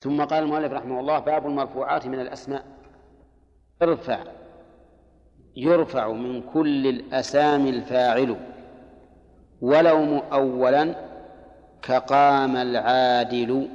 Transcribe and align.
ثم 0.00 0.24
قال 0.24 0.42
المؤلف 0.42 0.72
رحمه 0.72 1.00
الله 1.00 1.18
باب 1.18 1.46
المرفوعات 1.46 2.06
من 2.06 2.20
الأسماء. 2.20 2.64
ارفع. 3.82 4.24
يرفع 5.56 6.08
من 6.12 6.42
كل 6.42 6.86
الأسامي 6.86 7.70
الفاعل. 7.70 8.36
ولو 9.60 10.04
مؤولا 10.04 10.94
كقام 11.82 12.56
العادل. 12.56 13.68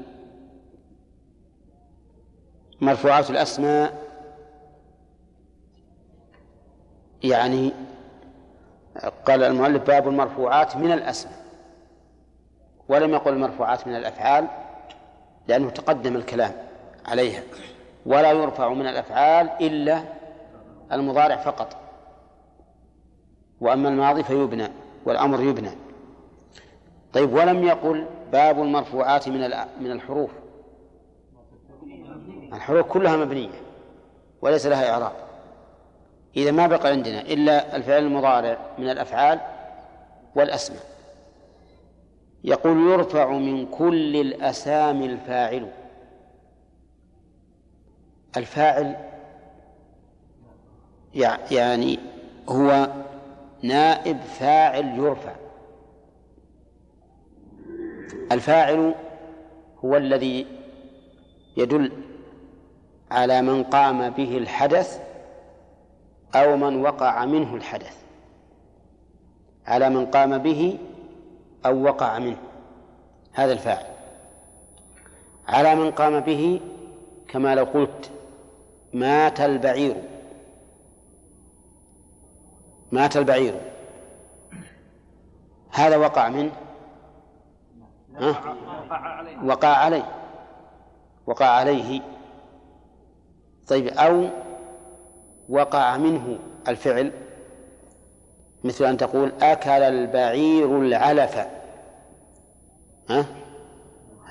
مرفوعات 2.81 3.29
الأسماء 3.29 4.05
يعني 7.23 7.71
قال 9.26 9.44
المؤلف 9.44 9.83
باب 9.83 10.07
المرفوعات 10.07 10.78
من 10.78 10.92
الأسماء. 10.92 11.46
ولم 12.89 13.13
يقل 13.13 13.33
المرفوعات 13.33 13.87
من 13.87 13.96
الأفعال. 13.96 14.47
لأنه 15.47 15.69
تقدم 15.69 16.16
الكلام 16.16 16.52
عليها. 17.05 17.41
ولا 18.05 18.31
يرفع 18.31 18.70
من 18.70 18.88
الأفعال 18.88 19.49
إلا 19.61 20.03
المضارع 20.91 21.35
فقط. 21.35 21.77
وأما 23.61 23.89
الماضي 23.89 24.23
فيبنى 24.23 24.67
والأمر 25.05 25.41
يبنى. 25.41 25.71
طيب 27.13 27.34
ولم 27.34 27.63
يقل 27.63 28.05
باب 28.31 28.61
المرفوعات 28.61 29.29
من 29.29 29.39
من 29.81 29.91
الحروف. 29.91 30.31
الحروف 32.53 32.87
كلها 32.87 33.17
مبنية 33.17 33.62
وليس 34.41 34.65
لها 34.65 34.91
إعراب. 34.91 35.12
إذا 36.37 36.51
ما 36.51 36.67
بقى 36.67 36.89
عندنا 36.89 37.21
إلا 37.21 37.75
الفعل 37.75 38.03
المضارع 38.03 38.57
من 38.77 38.89
الأفعال 38.89 39.39
والأسماء. 40.35 40.95
يقول 42.45 42.91
يرفع 42.91 43.31
من 43.31 43.66
كل 43.66 44.16
الأسامي 44.16 45.05
الفاعل. 45.05 45.72
الفاعل 48.38 48.95
يعني 51.52 51.99
هو 52.49 52.87
نائب 53.63 54.18
فاعل 54.18 54.98
يرفع. 54.98 55.35
الفاعل 58.32 58.96
هو 59.85 59.98
الذي 59.98 60.46
يدل 61.57 61.91
على 63.12 63.41
من 63.41 63.63
قام 63.63 64.09
به 64.09 64.38
الحدث 64.38 65.02
أو 66.36 66.58
من 66.58 66.82
وقع 66.82 67.26
منه 67.26 67.56
الحدث. 67.56 67.98
على 69.68 69.90
من 69.90 70.06
قام 70.06 70.38
به 70.38 70.78
أو 71.66 71.84
وقع 71.84 72.20
منه. 72.20 72.38
هذا 73.34 73.54
الفاعل. 73.54 73.86
على 75.48 75.76
من 75.76 75.92
قام 75.92 76.20
به 76.20 76.62
كما 77.28 77.56
لو 77.56 77.64
قلت 77.64 78.12
مات 78.94 79.42
البعير. 79.42 79.96
مات 82.92 83.18
البعير. 83.18 83.62
هذا 85.72 85.98
وقع 85.98 86.30
منه 86.30 86.52
ها؟ 88.16 88.56
وقع 89.44 89.68
عليه. 89.68 90.06
وقع 91.28 91.46
عليه. 91.46 92.02
طيب 93.68 93.88
أو 93.88 94.30
وقع 95.50 95.98
منه 95.98 96.40
الفعل 96.68 97.12
مثل 98.66 98.86
أن 98.86 98.98
تقول 98.98 99.32
أكل 99.42 99.70
البعير 99.70 100.82
العلف. 100.82 101.38
ها؟ 103.10 103.26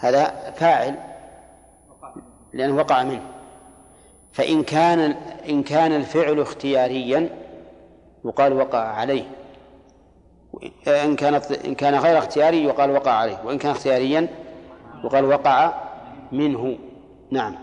هذا 0.00 0.52
فاعل. 0.56 0.94
لأنه 2.52 2.76
وقع 2.76 3.02
منه. 3.02 3.22
فإن 4.32 4.62
كان 4.62 5.16
إن 5.48 5.62
كان 5.62 5.92
الفعل 5.92 6.40
اختياريا 6.40 7.28
يقال 8.24 8.52
وقع 8.52 8.78
عليه. 8.78 9.24
إن 10.88 11.16
كانت 11.16 11.52
إن 11.52 11.74
كان 11.74 11.94
غير 11.94 12.18
اختياري 12.18 12.64
يقال 12.64 12.90
وقع 12.90 13.12
عليه. 13.12 13.40
وإن 13.44 13.58
كان 13.58 13.70
اختياريا 13.70 14.28
يقال 15.04 15.24
وقع 15.24 15.72
منه. 16.32 16.78
نعم. 17.30 17.54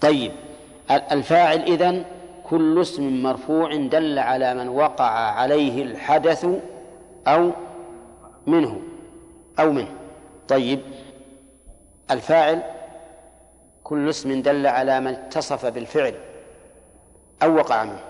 طيب. 0.00 0.32
الفاعل 0.90 1.60
إذن 1.62 2.04
كل 2.52 2.80
اسم 2.80 3.22
مرفوع 3.22 3.76
دل 3.76 4.18
على 4.18 4.54
من 4.54 4.68
وقع 4.68 5.10
عليه 5.10 5.82
الحدث 5.82 6.46
أو 7.26 7.50
منه 8.46 8.80
أو 9.60 9.72
منه. 9.72 9.94
طيب. 10.48 10.80
الفاعل 12.10 12.62
كل 13.84 14.08
اسم 14.08 14.42
دل 14.42 14.66
على 14.66 15.00
من 15.00 15.14
اتصف 15.14 15.66
بالفعل 15.66 16.14
أو 17.42 17.56
وقع 17.56 17.84
منه. 17.84 18.00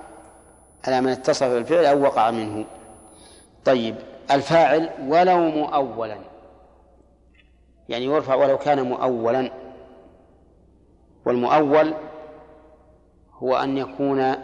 على 0.86 1.00
من 1.00 1.08
اتصف 1.08 1.46
بالفعل 1.46 1.84
أو 1.84 2.02
وقع 2.02 2.30
منه. 2.30 2.64
طيب. 3.64 3.94
الفاعل 4.30 4.90
ولو 5.06 5.38
مؤولا. 5.38 6.16
يعني 7.88 8.04
يرفع 8.04 8.34
ولو 8.34 8.58
كان 8.58 8.82
مؤولا. 8.88 9.50
والمؤول 11.24 11.94
هو 13.42 13.56
أن 13.56 13.78
يكون 13.78 14.34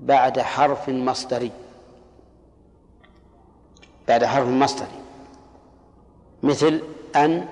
بعد 0.00 0.40
حرف 0.40 0.88
مصدري. 0.88 1.50
بعد 4.08 4.24
حرف 4.24 4.48
مصدري. 4.48 5.00
مثل 6.42 6.80
أن 7.16 7.46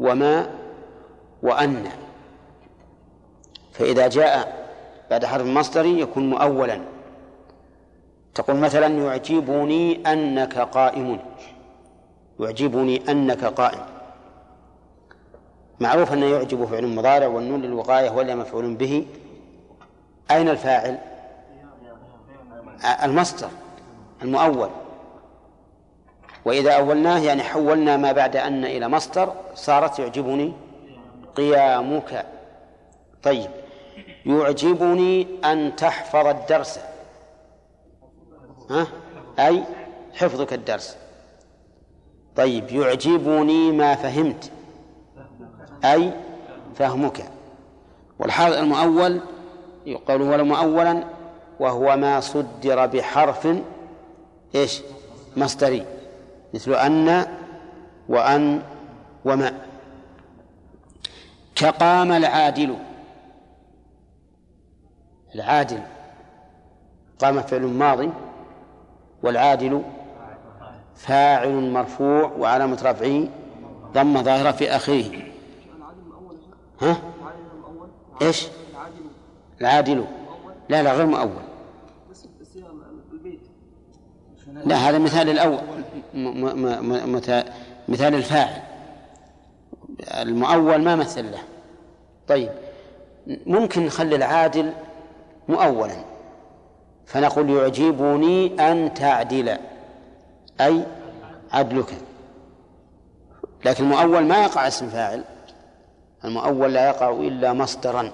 وما 0.00 0.50
وأن. 1.42 1.84
فإذا 3.72 4.08
جاء 4.08 4.68
بعد 5.10 5.24
حرف 5.24 5.46
مصدري 5.46 6.00
يكون 6.00 6.30
مؤولا. 6.30 6.80
تقول 8.34 8.56
مثلا 8.56 8.86
يعجبني 8.86 10.12
أنك 10.12 10.58
قائم. 10.58 11.18
يعجبني 12.40 13.10
أنك 13.10 13.44
قائم. 13.44 13.80
معروف 15.80 16.12
أن 16.12 16.22
يعجب 16.22 16.64
فعل 16.64 16.86
مضارع 16.86 17.26
والنون 17.26 17.62
للوقاية 17.62 18.10
ولا 18.10 18.34
مفعول 18.34 18.74
به. 18.74 19.06
أين 20.30 20.48
الفاعل؟ 20.48 20.98
المصدر 23.02 23.48
المؤول. 24.22 24.70
وإذا 26.44 26.72
أولناه 26.72 27.18
يعني 27.18 27.42
حولنا 27.42 27.96
ما 27.96 28.12
بعد 28.12 28.36
أن 28.36 28.64
إلى 28.64 28.88
مصدر 28.88 29.32
صارت 29.54 29.98
يعجبني 29.98 30.52
قيامك. 31.36 32.26
طيب 33.22 33.50
يعجبني 34.26 35.26
أن 35.44 35.76
تحفظ 35.76 36.26
الدرس. 36.26 36.80
ها؟ 38.70 38.86
أي 39.38 39.64
حفظك 40.14 40.52
الدرس. 40.52 40.96
طيب 42.36 42.70
يعجبني 42.70 43.72
ما 43.72 43.94
فهمت. 43.94 44.50
أي 45.84 46.12
فهمك. 46.74 47.24
والحال 48.18 48.54
المؤول 48.54 49.20
يقال 49.88 50.22
ولو 50.22 50.44
مؤولا 50.44 51.04
وهو 51.60 51.96
ما 51.96 52.20
صدر 52.20 52.86
بحرف 52.86 53.48
إيش؟ 54.54 54.82
مصدري. 55.36 55.84
مثل 56.54 56.74
أن 56.74 57.26
وأن 58.08 58.62
وما. 59.24 59.52
كقام 61.54 62.12
العادل. 62.12 62.76
العادل. 65.34 65.80
قام 67.18 67.40
فعل 67.40 67.62
ماضي 67.62 68.10
والعادل 69.22 69.82
فاعل 70.96 71.70
مرفوع 71.70 72.32
وعلامة 72.38 72.78
رفعه 72.84 73.28
ضم 73.92 74.22
ظاهرة 74.22 74.50
في 74.50 74.70
آخره 74.70 75.22
ها؟ 76.80 76.96
إيش؟ 78.22 78.46
العادل. 79.60 80.04
لا 80.68 80.82
لا 80.82 80.92
غير 80.92 81.06
مؤول. 81.06 81.30
لا 84.64 84.76
هذا 84.76 84.98
مثال 84.98 85.30
الأول 85.30 85.58
مثال 87.88 88.14
الفاعل. 88.14 88.62
المؤول 90.14 90.82
ما 90.82 90.96
مثل 90.96 91.30
له. 91.30 91.42
طيب 92.28 92.50
ممكن 93.26 93.86
نخلي 93.86 94.16
العادل 94.16 94.72
مؤولا. 95.48 95.96
فنقول 97.06 97.50
يعجبني 97.50 98.70
أن 98.70 98.94
تعدل 98.94 99.56
أي 100.60 100.86
عدلك. 101.52 101.94
لكن 103.64 103.84
المؤول 103.84 104.24
ما 104.24 104.42
يقع 104.42 104.68
اسم 104.68 104.88
فاعل. 104.88 105.24
المؤول 106.24 106.72
لا 106.72 106.86
يقع 106.88 107.10
إلا 107.10 107.52
مصدرا. 107.52 108.10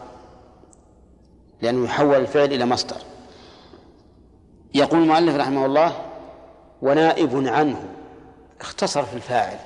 لأنه 1.65 1.85
يحول 1.85 2.15
الفعل 2.15 2.45
إلى 2.53 2.67
مصدر. 2.67 2.97
يقول 4.75 5.03
المؤلف 5.03 5.37
رحمه 5.37 5.67
الله 5.67 5.93
ونائب 6.83 7.47
عنه. 7.47 7.85
اختصر 8.61 9.03
في 9.03 9.15
الفاعل. 9.15 9.59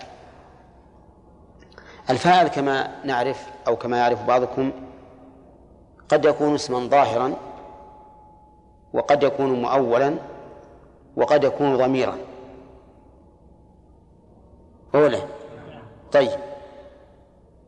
الفاعل 2.11 2.49
كما 2.49 2.91
نعرف 3.05 3.47
أو 3.67 3.77
كما 3.77 3.99
يعرف 3.99 4.23
بعضكم 4.23 4.73
قد 6.09 6.25
يكون 6.25 6.55
اسما 6.55 6.79
ظاهرا 6.79 7.35
وقد 8.93 9.23
يكون 9.23 9.63
مؤولا 9.63 10.15
وقد 11.17 11.45
يكون 11.45 11.77
ضميرا. 11.77 12.19
أولى 14.95 15.23
طيب. 16.13 16.41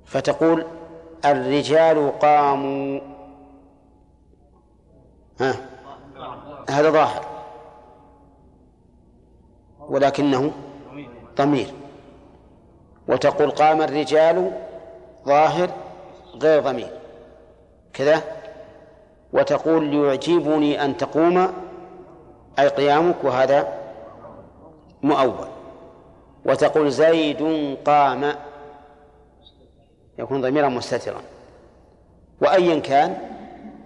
فتقول 0.04 0.66
الرجال 1.24 2.18
قاموا 2.18 3.09
ها؟ 5.40 5.56
هذا 6.70 6.90
ظاهر. 6.90 7.24
ولكنه 9.78 10.52
ضمير. 11.36 11.74
وتقول 13.08 13.50
قام 13.50 13.82
الرجال 13.82 14.52
ظاهر 15.26 15.70
غير 16.42 16.62
ضمير. 16.62 16.90
كذا؟ 17.92 18.22
وتقول 19.32 19.94
يعجبني 19.94 20.84
أن 20.84 20.96
تقوم 20.96 21.52
أي 22.58 22.68
قيامك 22.68 23.24
وهذا 23.24 23.80
مؤول. 25.02 25.48
وتقول 26.44 26.90
زيد 26.90 27.76
قام 27.84 28.34
يكون 30.18 30.40
ضميرا 30.40 30.68
مستترا. 30.68 31.20
وأيا 32.42 32.80
كان 32.80 33.39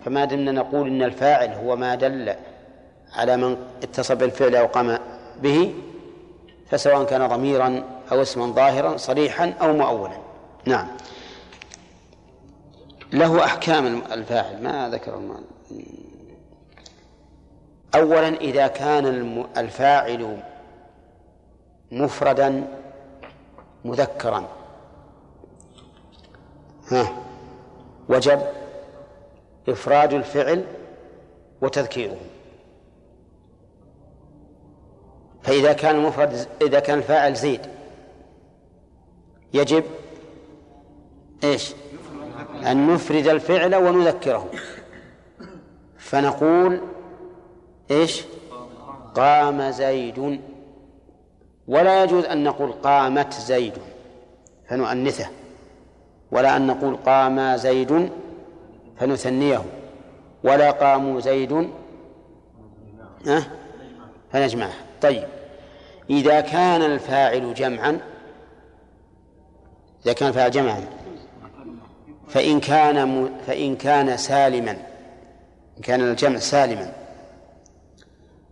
فما 0.04 0.24
دمنا 0.24 0.52
نقول 0.52 0.88
إن 0.88 1.02
الفاعل 1.02 1.52
هو 1.52 1.76
ما 1.76 1.94
دل 1.94 2.34
على 3.12 3.36
من 3.36 3.56
اتصل 3.82 4.16
بالفعل 4.16 4.56
أو 4.56 4.66
قام 4.66 4.98
به 5.42 5.74
فسواء 6.70 7.04
كان 7.04 7.28
ضميرا 7.28 7.84
أو 8.12 8.22
اسما 8.22 8.46
ظاهرا 8.46 8.96
صريحا 8.96 9.54
أو 9.60 9.72
مؤولا. 9.72 10.18
نعم. 10.64 10.88
له 13.12 13.44
أحكام 13.44 14.02
الفاعل. 14.12 14.62
ما 14.62 14.88
ذكر 14.88 15.14
المال 15.14 15.44
أولا 17.94 18.28
إذا 18.28 18.66
كان 18.66 19.44
الفاعل 19.56 20.42
مفردا 21.92 22.64
مذكرا. 23.84 24.44
ها. 26.90 27.08
وجب 28.08 28.40
إفراد 29.68 30.12
الفعل 30.12 30.64
وتذكيره. 31.62 32.16
فإذا 35.42 35.72
كان 35.72 35.96
المفرد 35.96 36.46
إذا 36.62 36.80
كان 36.80 36.98
الفاعل 36.98 37.34
زيد 37.34 37.60
يجب 39.54 39.84
إيش؟ 41.44 41.74
أن 42.66 42.94
نفرد 42.94 43.28
الفعل 43.28 43.74
ونذكره. 43.74 44.50
فنقول 45.98 46.80
إيش؟ 47.90 48.24
قام 49.14 49.70
زيد. 49.70 50.40
ولا 51.68 52.04
يجوز 52.04 52.24
أن 52.24 52.44
نقول 52.44 52.72
قامت 52.72 53.32
زيد. 53.32 53.74
فنؤنثه. 54.68 55.28
ولا 56.30 56.56
أن 56.56 56.66
نقول 56.66 56.96
قام 56.96 57.56
زيد. 57.56 58.10
فنثنيه 58.98 59.64
ولا 60.44 60.70
قاموا 60.70 61.20
زيد؟ 61.20 61.70
فنجمعه 64.32 64.72
طيب. 65.02 65.24
إذا 66.10 66.40
كان 66.40 66.82
الفاعل 66.82 67.54
جمعا 67.54 68.00
إذا 70.04 70.12
كان 70.12 70.28
الفاعل 70.28 70.50
جمعا 70.50 70.84
فإن 72.28 72.60
كان 72.60 73.30
فإن 73.46 73.76
كان 73.76 74.16
سالما 74.16 74.70
إن 75.76 75.82
كان 75.82 76.00
الجمع 76.00 76.38
سالما 76.38 76.92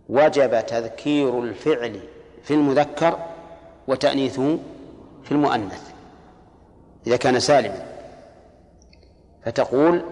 وجب 0.09 0.65
تذكير 0.65 1.43
الفعل 1.43 1.99
في 2.43 2.53
المذكر 2.53 3.19
وتأنيثه 3.87 4.57
في 5.23 5.31
المؤنث 5.31 5.91
إذا 7.07 7.17
كان 7.17 7.39
سالما. 7.39 7.85
فتقول 9.45 10.03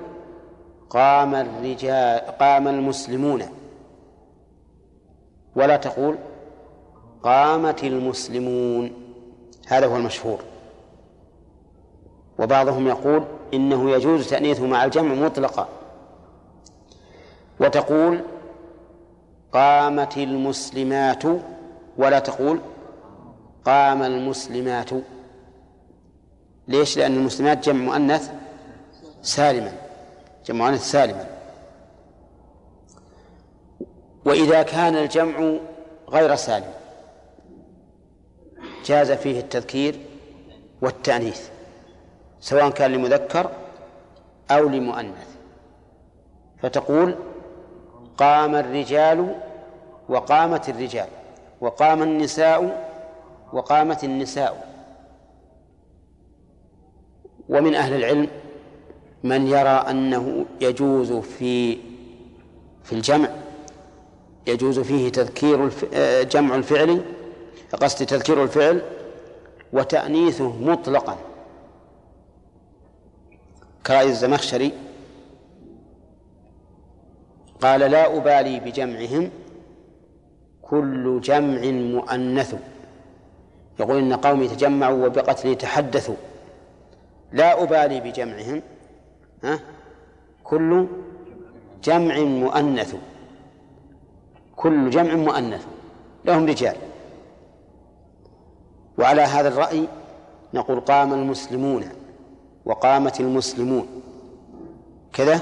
قام 0.91 1.35
الرجال 1.35 2.38
قام 2.38 2.67
المسلمون. 2.67 3.43
ولا 5.55 5.77
تقول 5.77 6.17
قامت 7.23 7.83
المسلمون. 7.83 8.91
هذا 9.67 9.88
هو 9.88 9.95
المشهور. 9.95 10.39
وبعضهم 12.39 12.88
يقول 12.88 13.23
إنه 13.53 13.91
يجوز 13.91 14.29
تأنيثه 14.29 14.67
مع 14.67 14.85
الجمع 14.85 15.13
مطلقا. 15.13 15.67
وتقول 17.59 18.21
قامت 19.53 20.17
المسلمات. 20.17 21.23
ولا 21.97 22.19
تقول 22.19 22.59
قام 23.65 24.03
المسلمات. 24.03 24.89
ليش؟ 26.67 26.97
لأن 26.97 27.15
المسلمات 27.15 27.65
جمع 27.65 27.85
مؤنث 27.85 28.31
سالما. 29.21 29.90
جمع 30.45 30.65
مؤنث 30.65 30.91
سالما 30.91 31.25
وإذا 34.25 34.63
كان 34.63 34.95
الجمع 34.95 35.59
غير 36.09 36.35
سالم 36.35 36.73
جاز 38.85 39.11
فيه 39.11 39.39
التذكير 39.39 39.99
والتأنيث 40.81 41.49
سواء 42.39 42.69
كان 42.69 42.91
لمذكر 42.91 43.51
أو 44.51 44.69
لمؤنث. 44.69 45.27
فتقول 46.61 47.15
قام 48.17 48.55
الرجال 48.55 49.35
وقامت 50.09 50.69
الرجال 50.69 51.07
وقام 51.61 52.03
النساء 52.03 52.91
وقامت 53.53 54.03
النساء. 54.03 54.71
ومن 57.49 57.75
أهل 57.75 57.94
العلم 57.94 58.27
من 59.23 59.47
يرى 59.47 59.69
أنه 59.69 60.45
يجوز 60.62 61.12
في 61.12 61.77
في 62.83 62.94
الجمع 62.94 63.29
يجوز 64.47 64.79
فيه 64.79 65.09
تذكير 65.09 65.65
الف... 65.65 65.85
جمع 66.35 66.56
الفعل 66.56 67.01
قصد 67.81 68.06
تذكير 68.06 68.44
الفعل 68.44 68.81
وتأنيثه 69.73 70.57
مطلقا. 70.62 71.18
كرأي 73.88 74.09
الزمخشري 74.09 74.71
قال 77.61 77.80
لا 77.80 78.18
أبالي 78.18 78.59
بجمعهم 78.59 79.31
كل 80.61 81.21
جمع 81.21 81.61
مؤنث. 81.71 82.56
يقول 83.80 83.97
إن 83.97 84.13
قومي 84.13 84.47
تجمعوا 84.47 85.06
وبقتلي 85.06 85.56
تحدثوا. 85.56 86.16
لا 87.31 87.63
أبالي 87.63 87.99
بجمعهم 87.99 88.61
ها؟ 89.44 89.60
كل 90.44 90.88
جمع 91.83 92.19
مؤنث. 92.19 92.95
كل 94.56 94.90
جمع 94.90 95.16
مؤنث. 95.16 95.68
لهم 96.26 96.45
رجال. 96.45 96.76
وعلى 98.98 99.21
هذا 99.21 99.48
الرأي 99.48 99.88
نقول 100.54 100.80
قام 100.80 101.14
المسلمون 101.14 101.90
وقامت 102.66 103.19
المسلمون. 103.19 103.88
كذا؟ 105.14 105.42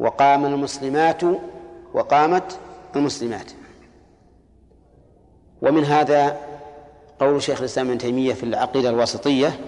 وقام 0.00 0.44
المسلمات 0.44 1.20
وقامت 1.94 2.58
المسلمات. 2.96 3.50
ومن 5.62 5.84
هذا 5.84 6.40
قول 7.20 7.42
شيخ 7.42 7.58
الإسلام 7.58 7.88
ابن 7.88 7.98
تيمية 7.98 8.34
في 8.34 8.42
العقيدة 8.42 8.90
الواسطية 8.90 9.60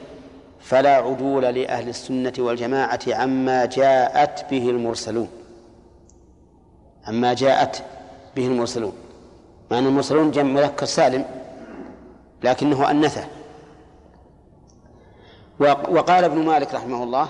فلا 0.66 0.94
عدول 0.96 1.42
لأهل 1.42 1.88
السنة 1.88 2.32
والجماعة 2.38 3.00
عما 3.08 3.64
جاءت 3.64 4.50
به 4.50 4.70
المرسلون. 4.70 5.28
عما 7.04 7.35
جاءت 7.35 7.82
به 8.37 8.46
المرسلون. 8.46 8.92
مع 9.70 9.78
أن 9.78 9.87
المرسلون 9.87 10.30
جمع 10.30 10.52
مذكر 10.52 10.87
سالم 10.87 11.25
لكنه 12.44 12.90
أنثه 12.90 13.25
وقال 15.61 16.25
ابن 16.25 16.38
مالك 16.38 16.75
رحمه 16.75 17.02
الله 17.02 17.28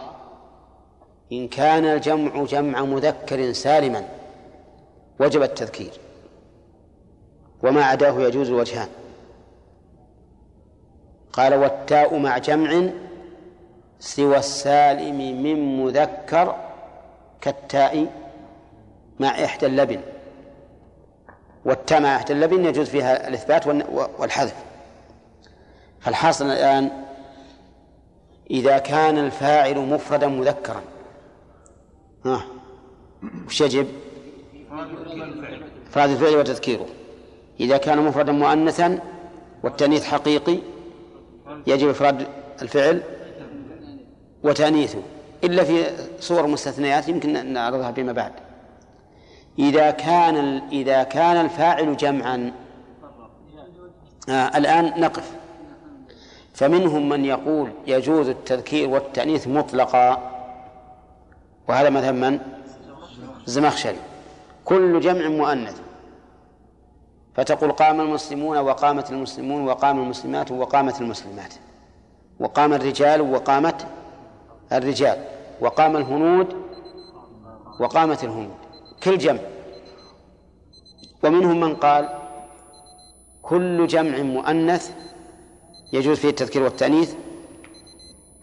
إن 1.33 1.49
كان 1.49 1.85
الجمع 1.85 2.45
جمع 2.45 2.83
مذكر 2.83 3.53
سالما 3.53 4.09
وجب 5.21 5.43
التذكير. 5.43 5.93
وما 7.63 7.85
عداه 7.85 8.21
يجوز 8.21 8.49
الوجهان. 8.49 8.89
قال 11.33 11.55
والتاء 11.55 12.19
مع 12.19 12.39
جمع 12.39 12.89
سوى 13.99 14.37
السالم 14.37 15.43
من 15.43 15.85
مذكر 15.85 16.57
كالتاء 17.41 18.07
مع 19.21 19.29
إحدى 19.29 19.67
اللبن. 19.67 20.01
والتاء 21.65 22.01
مع 22.01 22.17
إحدى 22.17 22.33
اللبن 22.33 22.65
يجوز 22.65 22.89
فيها 22.89 23.29
الإثبات 23.29 23.67
والحذف. 24.19 24.55
فالحاصل 26.01 26.47
الآن 26.47 26.91
إذا 28.51 28.79
كان 28.79 29.19
الفاعل 29.19 29.79
مفردا 29.79 30.27
مذكرا. 30.27 30.83
ها؟ 32.25 32.47
وش 33.47 33.61
يجب؟ 33.61 33.87
إفراد 35.91 36.11
الفعل 36.11 36.37
وتذكيره. 36.37 36.87
إذا 37.61 37.77
كان 37.77 37.99
مفردا 37.99 38.33
مؤنثا 38.33 38.99
والتأنيث 39.63 40.05
حقيقي 40.05 40.59
يجب 41.67 41.89
إفراد 41.89 42.27
الفعل 42.63 43.03
وتأنيثه 44.47 44.99
إلا 45.45 45.65
في 45.65 45.85
صور 46.21 46.47
مستثنيات 46.47 47.09
يمكن 47.09 47.53
نعرضها 47.53 47.93
فيما 47.93 48.13
بعد. 48.13 48.33
إذا 49.59 49.91
كان 49.91 50.63
إذا 50.73 51.03
كان 51.03 51.37
الفاعل 51.37 51.97
جمعا 51.97 52.53
آه 54.29 54.59
الآن 54.59 55.01
نقف. 55.01 55.33
فمنهم 56.55 57.09
من 57.09 57.25
يقول 57.25 57.71
يجوز 57.87 58.29
التذكير 58.29 58.89
والتأنيث 58.89 59.49
مطلقا. 59.49 60.33
وهذا 61.69 61.91
مذهب 61.91 62.15
من؟ 62.15 62.39
الزمخشري 63.47 63.99
كل 64.65 65.01
جمع 65.01 65.29
مؤنث. 65.29 65.81
فتقول 67.35 67.73
قام 67.73 68.01
المسلمون 68.01 68.59
وقامت 68.59 69.11
المسلمون 69.11 69.65
وقام 69.65 69.99
المسلمات 69.99 70.51
وقامت 70.51 71.01
المسلمات. 71.01 71.55
وقام 72.41 72.73
الرجال 72.73 73.21
وقامت 73.21 73.87
الرجال. 74.73 75.25
وقام 75.61 75.97
الهنود 75.97 76.57
وقامت 77.81 78.25
الهنود. 78.25 78.55
كل 79.03 79.19
جمع. 79.19 79.41
ومنهم 81.23 81.61
من 81.61 81.77
قال 81.77 82.09
كل 83.43 83.87
جمع 83.87 84.19
مؤنث 84.19 84.91
يجوز 85.93 86.19
فيه 86.19 86.29
التذكير 86.29 86.63
والتأنيث 86.63 87.15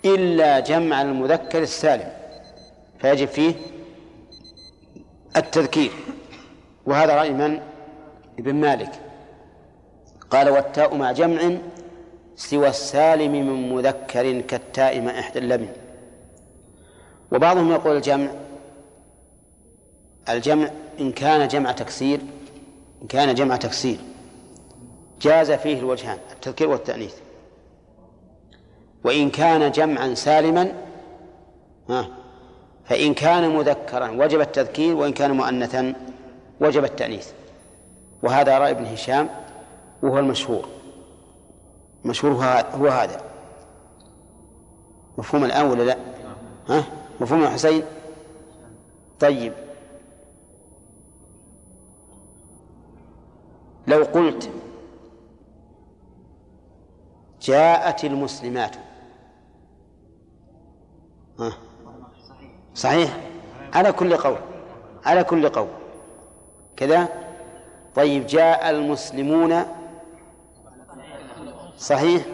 إلا 0.06 0.60
جمع 0.60 1.02
المذكر 1.02 1.62
السالم. 1.62 2.12
فيجب 3.00 3.28
فيه 3.28 3.54
التذكير. 5.38 5.92
وهذا 6.86 7.16
رأي 7.16 7.34
من؟ 7.34 7.60
ابن 8.40 8.56
مالك. 8.56 8.92
قال 10.30 10.50
والتاء 10.50 10.96
مع 10.96 11.12
جمع 11.12 11.58
سوى 12.36 12.68
السالم 12.68 13.32
من 13.32 13.76
مذكر 13.76 14.42
كالتاء 14.42 15.02
مع 15.02 15.20
إحدى 15.20 15.40
اللبن. 15.40 15.83
وبعضهم 17.34 17.72
يقول 17.72 17.96
الجمع 17.96 18.28
الجمع 20.30 20.70
إن 21.00 21.12
كان 21.12 21.48
جمع 21.48 21.72
تكسير 21.72 22.20
إن 23.02 23.08
كان 23.08 23.36
جمع 23.36 23.56
تكسير 23.56 23.98
جاز 25.22 25.52
فيه 25.52 25.80
الوجهان 25.80 26.18
التذكير 26.32 26.70
والتأنيث 26.70 27.14
وإن 29.04 29.30
كان 29.30 29.72
جمعا 29.72 30.14
سالما 30.14 30.72
ها 31.90 32.08
فإن 32.86 33.14
كان 33.14 33.56
مذكرا 33.56 34.12
وجب 34.12 34.42
التذكير 34.42 34.96
وإن 34.96 35.14
كان 35.14 35.32
مؤنثا 35.32 35.94
وجب 36.62 36.84
التأنيث 36.84 37.28
وهذا 38.24 38.58
رأي 38.58 38.72
ابن 38.72 38.86
هشام 38.86 39.30
وهو 40.04 40.20
المشهور 40.20 40.68
المشهور 42.06 42.34
هو 42.74 42.88
هذا 42.88 43.22
مفهوم 45.18 45.46
الآن 45.46 45.66
ولا 45.66 45.84
لا؟ 45.84 45.98
ها؟ 46.70 46.84
مفهوم 47.22 47.44
يا 47.44 47.50
حسين؟ 47.50 47.84
طيب. 49.20 49.54
لو 53.88 54.04
قلت 54.04 54.50
جاءت 57.42 58.06
المسلمات. 58.06 58.76
ها؟ 61.40 61.54
صحيح. 62.76 63.18
على 63.74 63.92
كل 63.92 64.18
قول. 64.18 64.38
على 65.06 65.24
كل 65.24 65.50
قول. 65.50 65.68
كذا؟ 66.78 67.08
طيب 67.96 68.26
جاء 68.26 68.70
المسلمون. 68.70 69.66
صحيح؟ 71.78 72.26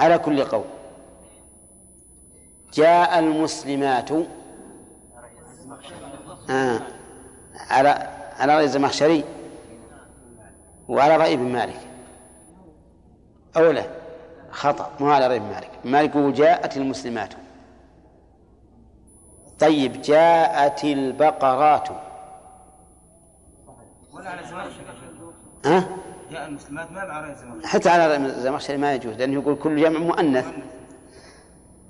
على 0.00 0.18
كل 0.18 0.44
قول. 0.44 0.64
جاء 2.76 3.18
المسلمات. 3.18 4.10
آه. 6.50 6.80
على 7.70 7.88
على 8.38 8.56
رأي 8.56 8.64
الزمخشري 8.64 9.24
وعلى 10.88 11.16
رأي 11.16 11.34
ابن 11.34 11.52
مالك. 11.52 11.80
أو 13.56 13.70
لا 13.70 13.84
خطأ 14.50 14.90
مو 15.00 15.10
على 15.10 15.26
رأي 15.26 15.36
ابن 15.36 15.46
مالك. 15.46 15.70
مالك 15.84 16.16
يقول 16.16 16.34
جاءت 16.34 16.76
المسلمات. 16.76 17.34
طيب 19.58 20.02
جاءت 20.02 20.84
البقرات. 20.84 21.88
ولا 24.12 24.30
على 24.30 24.40
ها؟ 25.64 25.88
جاء 26.30 26.46
المسلمات 26.46 26.92
ما 26.92 27.00
على 27.00 27.32
الزمخشري. 27.32 27.66
حتى 27.66 27.88
على 27.88 28.16
الزمخشري 28.16 28.76
ما 28.76 28.94
يجوز 28.94 29.14
لأنه 29.14 29.40
يقول 29.40 29.56
كل 29.56 29.82
جمع 29.82 29.98
مؤنث. 29.98 30.46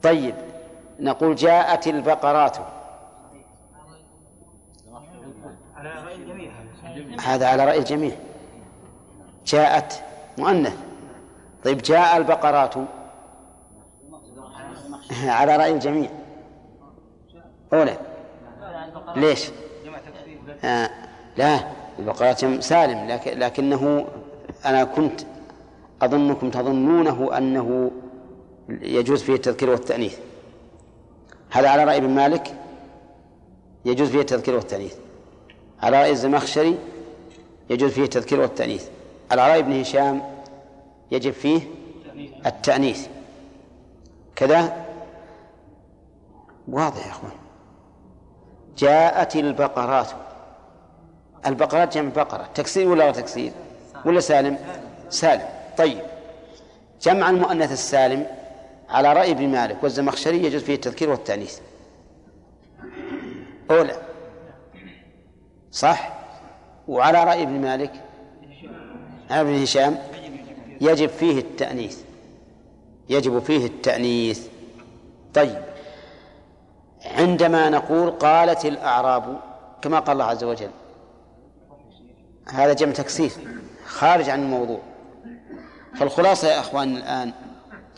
طيب 0.02 0.34
نقول 1.00 1.34
جاءت 1.34 1.86
البقرات. 1.86 2.56
هذا 7.24 7.46
على 7.46 7.64
رأي 7.64 7.78
الجميع. 7.78 8.12
جاءت 9.46 10.02
مؤنث. 10.38 10.76
طيب 11.64 11.78
جاء 11.78 12.16
البقرات. 12.16 12.74
على 15.38 15.56
رأي 15.56 15.72
الجميع. 15.72 16.10
أولى. 17.72 17.96
ليش؟ 19.16 19.50
آه 20.64 20.90
لا 21.36 21.60
البقرات 21.98 22.62
سالم 22.62 23.08
لكن 23.08 23.38
لكنه 23.38 24.06
أنا 24.64 24.84
كنت 24.84 25.20
أظنكم 26.02 26.50
تظنونه 26.50 27.38
أنه 27.38 27.90
يجوز 28.68 29.22
فيه 29.22 29.34
التذكير 29.34 29.70
والتأنيث. 29.70 30.18
هذا 31.50 31.68
على 31.68 31.84
رأي 31.84 31.96
ابن 31.96 32.08
مالك؟ 32.10 32.54
يجوز 33.84 34.08
فيه 34.08 34.20
التذكير 34.20 34.54
والتأنيث. 34.54 34.94
على 35.82 36.00
رأي 36.00 36.10
الزمخشري 36.10 36.78
يجوز 37.70 37.90
فيه 37.90 38.02
التذكير 38.04 38.40
والتأنيث. 38.40 38.88
على 39.30 39.48
رأي 39.48 39.58
ابن 39.58 39.80
هشام 39.80 40.22
يجب 41.10 41.32
فيه 41.32 41.60
التأنيث. 42.46 43.06
كذا؟ 44.36 44.86
واضح 46.68 47.06
يا 47.06 47.10
أخوان. 47.10 47.32
جاءت 48.78 49.36
البقرات. 49.36 50.10
البقرات 51.46 51.94
جمع 51.94 52.08
بقرة. 52.08 52.48
تكسير 52.54 52.88
ولا 52.88 53.10
تكسير؟ 53.10 53.52
ولا 54.04 54.20
سالم. 54.20 54.58
سالم. 55.10 55.48
طيب. 55.78 56.02
جمع 57.02 57.30
المؤنث 57.30 57.72
السالم. 57.72 58.26
على 58.88 59.12
رأي 59.12 59.30
ابن 59.30 59.48
مالك 59.48 59.82
والزمخشري 59.82 60.44
يجوز 60.44 60.62
فيه 60.62 60.74
التذكير 60.74 61.10
والتأنيث. 61.10 61.58
أولى. 63.70 64.02
صح؟ 65.72 66.12
وعلى 66.88 67.24
رأي 67.24 67.42
ابن 67.42 67.60
مالك؟ 67.60 67.92
ابن 69.30 69.62
هشام؟ 69.62 69.98
يجب 70.80 71.08
فيه 71.08 71.38
التأنيث. 71.38 71.98
يجب 73.08 73.38
فيه 73.38 73.66
التأنيث. 73.66 74.46
طيب. 75.34 75.62
عندما 77.04 77.70
نقول 77.70 78.10
قالت 78.10 78.64
الأعراب 78.64 79.40
كما 79.82 79.98
قال 79.98 80.12
الله 80.12 80.24
عز 80.24 80.44
وجل 80.44 80.70
هذا 82.48 82.72
جمع 82.72 82.92
تكسير 82.92 83.30
خارج 83.86 84.30
عن 84.30 84.42
الموضوع. 84.42 84.80
فالخلاصة 85.96 86.48
يا 86.48 86.60
أخوان 86.60 86.96
الآن 86.96 87.32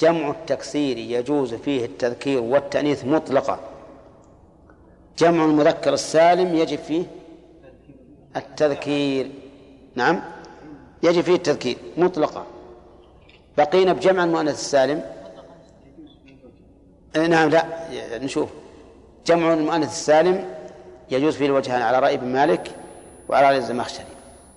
جمع 0.00 0.30
التكسير 0.30 0.98
يجوز 0.98 1.54
فيه 1.54 1.84
التذكير 1.84 2.40
والتأنيث 2.40 3.04
مطلقا. 3.04 3.60
جمع 5.18 5.44
المذكر 5.44 5.92
السالم 5.92 6.56
يجب 6.56 6.78
فيه 6.78 7.04
التذكير. 8.36 9.30
نعم. 9.94 10.20
يجب 11.02 11.20
فيه 11.22 11.34
التذكير 11.34 11.76
مطلقا. 11.96 12.46
بقينا 13.58 13.92
بجمع 13.92 14.24
المؤنث 14.24 14.54
السالم. 14.54 15.02
نعم 17.16 17.48
لا 17.48 17.64
نشوف. 18.18 18.48
جمع 19.26 19.52
المؤنث 19.52 19.90
السالم 19.90 20.44
يجوز 21.10 21.36
فيه 21.36 21.46
الوجهان 21.46 21.82
على 21.82 21.98
رأي 21.98 22.14
ابن 22.14 22.26
مالك 22.26 22.70
وعلى 23.28 23.48
رأي 23.48 23.56
الزمخشري. 23.56 24.04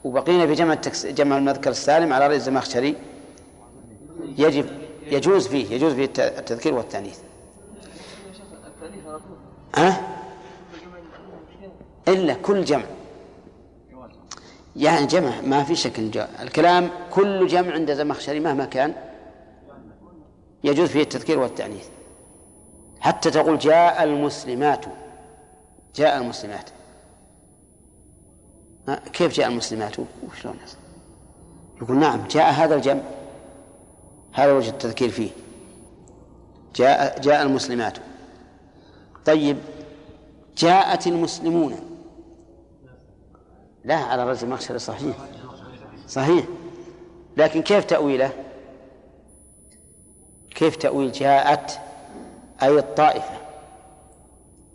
وبقينا 0.03 0.47
في 0.47 0.53
جمع 0.53 0.73
التكس... 0.73 1.05
جمع 1.05 1.37
المذكر 1.37 1.69
السالم 1.69 2.13
على 2.13 2.27
رأي 2.27 2.35
الزمخشري. 2.35 2.95
يجب 4.37 4.65
يجوز 5.01 5.47
فيه 5.47 5.75
يجوز 5.75 5.93
فيه 5.93 6.05
التذكير 6.19 6.73
والتأنيث. 6.73 7.19
ها؟ 9.75 10.01
إلا 12.07 12.33
كل 12.33 12.63
جمع. 12.63 12.85
يعني 14.75 15.05
جمع 15.05 15.41
ما 15.41 15.63
في 15.63 15.75
شك 15.75 15.99
الكلام 16.41 16.89
كل 17.11 17.47
جمع 17.47 17.73
عند 17.73 17.93
زمخشري 17.93 18.39
مهما 18.39 18.65
كان 18.65 18.93
يجوز 20.63 20.89
فيه 20.89 21.01
التذكير 21.01 21.39
والتأنيث. 21.39 21.85
حتى 22.99 23.31
تقول 23.31 23.59
جاء 23.59 24.03
المسلمات. 24.03 24.85
جاء 25.95 26.17
المسلمات. 26.17 26.69
كيف 29.13 29.33
جاء 29.33 29.47
المسلمات؟ 29.47 29.95
وشلون؟ 29.99 30.57
يقول 31.81 31.97
نعم 31.97 32.27
جاء 32.27 32.51
هذا 32.51 32.75
الجمع. 32.75 33.01
هذا 34.33 34.53
وجه 34.53 34.69
التذكير 34.69 35.09
فيه. 35.09 35.29
جاء 36.75 37.19
جاء 37.19 37.43
المسلمات. 37.43 37.97
طيب 39.25 39.57
جاءت 40.57 41.07
المسلمون. 41.07 41.75
لا 43.85 43.95
على 43.95 44.29
رجل 44.29 44.43
المخشر 44.43 44.77
صحيح. 44.77 45.15
صحيح. 46.07 46.45
لكن 47.37 47.61
كيف 47.61 47.85
تأويله؟ 47.85 48.31
كيف 50.55 50.75
تأويل 50.75 51.11
جاءت؟ 51.11 51.79
أي 52.63 52.79
الطائفة. 52.79 53.37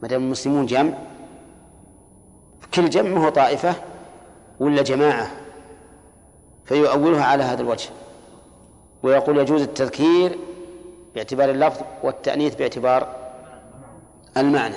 ما 0.02 0.08
دام 0.08 0.22
المسلمون 0.22 0.66
جمع 0.66 0.98
كل 2.74 2.90
جمع 2.90 3.24
هو 3.24 3.28
طائفة 3.28 3.74
ولا 4.60 4.82
جماعة؟ 4.82 5.30
فيؤولها 6.64 7.24
على 7.24 7.42
هذا 7.44 7.62
الوجه. 7.62 7.88
ويقول 9.06 9.38
يجوز 9.38 9.62
التذكير 9.62 10.38
باعتبار 11.14 11.50
اللفظ 11.50 11.80
والتأنيث 12.02 12.54
باعتبار 12.54 13.08
المعنى. 14.36 14.76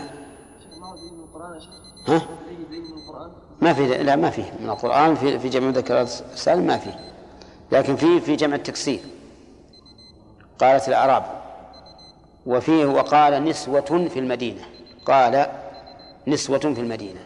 ها؟ 2.07 2.21
ما 3.61 3.73
في 3.73 4.03
لا 4.03 4.15
ما 4.15 4.29
فيه 4.29 4.53
من 4.59 4.69
القرآن 4.69 5.15
في 5.15 5.39
في 5.39 5.49
جمع 5.49 5.67
مذكرات 5.67 6.11
السالم 6.33 6.67
ما 6.67 6.77
فيه 6.77 6.99
لكن 7.71 7.95
في 7.95 8.19
في 8.19 8.35
جمع 8.35 8.55
التكسير. 8.55 8.99
قالت 10.59 10.87
الأعراب 10.87 11.23
وفيه 12.45 12.85
وقال 12.85 13.45
نسوة 13.45 14.07
في 14.13 14.19
المدينة. 14.19 14.61
قال 15.05 15.45
نسوة 16.27 16.59
في 16.59 16.81
المدينة. 16.81 17.19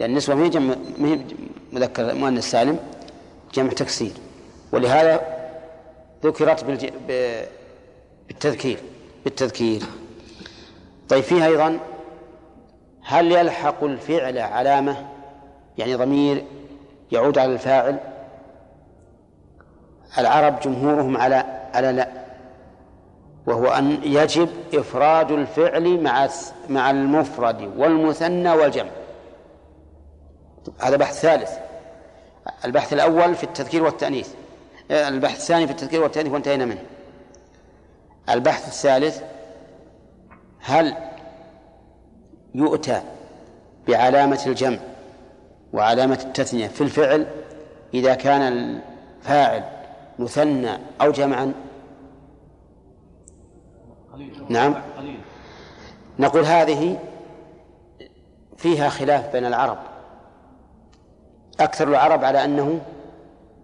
لأن 0.00 0.10
النسوة 0.10 0.34
ما 0.34 0.44
هي 0.44 0.48
جمع 0.48 0.74
مذكر 1.72 2.14
مؤنث 2.14 2.50
سالم 2.50 2.78
جمع 3.54 3.70
تكسير. 3.70 4.12
ولهذا 4.72 5.37
ذكرت 6.24 6.64
بالتذكير 8.28 8.78
بالتذكير. 9.24 9.82
طيب 11.08 11.22
فيها 11.22 11.46
أيضا 11.46 11.78
هل 13.02 13.32
يلحق 13.32 13.84
الفعل 13.84 14.38
علامة؟ 14.38 15.08
يعني 15.78 15.94
ضمير 15.94 16.44
يعود 17.12 17.38
على 17.38 17.52
الفاعل. 17.52 17.98
العرب 20.18 20.60
جمهورهم 20.60 21.16
على 21.16 21.44
على 21.74 21.92
لا. 21.92 22.08
وهو 23.46 23.66
أن 23.66 24.00
يجب 24.02 24.48
إفراد 24.74 25.30
الفعل 25.30 26.00
مع 26.00 26.28
مع 26.68 26.90
المفرد 26.90 27.72
والمثنى 27.76 28.50
والجمع. 28.50 28.90
هذا 30.78 30.96
بحث 30.96 31.20
ثالث. 31.20 31.50
البحث 32.64 32.92
الأول 32.92 33.34
في 33.34 33.44
التذكير 33.44 33.84
والتأنيث. 33.84 34.28
البحث 34.90 35.36
الثاني 35.36 35.66
في 35.66 35.72
التذكير 35.72 36.02
والتأنيث 36.02 36.32
وانتهينا 36.32 36.64
منه. 36.64 36.82
البحث 38.28 38.68
الثالث 38.68 39.22
هل 40.60 40.96
يؤتى 42.54 43.02
بعلامة 43.88 44.40
الجمع 44.46 44.78
وعلامة 45.72 46.20
التثنية 46.24 46.68
في 46.68 46.80
الفعل 46.80 47.26
إذا 47.94 48.14
كان 48.14 48.42
الفاعل 48.42 49.64
مثنى 50.18 50.78
أو 51.00 51.10
جمعا؟ 51.10 51.52
نعم. 54.48 54.74
نقول 56.18 56.44
هذه 56.44 56.98
فيها 58.56 58.88
خلاف 58.88 59.32
بين 59.32 59.44
العرب. 59.44 59.78
أكثر 61.60 61.88
العرب 61.88 62.24
على 62.24 62.44
أنه 62.44 62.80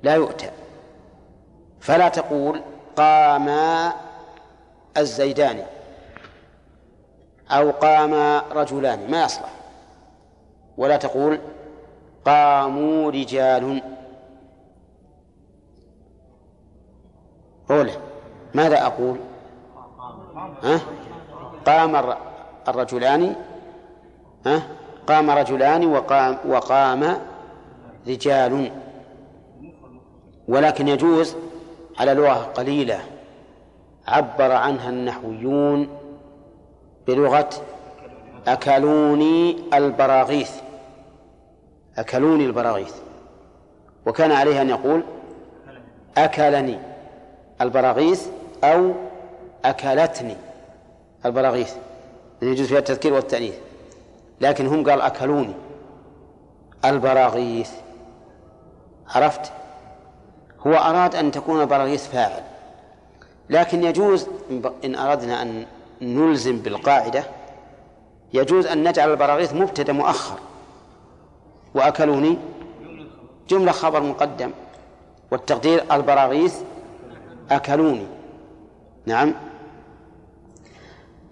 لا 0.03 0.15
يؤتى. 0.15 0.51
فلا 1.85 2.09
تقول 2.09 2.61
قام 2.97 3.49
الزيدان 4.97 5.65
أو 7.51 7.71
قام 7.71 8.15
رجلان 8.53 9.11
ما 9.11 9.25
يصلح 9.25 9.51
ولا 10.77 10.97
تقول 10.97 11.41
قاموا 12.25 13.11
رجال 13.11 13.83
أولى 17.71 17.93
ماذا 18.55 18.87
أقول 18.87 19.19
ها؟ 20.63 20.81
قام 21.67 22.15
الرجلان 22.69 23.37
ها؟ 24.47 24.63
قام 25.07 25.31
رجلان 25.31 25.87
وقام 25.87 26.39
وقام 26.49 27.19
رجال 28.09 28.71
ولكن 30.49 30.89
يجوز 30.89 31.37
على 31.99 32.15
لغة 32.15 32.35
قليلة 32.35 33.01
عبر 34.09 34.53
عنها 34.53 34.91
النحويون 34.91 35.89
بلغة 37.07 37.51
أكلوني 38.47 39.57
البراغيث. 39.75 40.51
أكلوني 41.99 42.45
البراغيث. 42.45 42.95
وكان 44.07 44.33
عليه 44.33 44.63
أن 44.63 44.71
يقول 44.71 45.03
أكلني 46.17 46.79
البراغيث 47.61 48.27
أو 48.65 48.93
أكلتني 49.65 50.37
البراغيث. 51.27 51.75
يجوز 52.43 52.67
فيها 52.67 52.79
التذكير 52.79 53.13
والتأنيث. 53.15 53.55
لكن 54.41 54.67
هم 54.67 54.91
قال 54.91 55.01
أكلوني 55.01 55.55
البراغيث. 56.85 57.71
عرفت؟ 59.09 59.53
هو 60.67 60.75
أراد 60.75 61.15
أن 61.15 61.31
تكون 61.31 61.61
البراغيث 61.61 62.09
فاعل. 62.09 62.43
لكن 63.51 63.85
يجوز 63.85 64.27
إن 64.85 64.95
أردنا 64.95 65.43
أن 65.43 65.67
نلزم 66.03 66.59
بالقاعدة 66.59 67.25
يجوز 68.35 68.67
أن 68.67 68.89
نجعل 68.89 69.11
البراغيث 69.11 69.53
مبتدأ 69.53 69.93
مؤخر. 69.93 70.39
وأكلوني؟ 71.75 72.39
جملة 73.49 73.73
خبر 73.73 74.03
مقدم. 74.03 74.51
والتقدير 75.31 75.85
البراغيث 75.93 76.61
أكلوني. 77.51 78.07
نعم. 79.07 79.35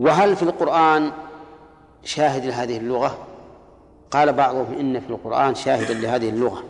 وهل 0.00 0.36
في 0.36 0.42
القرآن 0.42 1.12
شاهد 2.04 2.46
لهذه 2.46 2.76
اللغة؟ 2.76 3.18
قال 4.10 4.32
بعضهم 4.32 4.78
إن 4.80 5.00
في 5.00 5.10
القرآن 5.10 5.54
شاهدا 5.54 5.94
لهذه 5.94 6.28
اللغة. 6.28 6.62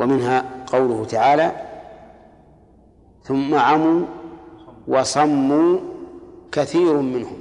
ومنها 0.00 0.44
قوله 0.66 1.04
تعالى 1.04 1.52
ثم 3.24 3.54
عموا 3.54 4.06
وصموا 4.88 5.78
كثير 6.52 6.94
منهم. 6.94 7.38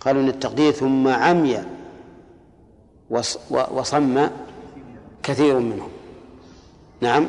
قالوا 0.00 0.22
إن 0.22 0.28
التقدير 0.28 0.72
ثم 0.72 1.08
عمي 1.08 1.64
وصم 3.50 4.30
كثير 5.22 5.58
منهم. 5.58 5.88
نعم 7.00 7.26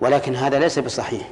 ولكن 0.00 0.34
هذا 0.36 0.58
ليس 0.58 0.78
بصحيح 0.78 1.28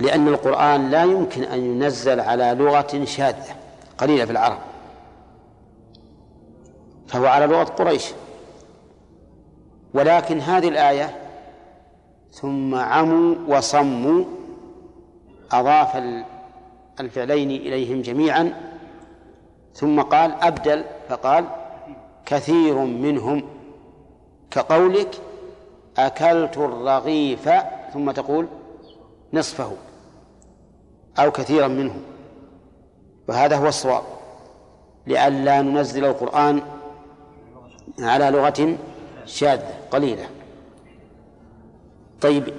لأن 0.00 0.28
القرآن 0.28 0.90
لا 0.90 1.04
يمكن 1.04 1.42
أن 1.42 1.58
ينزل 1.58 2.20
على 2.20 2.54
لغة 2.58 3.04
شاذة 3.04 3.54
قليلة 3.98 4.24
في 4.24 4.30
العرب 4.30 4.58
فهو 7.08 7.26
على 7.26 7.46
لغة 7.46 7.64
قريش. 7.64 8.04
ولكن 9.94 10.40
هذه 10.40 10.68
الآية 10.68 11.16
ثم 12.32 12.74
عموا 12.74 13.34
وصموا 13.48 14.24
أضاف 15.52 16.02
الفعلين 17.00 17.50
إليهم 17.50 18.02
جميعا. 18.02 18.68
ثم 19.74 20.00
قال 20.00 20.32
أبدل 20.42 20.84
فقال 21.08 21.44
كثير 22.26 22.78
منهم 22.78 23.42
كقولك 24.50 25.14
أكلت 25.98 26.56
الرغيف 26.56 27.50
ثم 27.92 28.10
تقول 28.10 28.46
نصفه 29.32 29.72
أو 31.18 31.30
كثيرا 31.30 31.68
منه 31.68 31.94
وهذا 33.28 33.56
هو 33.56 33.66
الصواب 33.68 34.02
لئلا 35.06 35.62
ننزل 35.62 36.04
القرآن 36.04 36.62
على 38.00 38.30
لغة 38.30 38.76
شاذة 39.28 39.74
قليلة. 39.90 40.28
طيب 42.20 42.54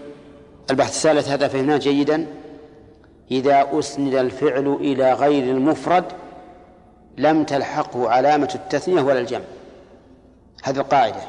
البحث 0.69 0.89
الثالث 0.89 1.29
هذا 1.29 1.47
فهمناه 1.47 1.77
جيدا. 1.77 2.27
إذا 3.31 3.79
أسند 3.79 4.13
الفعل 4.13 4.67
إلى 4.67 5.13
غير 5.13 5.43
المفرد 5.43 6.05
لم 7.17 7.43
تلحقه 7.43 8.09
علامة 8.09 8.51
التثنية 8.55 9.01
ولا 9.01 9.19
الجمع. 9.19 9.45
هذه 10.63 10.77
القاعدة. 10.77 11.21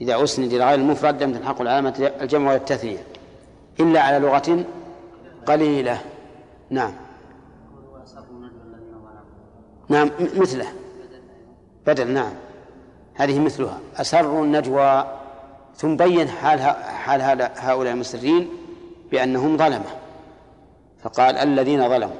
إذا 0.00 0.24
أسند 0.24 0.52
إلى 0.52 0.64
غير 0.64 0.74
المفرد 0.74 1.22
لم 1.22 1.32
تلحقه 1.32 1.60
علامة 1.60 2.12
الجمع 2.20 2.48
ولا 2.48 2.56
التثنية. 2.56 3.02
إلا 3.80 4.00
على 4.00 4.18
لغة 4.18 4.64
قليلة. 5.46 6.00
نعم. 6.70 6.92
نعم 9.88 10.10
مثله. 10.36 10.66
بدل 11.86 12.10
نعم. 12.10 12.32
هذه 13.18 13.38
مثلها. 13.38 13.78
أسروا 13.96 14.44
النجوى 14.44 15.04
ثم 15.76 15.96
بين 15.96 16.28
حال 16.28 16.60
حال 16.60 17.50
هؤلاء 17.56 17.92
المسرين 17.92 18.48
بأنهم 19.10 19.56
ظلمة. 19.56 19.90
فقال 21.02 21.36
الذين 21.36 21.88
ظلموا. 21.88 22.16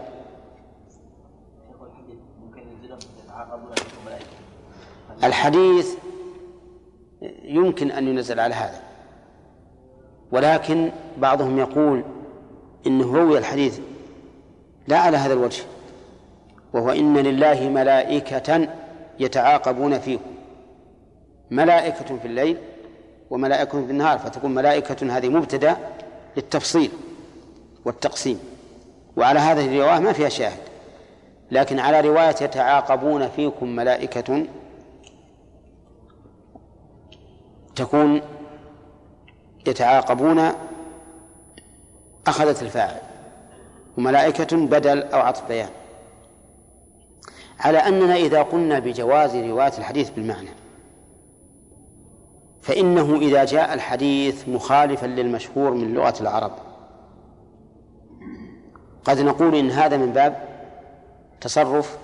الحديث 5.25 5.95
يمكن 7.45 7.91
أن 7.91 8.09
ينزل 8.09 8.41
على 8.41 8.55
هذا. 8.55 8.81
ولكن 10.33 10.91
بعضهم 11.19 11.59
يقول 11.59 12.05
إنه 12.87 13.17
روي 13.17 13.39
الحديث 13.39 13.81
لا 14.89 14.99
على 14.99 15.17
هذا 15.17 15.33
الوجه 15.33 15.63
وهو 16.73 16.91
إن 16.91 17.17
لله 17.17 17.69
ملائكة 17.69 18.69
يتعاقبون 19.21 19.99
فيكم 19.99 20.38
ملائكة 21.51 22.19
في 22.19 22.25
الليل 22.25 22.57
وملائكة 23.31 23.87
في 23.87 23.91
النهار 23.91 24.19
فتكون 24.19 24.55
ملائكة 24.55 25.17
هذه 25.17 25.29
مبتدأ 25.29 25.77
للتفصيل 26.37 26.91
والتقسيم. 27.85 28.41
وعلى 29.17 29.39
هذه 29.39 29.67
الرواية 29.67 29.99
ما 29.99 30.13
فيها 30.13 30.29
شاهد 30.29 30.59
لكن 31.51 31.79
على 31.79 32.01
رواية 32.01 32.35
يتعاقبون 32.41 33.29
فيكم 33.29 33.69
ملائكة 33.69 34.47
تكون 37.77 38.21
يتعاقبون 39.67 40.53
أخذت 42.27 42.63
الفاعل 42.63 43.01
وملائكة 43.99 44.57
بدل 44.57 45.03
أو 45.03 45.21
عطف 45.21 45.49
بيان. 45.49 45.69
على 47.61 47.79
أننا 47.79 48.17
إذا 48.17 48.43
قلنا 48.43 48.79
بجواز 48.79 49.37
رواية 49.37 49.73
الحديث 49.79 50.11
بالمعنى 50.11 50.51
فإنه 52.69 53.17
إذا 53.17 53.45
جاء 53.45 53.75
الحديث 53.75 54.49
مخالفا 54.49 55.07
للمشهور 55.07 55.71
من 55.71 55.95
لغة 55.95 56.15
العرب. 56.21 56.53
قد 59.05 59.21
نقول 59.21 59.55
إن 59.55 59.71
هذا 59.71 59.97
من 59.97 60.13
باب 60.13 60.49
تصرف 61.41 61.99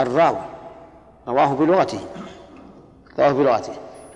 الراوي 0.00 0.38
رواه 1.28 1.54
بلغته 1.54 2.00
رواه 3.18 3.32
بلغته. 3.32 3.72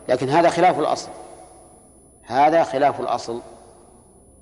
لكن 0.08 0.28
هذا 0.28 0.48
خلاف 0.50 0.78
الأصل. 0.78 1.10
هذا 2.22 2.64
خلاف 2.64 3.00
الأصل. 3.00 3.40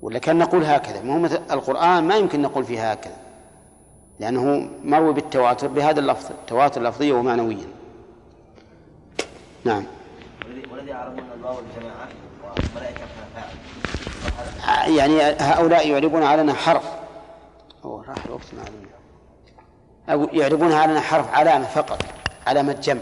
ولا 0.01 0.19
كان 0.19 0.37
نقول 0.37 0.63
هكذا. 0.63 1.01
ما 1.01 1.21
هو 1.21 1.25
القرآن 1.51 2.03
ما 2.03 2.15
يمكن 2.15 2.41
نقول 2.41 2.63
فيه 2.63 2.91
هكذا. 2.91 3.17
لأنه 4.19 4.69
مروي 4.83 5.13
بالتواتر 5.13 5.67
بهذا 5.67 5.99
اللفظ 5.99 6.31
تواتر 6.47 6.81
لفظيا 6.81 7.13
ومعنويا. 7.13 7.67
نعم. 9.65 9.83
يعني 14.87 15.21
هؤلاء 15.21 15.87
يعربون 15.87 16.23
علينا 16.23 16.53
حرف. 16.53 16.83
هو 17.83 18.01
راح 18.01 18.25
الوقت 18.25 18.53
معلوم 18.53 18.85
أو 20.09 20.29
يعربونها 20.33 20.79
علينا 20.79 20.99
حرف 20.99 21.33
علامة 21.33 21.65
فقط 21.65 22.01
علامة 22.47 22.73
جمع. 22.73 23.01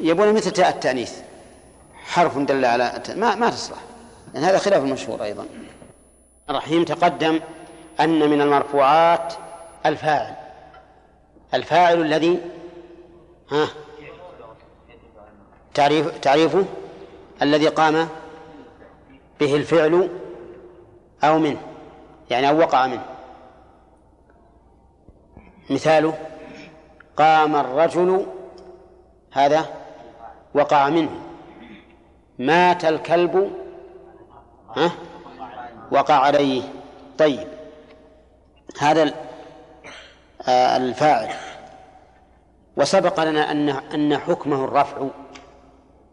يبون 0.00 0.34
مثل 0.34 0.50
تاء 0.50 0.68
التأنيث. 0.68 1.12
حرف 1.94 2.38
دل 2.38 2.64
على 2.64 3.02
ما 3.16 3.34
ما 3.34 3.50
تصلح. 3.50 3.78
لأن 4.34 4.44
هذا 4.44 4.58
خلاف 4.58 4.82
المشهور 4.82 5.22
أيضا. 5.22 5.46
الرحيم 6.50 6.84
تقدم 6.84 7.40
أن 8.00 8.30
من 8.30 8.40
المرفوعات 8.40 9.34
الفاعل. 9.86 10.34
الفاعل 11.54 12.00
الذي 12.00 12.40
ها؟ 13.50 13.68
تعريف 15.74 16.18
تعريفه 16.18 16.64
الذي 17.42 17.68
قام 17.68 18.08
به 19.40 19.56
الفعل 19.56 20.08
أو 21.24 21.38
منه 21.38 21.60
يعني 22.30 22.48
أو 22.48 22.58
وقع 22.58 22.86
منه. 22.86 23.04
مثاله 25.70 26.18
قام 27.16 27.56
الرجل 27.56 28.26
هذا 29.32 29.66
وقع 30.54 30.88
منه. 30.88 31.20
مات 32.38 32.84
الكلب 32.84 33.52
ها؟ 34.76 34.92
وقع 35.92 36.14
عليه. 36.14 36.62
طيب 37.18 37.48
هذا 38.80 39.14
آه، 40.48 40.76
الفاعل. 40.76 41.34
وسبق 42.76 43.24
لنا 43.24 43.50
أن 43.50 43.68
أن 43.68 44.18
حكمه 44.18 44.64
الرفع 44.64 45.08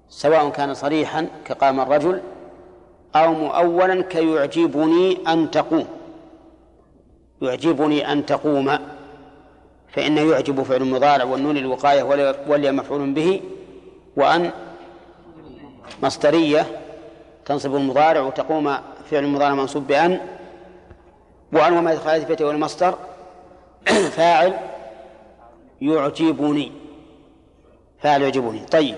سواء 0.10 0.50
كان 0.50 0.74
صريحا 0.74 1.28
كقام 1.46 1.80
الرجل 1.80 2.22
أو 3.16 3.34
مؤولا 3.34 4.02
كيعجبني 4.02 5.18
أن 5.28 5.52
تقوم. 5.52 5.88
يعجبني 7.42 8.12
أن 8.12 8.26
تقوم 8.26 8.80
فإنه 9.90 10.22
يعجب 10.22 10.64
فعل 10.64 10.82
المضارع 10.82 11.24
والنون 11.24 11.58
الوقاية 11.58 12.04
ولي 12.48 12.72
مفعول 12.72 13.14
به 13.14 13.42
وأن 14.16 14.52
مصدرية 16.04 16.66
تنصب 17.46 17.76
المضارع 17.76 18.22
وتقوم 18.22 18.78
فعل 19.12 19.24
المضارع 19.24 19.54
منصوب 19.56 19.88
بأن 19.88 20.20
وأن 21.54 21.78
وما 21.78 21.92
يدخل 21.92 22.26
في 22.36 22.44
والمصدر 22.44 22.96
فاعل 24.18 24.54
يعجبني. 25.82 26.72
فاعل 28.00 28.22
يعجبني. 28.22 28.60
طيب. 28.60 28.96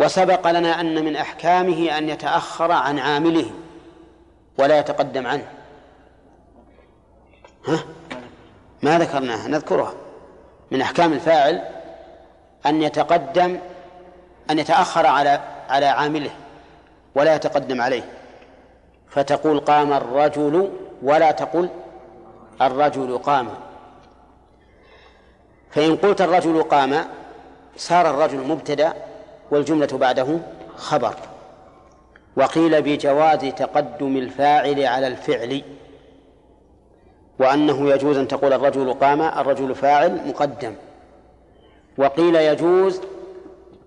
وسبق 0.00 0.50
لنا 0.50 0.80
أن 0.80 1.04
من 1.04 1.16
أحكامه 1.16 1.98
أن 1.98 2.08
يتأخر 2.08 2.72
عن 2.72 2.98
عامله 2.98 3.50
ولا 4.58 4.78
يتقدم 4.78 5.26
عنه. 5.26 5.46
ها؟ 7.66 7.78
ما 8.82 8.98
ذكرناها 8.98 9.48
نذكرها. 9.48 9.94
من 10.70 10.80
أحكام 10.80 11.12
الفاعل 11.12 11.64
أن 12.66 12.82
يتقدم 12.82 13.58
أن 14.50 14.58
يتأخر 14.58 15.06
على 15.06 15.40
على 15.68 15.86
عامله 15.86 16.30
ولا 17.14 17.34
يتقدم 17.34 17.82
عليه. 17.82 18.02
فتقول 19.10 19.60
قام 19.60 19.92
الرجل 19.92 20.72
ولا 21.02 21.30
تقل 21.30 21.68
الرجل 22.62 23.18
قام. 23.18 23.48
فإن 25.70 25.96
قلت 25.96 26.20
الرجل 26.20 26.62
قام 26.62 27.04
صار 27.76 28.10
الرجل 28.10 28.38
مبتدأ 28.38 29.09
والجملة 29.50 29.86
بعده 29.86 30.38
خبر. 30.76 31.14
وقيل 32.36 32.82
بجواز 32.82 33.38
تقدم 33.54 34.16
الفاعل 34.16 34.84
على 34.86 35.06
الفعل 35.06 35.62
وأنه 37.38 37.90
يجوز 37.90 38.16
أن 38.16 38.28
تقول 38.28 38.52
الرجل 38.52 38.92
قام 38.92 39.22
الرجل 39.22 39.74
فاعل 39.74 40.28
مقدم. 40.28 40.74
وقيل 41.98 42.34
يجوز 42.34 43.00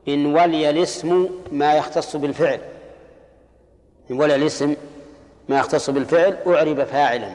إن 0.07 0.25
ولي 0.25 0.69
الاسم 0.69 1.29
ما 1.51 1.73
يختص 1.73 2.15
بالفعل. 2.15 2.59
إن 4.11 4.19
ولي 4.19 4.35
الاسم 4.35 4.75
ما 5.49 5.59
يختص 5.59 5.89
بالفعل 5.89 6.37
أعرب 6.47 6.83
فاعلا. 6.83 7.33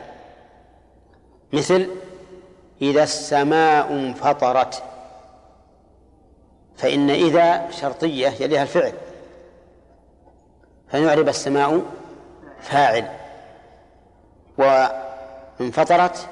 مثل 1.53 1.89
إذا 2.83 3.03
السماء 3.03 3.93
انفطرت 3.93 4.83
فإن 6.79 7.11
إذا 7.11 7.71
شرطية 7.71 8.29
يليها 8.41 8.63
الفعل. 8.63 8.93
فنعرب 10.89 11.29
السماء 11.29 11.83
فاعل. 12.61 13.09
وانفطرت 14.59 16.29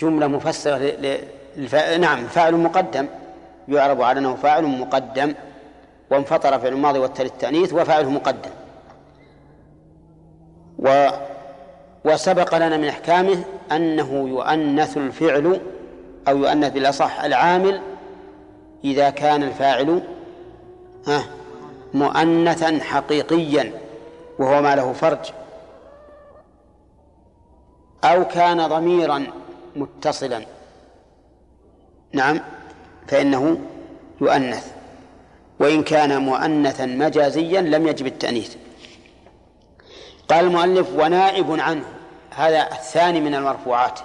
جملة 0.00 0.26
مفسرة 0.26 0.76
للفا... 1.56 1.96
نعم 1.96 2.26
فاعل 2.26 2.54
مقدم. 2.54 3.06
يعرب 3.68 4.02
على 4.02 4.18
أنه 4.18 4.34
فاعل 4.34 4.64
مقدم. 4.64 5.34
وانفطر 6.10 6.58
فعل 6.58 6.72
الماضي 6.72 6.98
والتالي 6.98 7.28
التأنيث 7.28 7.72
وفاعله 7.72 8.10
مقدم. 8.10 8.50
و 10.78 11.08
وسبق 12.04 12.54
لنا 12.54 12.76
من 12.76 12.88
أحكامه 12.88 13.44
أنه 13.72 14.28
يؤنث 14.28 14.96
الفعل 14.96 15.60
أو 16.28 16.38
يؤنث 16.38 16.72
بالأصح 16.72 17.24
العامل 17.24 17.80
إذا 18.84 19.10
كان 19.10 19.42
الفاعل 19.42 20.02
مؤنثا 21.94 22.78
حقيقيا 22.82 23.72
وهو 24.38 24.62
ما 24.62 24.76
له 24.76 24.92
فرج. 24.92 25.18
أو 28.04 28.24
كان 28.24 28.66
ضميرا 28.66 29.26
متصلا. 29.76 30.46
نعم 32.12 32.40
فإنه 33.08 33.58
يؤنث. 34.20 34.72
وإن 35.60 35.82
كان 35.82 36.22
مؤنثا 36.22 36.86
مجازيا 36.86 37.60
لم 37.60 37.86
يجب 37.86 38.06
التأنيث. 38.06 38.56
قال 40.28 40.44
المؤلف 40.44 40.92
ونائب 40.94 41.60
عنه. 41.60 41.84
هذا 42.34 42.62
الثاني 42.72 43.20
من 43.20 43.34
المرفوعات. 43.34 44.00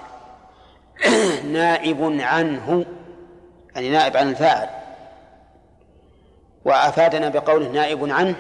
نائب 1.53 2.17
عنه. 2.21 2.85
يعني 3.75 3.89
نائب 3.89 4.17
عن 4.17 4.29
الفاعل. 4.29 4.69
وأفادنا 6.65 7.29
بقوله 7.29 7.67
نائب 7.67 8.11
عنه 8.11 8.35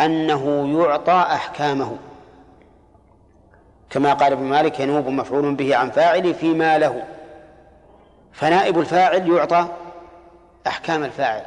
أنه 0.00 0.72
يعطى 0.80 1.26
أحكامه. 1.32 1.96
كما 3.90 4.12
قال 4.14 4.32
ابن 4.32 4.42
مالك 4.42 4.80
ينوب 4.80 5.08
مفعول 5.08 5.54
به 5.54 5.76
عن 5.76 5.90
فاعل 5.90 6.34
فيما 6.34 6.78
له. 6.78 7.04
فنائب 8.32 8.78
الفاعل 8.78 9.30
يعطى 9.30 9.68
أحكام 10.66 11.04
الفاعل. 11.04 11.42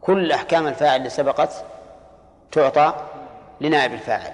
كل 0.00 0.32
أحكام 0.32 0.66
الفاعل 0.66 0.96
اللي 0.96 1.10
سبقت 1.10 1.64
تعطى 2.52 2.94
لنائب 3.60 3.92
الفاعل. 3.92 4.32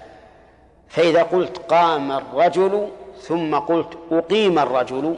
فإذا 0.89 1.23
قلت 1.23 1.59
قام 1.59 2.13
الرجل 2.13 2.89
ثم 3.21 3.55
قلت 3.55 3.99
أقيم 4.13 4.59
الرجل 4.59 5.17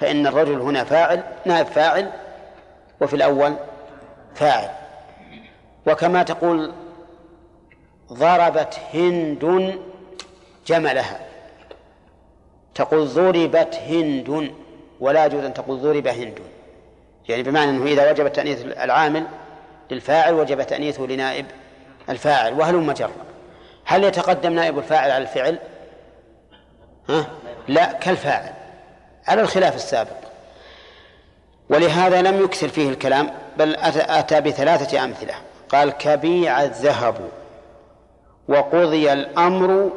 فإن 0.00 0.26
الرجل 0.26 0.60
هنا 0.60 0.84
فاعل 0.84 1.22
نائب 1.44 1.66
فاعل 1.66 2.10
وفي 3.00 3.16
الأول 3.16 3.54
فاعل. 4.34 4.70
وكما 5.86 6.22
تقول 6.22 6.72
ضربت 8.12 8.80
هند 8.94 9.78
جملها. 10.66 11.20
تقول 12.74 13.06
ضربت 13.06 13.74
هند 13.74 14.52
ولا 15.00 15.26
يجوز 15.26 15.44
أن 15.44 15.54
تقول 15.54 15.80
ضرب 15.80 16.06
هند. 16.06 16.38
يعني 17.28 17.42
بمعنى 17.42 17.70
أنه 17.70 17.84
إذا 17.84 18.10
وجب 18.10 18.32
تأنيث 18.32 18.64
العامل 18.64 19.26
للفاعل 19.90 20.34
وجب 20.34 20.62
تأنيثه 20.62 21.02
لنائب 21.02 21.46
الفاعل 22.08 22.52
وهل 22.52 22.94
جر؟ 22.94 23.10
هل 23.84 24.04
يتقدم 24.04 24.52
نائب 24.52 24.78
الفاعل 24.78 25.10
على 25.10 25.22
الفعل؟ 25.22 25.58
ها؟ 27.08 27.26
لا 27.68 27.92
كالفاعل. 27.92 28.59
على 29.28 29.40
الخلاف 29.40 29.74
السابق. 29.74 30.16
ولهذا 31.70 32.22
لم 32.22 32.44
يكثر 32.44 32.68
فيه 32.68 32.88
الكلام 32.88 33.30
بل 33.58 33.76
أتى 33.76 34.40
بثلاثة 34.40 35.04
أمثلة. 35.04 35.34
قال 35.68 35.90
كبيع 35.90 36.62
الذهب 36.62 37.28
وقضي 38.48 39.12
الأمر 39.12 39.90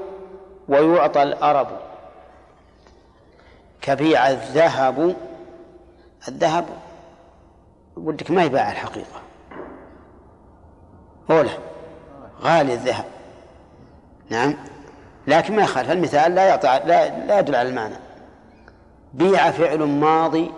ويعطى 0.67 1.23
الأرب. 1.23 1.67
كبيع 3.81 4.29
الذهب 4.29 5.15
الذهب 6.27 6.65
ودك 7.97 8.31
ما 8.31 8.43
يباع 8.43 8.71
الحقيقة. 8.71 9.21
أولى 11.29 11.57
غالي 12.41 12.73
الذهب. 12.73 13.05
نعم 14.29 14.55
لكن 15.27 15.55
ما 15.55 15.63
يخالف. 15.63 15.91
المثال 15.91 16.35
لا 16.35 16.45
يعطي 16.45 16.67
لا, 16.67 17.09
لا 17.25 17.39
يدل 17.39 17.55
على 17.55 17.69
المعنى. 17.69 17.95
بيع 19.13 19.51
فعل 19.51 19.83
ماضي 19.83 20.51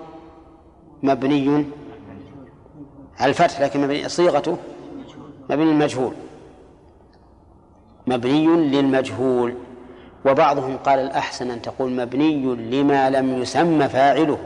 مبني 1.04 1.66
على 3.20 3.30
الفتح 3.30 3.62
لكن 3.62 3.82
مبني 3.82 4.10
صيغته 4.10 4.58
مبني 5.50 5.72
المجهول 5.72 6.14
مبني 8.08 8.48
للمجهول. 8.48 9.56
وبعضهم 10.26 10.78
قال 10.78 11.00
الأحسن 11.00 11.52
أن 11.52 11.62
تقول 11.62 11.92
مبني 11.92 12.56
لما 12.56 13.10
لم 13.10 13.42
يسمى 13.42 13.90
فاعله 13.90 14.38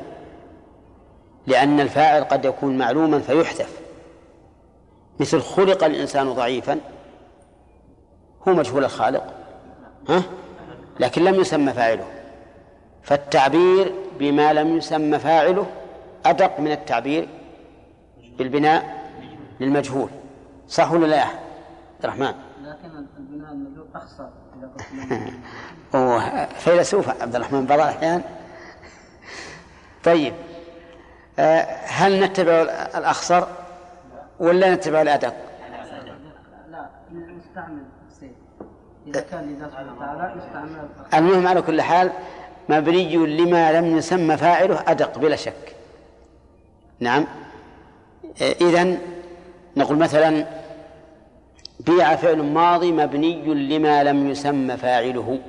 لأن 1.48 1.80
الفاعل 1.80 2.24
قد 2.24 2.46
يكون 2.46 2.78
معلوما 2.78 3.20
فيحذف. 3.20 3.80
مثل 5.20 5.42
خلق 5.42 5.84
الإنسان 5.84 6.34
ضعيفا 6.34 6.80
هو 8.48 8.54
مجهول 8.54 8.84
الخالق 8.84 9.24
ها؟ 10.10 10.24
لكن 11.00 11.24
لم 11.24 11.36
يسمى 11.36 11.74
فاعله. 11.74 12.06
فالتعبير 13.04 13.94
بما 14.20 14.54
لم 14.54 14.78
يسمى 14.78 15.20
فاعله 15.20 15.66
أدق 16.26 16.60
من 16.60 16.72
التعبير 16.72 17.30
بالبناء 18.38 19.10
للمجهول. 19.60 20.10
صح 20.68 20.92
ولا 20.92 21.06
لا 21.06 21.24
عبد 21.24 22.04
الرحمن؟ 22.04 22.34
لكن 22.64 23.06
البناء 23.18 23.52
المجهول 23.52 23.88
أخسر 23.96 24.30
إذا 25.94 26.50
فيلسوف 26.64 27.22
عبد 27.22 27.36
الرحمن 27.36 27.66
بعض 27.66 27.80
الأحيان 27.80 28.22
طيب 30.04 30.34
آه، 31.40 31.62
هل 31.86 32.24
نتبع 32.24 32.54
الأخسر 32.96 33.48
ولا 34.40 34.76
نتبع 34.76 35.02
الأدق؟ 35.02 35.34
لا 36.72 36.90
نستعمل 37.12 37.84
إذا 39.08 39.22
كان 39.22 39.44
لله 39.44 39.68
سبحانه 39.68 39.94
وتعالى 39.94 40.34
يستعمل 40.38 40.90
المهم 41.14 41.48
على 41.48 41.62
كل 41.62 41.82
حال 41.82 42.12
مبني 42.70 43.16
لما 43.16 43.72
لم 43.72 43.98
يسمى 43.98 44.38
فاعله 44.38 44.84
أدق 44.88 45.18
بلا 45.18 45.36
شك. 45.36 45.76
نعم. 47.00 47.26
إذن 48.42 48.98
نقول 49.78 49.98
مثلا 49.98 50.46
بيع 51.80 52.16
فعل 52.16 52.42
ماضي 52.42 52.92
مبني 52.92 53.42
لما 53.54 54.04
لم 54.04 54.30
يسمى 54.30 54.78
فاعله. 54.78 55.40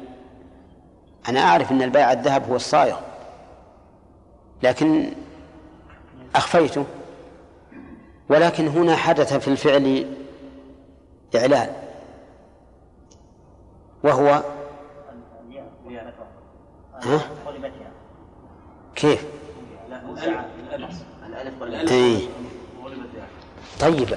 أنا 1.29 1.41
أعرف 1.41 1.73
أن 1.73 1.83
البيع 1.83 2.13
الذهب 2.13 2.49
هو 2.51 2.57
الصايغ 2.57 2.97
لكن 4.63 5.13
أخفيته. 6.35 6.85
ولكن 8.29 8.69
هنا 8.69 8.97
حدث 8.97 9.35
في 9.35 9.49
الفعل 9.49 10.07
إعلان 11.37 11.69
وهو 14.05 14.43
ها؟ 17.03 17.21
كيف؟ 18.95 19.27
أي. 21.91 22.29
طيب 23.81 24.09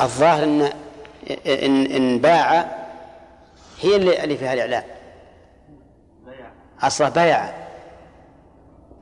الظاهر 0.00 0.44
ان 0.44 0.62
ان 1.46 1.86
إن 1.86 2.18
باع 2.18 2.78
هي 3.80 3.96
اللي 3.96 4.24
اللي 4.24 4.36
فيها 4.36 4.54
الإعلان. 4.54 4.82
أصلا 6.82 7.08
بيع 7.08 7.54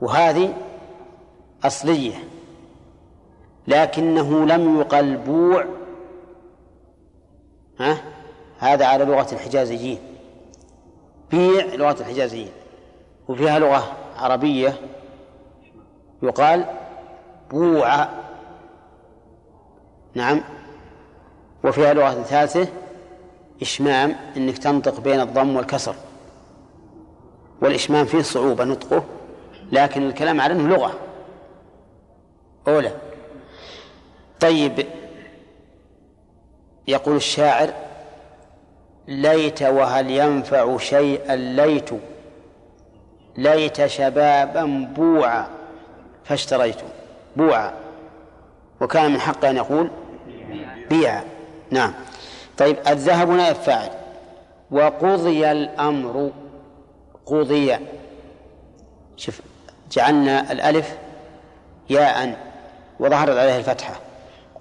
وهذه 0.01 0.55
أصلية. 1.65 2.15
لكنه 3.69 4.47
لم 4.47 4.81
يقل 4.81 5.17
بوع. 5.17 5.65
ها؟ 7.81 8.03
هذا 8.59 8.87
على 8.87 9.05
لغة 9.05 9.27
الحجازيين. 9.33 9.99
بيع 11.31 11.65
لغة 11.75 12.01
الحجازيين. 12.01 12.51
وفيها 13.29 13.59
لغة 13.59 13.93
عربية 14.17 14.75
يقال 16.23 16.65
بوع. 17.51 18.09
نعم. 20.15 20.41
وفيها 21.65 21.95
لغة 21.95 22.23
ثالثة 22.23 22.69
إشمام 23.63 24.17
إنك 24.37 24.59
تنطق 24.59 25.01
بين 25.01 25.21
الضم 25.21 25.57
والكسر. 25.57 25.95
والإشمام 27.63 28.07
فيه 28.07 28.23
صعوبة 28.23 28.65
نطقه 28.65 29.05
لكن 29.73 30.03
الكلام 30.07 30.41
على 30.41 30.55
أنه 30.55 30.69
لغة. 30.69 30.93
أولى. 32.69 32.93
طيب. 34.41 34.87
يقول 36.89 37.17
الشاعر 37.17 37.73
ليت 39.09 39.63
وهل 39.63 40.11
ينفع 40.11 40.77
شيئا 40.79 41.37
ليت 41.37 41.91
ليت 43.39 43.87
شبابا 43.87 44.89
بوعا 44.97 45.47
فاشتريت 46.25 46.77
بوعا. 47.37 47.73
وكان 48.81 49.11
من 49.11 49.21
حقه 49.21 49.51
أن 49.51 49.57
يقول 49.57 49.91
بيع. 50.91 51.23
نعم. 51.71 51.93
طيب 52.59 52.77
الذهب 52.89 53.31
نائب 53.31 53.57
فاعل. 53.57 53.91
وقضي 54.71 55.53
الأمر 55.53 56.31
قضي. 57.27 57.77
شوف 59.17 59.41
جعلنا 59.93 60.53
الألف 60.53 60.97
ياء 61.91 62.39
وظهرت 63.01 63.37
عليه 63.37 63.57
الفتحة. 63.59 63.95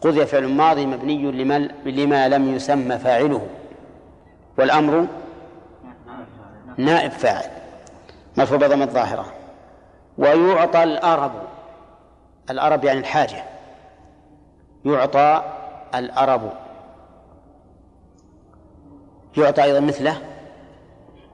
قضي 0.02 0.26
فعل 0.26 0.48
ماضي 0.48 0.86
مبني 0.86 1.32
لما, 1.32 1.70
لما 1.86 2.30
لم 2.30 2.56
يسمى 2.56 2.98
فاعله. 2.98 3.48
والأمر 4.58 5.08
نائب 6.78 7.12
فاعل. 7.12 7.55
مرفوع 8.38 8.58
بضم 8.58 8.82
الظاهرة. 8.82 9.26
ويعطى 10.18 10.84
الأرب 10.84 11.32
الأرب 12.50 12.84
يعني 12.84 13.00
الحاجة. 13.00 13.44
يعطى 14.86 15.44
الأرب. 15.96 16.52
يعطى 19.38 19.64
أيضا 19.64 19.80
مثله. 19.80 20.22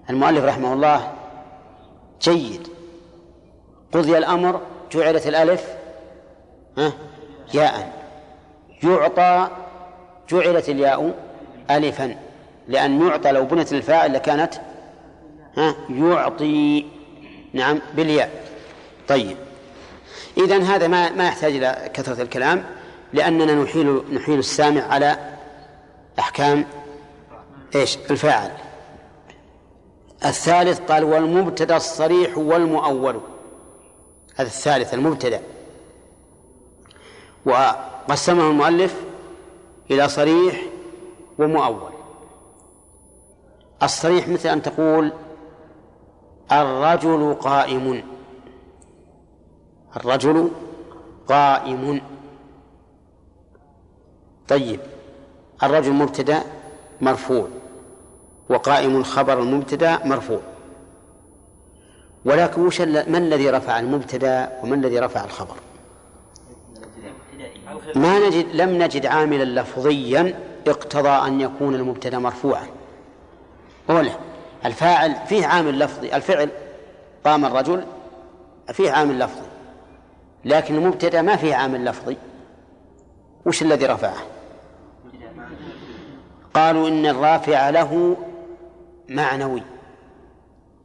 المؤلف 0.10 0.46
رحمه 0.46 0.74
الله 0.74 1.14
جيد. 2.22 2.68
قضي 3.94 4.18
الأمر 4.18 4.62
جعلت 4.92 5.28
الألف 5.28 5.76
ها 6.78 6.92
ياء. 7.54 7.92
يعطى 8.84 9.48
جعلت 10.30 10.70
الياء 10.70 11.14
ألفا. 11.72 12.16
لأن 12.68 13.08
يعطى 13.08 13.32
لو 13.32 13.46
بنت 13.46 13.74
الفاعل 13.74 14.14
لكانت 14.14 14.54
ها؟ 15.58 15.76
يعطي. 15.90 16.86
نعم 17.54 17.80
بالياء. 17.96 18.46
طيب. 19.08 19.38
إذا 20.38 20.58
هذا 20.58 20.88
ما 20.88 21.12
ما 21.12 21.28
يحتاج 21.28 21.56
إلى 21.56 21.92
كثرة 21.94 22.22
الكلام 22.22 22.66
لأننا 23.14 23.56
نحيل 23.56 24.02
نحيل 24.14 24.40
السامع 24.40 24.82
على 24.82 25.38
أحكام 26.20 26.66
إيش؟ 27.76 27.98
الفاعل. 28.12 28.52
الثالث 30.26 30.80
قال 30.80 31.04
والمبتدا 31.04 31.78
الصريح 31.78 32.38
والمؤول. 32.38 33.22
هذا 34.36 34.48
الثالث 34.48 34.94
المبتدا. 34.94 35.42
وقسمه 37.46 38.50
المؤلف 38.50 38.96
إلى 39.92 40.10
صريح 40.10 40.62
ومؤول. 41.40 41.92
الصريح 43.84 44.28
مثل 44.28 44.50
أن 44.50 44.62
تقول 44.62 45.12
الرجل 46.52 47.34
قائم. 47.34 48.04
الرجل 49.98 50.52
قائم. 51.28 52.02
طيب 54.48 54.80
الرجل 55.64 55.92
مبتدا 55.92 56.44
مرفوع 57.02 57.48
وقائم 58.50 59.04
خبر 59.04 59.40
المبتدا 59.40 60.06
مرفوع. 60.06 60.40
ولكن 62.26 62.66
وش 62.66 62.82
ما 62.82 63.18
الذي 63.18 63.50
رفع 63.50 63.80
المبتدا 63.80 64.60
وما 64.64 64.76
الذي 64.76 65.00
رفع 65.00 65.24
الخبر؟ 65.26 65.56
ما 67.96 68.28
نجد 68.28 68.46
لم 68.56 68.84
نجد 68.84 69.06
عاملا 69.06 69.62
لفظيا 69.62 70.40
اقتضى 70.68 71.10
أن 71.10 71.42
يكون 71.42 71.76
المبتدا 71.76 72.20
مرفوعا. 72.20 72.68
ولا. 73.90 74.31
الفاعل 74.66 75.16
فيه 75.28 75.46
عامل 75.46 75.80
لفظي 75.80 76.16
الفعل 76.16 76.50
قام 77.26 77.46
الرجل 77.46 77.86
فيه 78.74 78.92
عامل 78.92 79.20
لفظي 79.20 79.52
لكن 80.46 80.76
المبتدا 80.76 81.22
ما 81.22 81.36
فيه 81.36 81.56
عامل 81.56 81.86
لفظي. 81.86 82.18
وش 83.46 83.62
الذي 83.62 83.86
رفعه؟ 83.86 84.18
قالوا 86.54 86.88
إن 86.88 87.06
الرافع 87.06 87.70
له 87.70 88.18
معنوي 89.10 89.64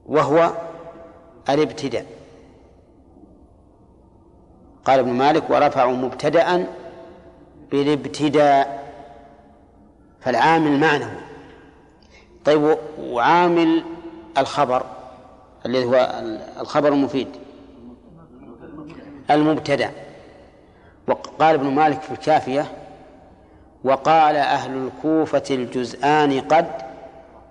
وهو 0.06 0.52
الابتداء. 1.48 2.06
قال 4.84 4.98
ابن 4.98 5.10
مالك 5.10 5.50
ورفعوا 5.50 5.96
مبتدأ 5.96 6.66
بالابتداء 7.70 8.86
فالعامل 10.20 10.80
معنوي. 10.80 11.20
طيب 12.46 12.76
وعامل 13.00 13.84
الخبر 14.38 14.82
الذي 15.66 15.84
هو 15.84 16.22
الخبر 16.60 16.88
المفيد 16.88 17.28
المبتدأ. 19.30 19.90
وقال 21.08 21.54
ابن 21.54 21.66
مالك 21.66 22.00
في 22.00 22.10
الكافية 22.10 22.72
وقال 23.84 24.36
أهل 24.36 24.76
الكوفة 24.76 25.42
الجزآن 25.50 26.40
قد 26.40 26.66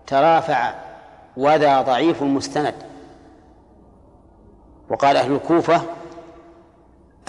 ترافع 0.08 0.74
وذا 1.38 1.82
ضعيف 1.82 2.24
مستند 2.24 2.74
وقال 4.90 5.18
أهل 5.18 5.32
الكوفة 5.32 5.82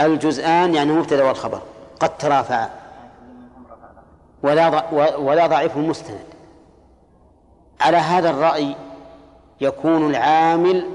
الجزآن 0.01 0.75
يعني 0.75 0.91
المبتدأ 0.91 1.25
والخبر 1.25 1.63
قد 2.01 2.19
ترافع 2.19 2.69
ولا 4.43 4.91
ولا 5.19 5.47
ضعيف 5.47 5.77
مستند 5.77 6.36
على 7.81 7.97
هذا 7.97 8.31
الرأي 8.31 8.77
يكون 9.61 10.11
العامل 10.11 10.87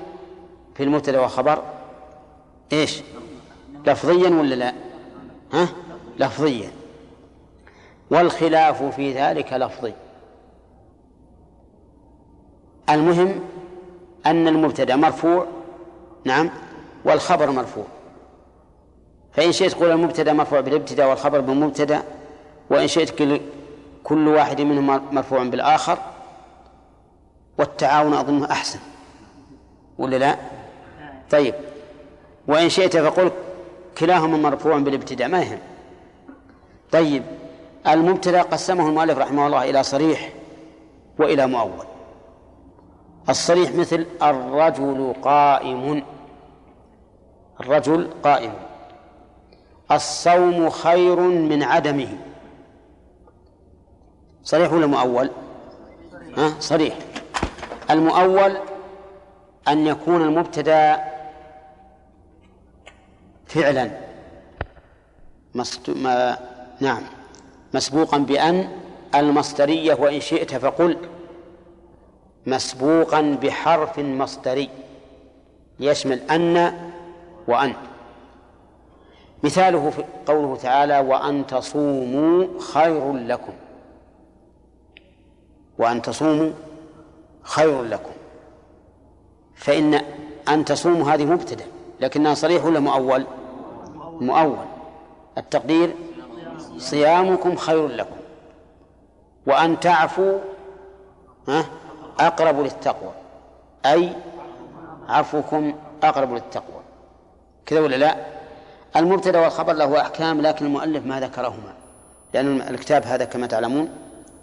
في 0.75 0.83
المبتدأ 0.83 1.19
والخبر 1.19 1.63
إيش؟ 2.73 3.01
لفظيا 3.85 4.29
ولا 4.29 4.55
لا؟ 4.55 4.73
ها؟ 5.53 5.67
لفظيا 6.19 6.71
والخلاف 8.11 8.83
في 8.83 9.13
ذلك 9.13 9.53
لفظي 9.53 9.93
المهم 12.89 13.39
أن 14.25 14.47
المبتدأ 14.47 14.95
مرفوع 14.95 15.45
نعم 16.25 16.49
والخبر 17.05 17.51
مرفوع 17.51 17.85
فإن 19.33 19.51
شئت 19.51 19.71
تقول 19.71 19.91
المبتدأ 19.91 20.33
مرفوع 20.33 20.59
بالابتداء 20.59 21.09
والخبر 21.09 21.39
بالمبتدأ 21.39 22.03
وإن 22.69 22.87
شئت 22.87 23.39
كل 24.03 24.27
واحد 24.27 24.61
منهم 24.61 25.01
مرفوع 25.11 25.43
بالآخر 25.43 25.97
والتعاون 27.61 28.13
أظنه 28.13 28.51
أحسن. 28.51 28.79
ولا 29.97 30.15
لا؟ 30.15 30.35
طيب. 31.31 31.55
وإن 32.47 32.69
شئت 32.69 32.97
فقل 32.97 33.31
كلاهما 33.97 34.37
مرفوع 34.37 34.77
بالابتداء 34.77 35.27
ما 35.27 35.41
يهم. 35.41 35.59
طيب. 36.91 37.23
المبتدأ 37.87 38.41
قسمه 38.41 38.89
المؤلف 38.89 39.17
رحمه 39.17 39.47
الله 39.47 39.69
إلى 39.69 39.83
صريح 39.83 40.33
وإلى 41.19 41.47
مؤول. 41.47 41.85
الصريح 43.29 43.71
مثل 43.71 44.05
الرجل 44.21 45.13
قائم. 45.21 46.03
الرجل 47.59 48.09
قائم. 48.23 48.53
الصوم 49.91 50.69
خير 50.69 51.19
من 51.19 51.63
عدمه. 51.63 52.17
صريح 54.43 54.73
ولا 54.73 54.87
مؤول؟ 54.87 55.29
ها؟ 56.37 56.53
صريح. 56.59 57.10
المؤول 57.91 58.57
أن 59.67 59.87
يكون 59.87 60.21
المبتدأ 60.21 61.03
فعلا 63.45 63.91
مست... 65.55 65.89
ما... 65.89 66.37
نعم 66.79 67.03
مسبوقا 67.73 68.17
بأن 68.17 68.69
المصدرية 69.15 69.93
وإن 69.93 70.19
شئت 70.19 70.55
فقل 70.55 70.97
مسبوقا 72.45 73.21
بحرف 73.21 73.99
مصدري 73.99 74.69
يشمل 75.79 76.19
أن 76.31 76.73
وأن. 77.47 77.73
مثاله 79.43 79.89
في 79.89 80.03
قوله 80.25 80.55
تعالى 80.55 80.99
وأن 80.99 81.47
تصوموا 81.47 82.47
خير 82.73 83.13
لكم 83.13 83.53
وأن 85.77 86.01
تصوموا 86.01 86.51
خير 87.43 87.83
لكم. 87.83 88.11
فإن 89.55 90.01
أن 90.49 90.65
تصوموا 90.65 91.11
هذه 91.11 91.25
مبتدأ 91.25 91.65
لكنها 91.99 92.33
صريح 92.33 92.65
ولا 92.65 92.79
مؤول؟ 92.79 93.25
مؤول. 94.21 94.65
التقدير 95.37 95.95
صيامكم 96.77 97.55
خير 97.55 97.87
لكم. 97.87 98.15
وأن 99.47 99.79
تعفوا 99.79 100.39
أقرب 102.19 102.59
للتقوى. 102.59 103.11
أي 103.85 104.13
عفوكم 105.09 105.73
أقرب 106.03 106.33
للتقوى. 106.33 106.81
كذا 107.65 107.79
ولا 107.79 107.95
لا؟ 107.95 108.15
المبتدأ 108.95 109.39
والخبر 109.39 109.73
له 109.73 110.01
أحكام 110.01 110.41
لكن 110.41 110.65
المؤلف 110.65 111.05
ما 111.05 111.19
ذكرهما. 111.19 111.73
لأن 112.33 112.61
الكتاب 112.61 113.03
هذا 113.03 113.25
كما 113.25 113.47
تعلمون 113.47 113.89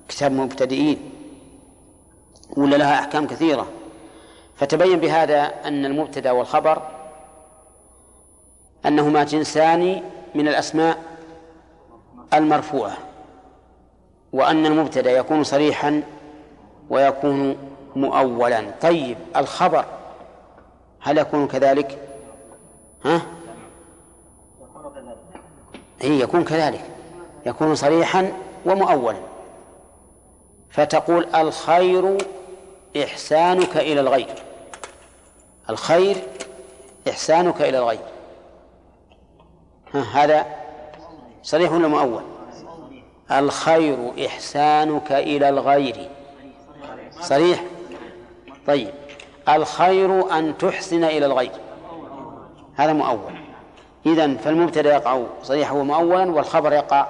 كتاب 0.09 0.33
مبتدئين. 0.33 1.13
ولا 2.57 2.77
لها 2.77 3.01
أحكام 3.01 3.27
كثيرة. 3.27 3.67
فتبين 4.57 5.01
بهذا 5.01 5.55
أن 5.65 5.85
المبتدأ 5.85 6.31
والخبر 6.31 6.83
أنهما 8.87 9.25
جنسان 9.25 10.03
من 10.35 10.49
الأسماء 10.49 10.99
المرفوعة 12.35 12.97
وأن 14.33 14.67
المبتدأ 14.67 15.11
يكون 15.11 15.45
صريحا 15.45 16.03
ويكون 16.91 17.57
مؤولا. 17.97 18.65
طيب 18.81 19.19
الخبر 19.37 19.85
هل 21.01 21.19
يكون 21.19 21.49
كذلك؟ 21.49 21.99
ها؟ 23.05 23.23
هي 26.01 26.21
يكون 26.21 26.45
كذلك. 26.45 26.85
يكون 27.47 27.75
صريحا 27.75 28.33
ومؤولا. 28.67 29.19
فتقول 30.71 31.27
الخير 31.35 32.19
إحسانك 33.03 33.77
إلى 33.77 34.01
الغير. 34.01 34.35
الخير 35.71 36.17
إحسانك 37.09 37.63
إلى 37.63 37.79
الغير. 37.79 37.99
هذا 40.13 40.47
صريح 41.43 41.73
ولا 41.73 41.89
مؤول 41.89 42.23
الخير 43.33 44.27
إحسانك 44.27 45.13
إلى 45.13 45.49
الغير. 45.49 46.09
صريح؟ 47.21 47.65
طيب. 48.67 48.91
الخير 49.49 50.39
أن 50.39 50.59
تحسن 50.59 51.05
إلى 51.05 51.27
الغير. 51.27 51.53
هذا 52.77 52.93
مؤول 52.93 53.35
إذن 54.07 54.37
فالمبتدأ 54.37 54.95
يقع 54.95 55.23
صريحا 55.43 55.73
ومؤولا 55.73 56.31
والخبر 56.31 56.73
يقع 56.73 57.07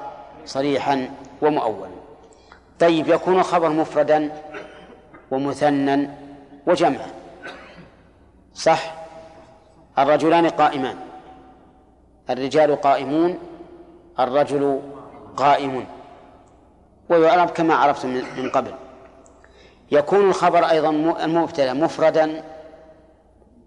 صريحا 0.47 1.11
ومؤولا. 1.43 1.98
طيب 2.81 3.09
يكون 3.09 3.39
الخبر 3.39 3.69
مفردا 3.69 4.31
ومثنى 5.31 6.11
وجمع 6.67 7.01
صح؟ 8.55 8.95
الرجلان 9.99 10.49
قائمان. 10.49 10.97
الرجال 12.31 12.81
قائمون 12.81 13.39
الرجل 14.21 14.81
قائم 15.37 15.87
ويعرف 17.09 17.53
كما 17.53 17.75
عرفتم 17.75 18.09
من 18.09 18.51
قبل. 18.51 18.75
يكون 19.91 20.29
الخبر 20.29 20.65
أيضا 20.65 20.91
المبتدأ 21.25 21.73
مفردا 21.73 22.43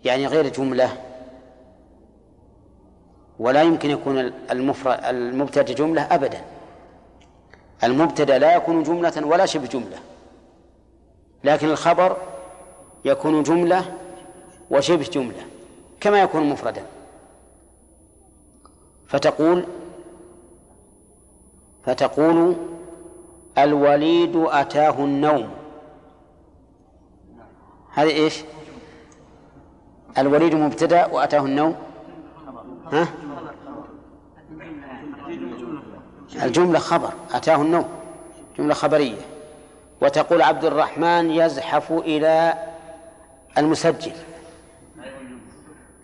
يعني 0.06 0.28
غير 0.28 0.48
جملة. 0.48 0.90
ولا 3.40 3.62
يمكن 3.62 3.90
يكون 3.90 4.18
المفرد 4.52 5.00
المبتدأ 5.04 5.74
جملة 5.74 6.08
أبدا. 6.12 6.42
المبتدأ 7.84 8.38
لا 8.38 8.56
يكون 8.56 8.84
جملة 8.84 9.26
ولا 9.26 9.46
شبه 9.46 9.68
جملة 9.68 9.98
لكن 11.44 11.70
الخبر 11.70 12.18
يكون 13.06 13.44
جملة 13.44 13.98
وشبه 14.70 15.04
جملة 15.04 15.46
كما 16.00 16.22
يكون 16.22 16.50
مفردا 16.50 16.84
فتقول 19.08 19.66
فتقول 21.86 22.56
الوليد 23.58 24.36
أتاه 24.36 25.00
النوم 25.00 25.50
هذه 27.94 28.10
إيش؟ 28.10 28.44
الوليد 30.18 30.56
مبتدأ 30.56 31.06
وأتاه 31.06 31.40
النوم 31.40 31.76
ها؟ 32.92 33.08
الجملة 36.36 36.80
خبر 36.80 37.14
أتاه 37.32 37.62
النوم 37.62 37.90
جملة 38.58 38.74
خبرية. 38.74 39.22
وتقول 40.02 40.42
عبد 40.42 40.66
الرحمن 40.66 41.32
يزحف 41.32 41.92
إلى 41.92 42.54
المسجل. 43.58 44.14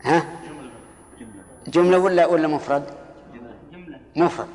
ها؟ 0.04 0.26
جملة 1.68 1.98
ولا 1.98 2.26
ولا 2.26 2.48
مفرد؟ 2.48 2.84
مفرد. 4.16 4.48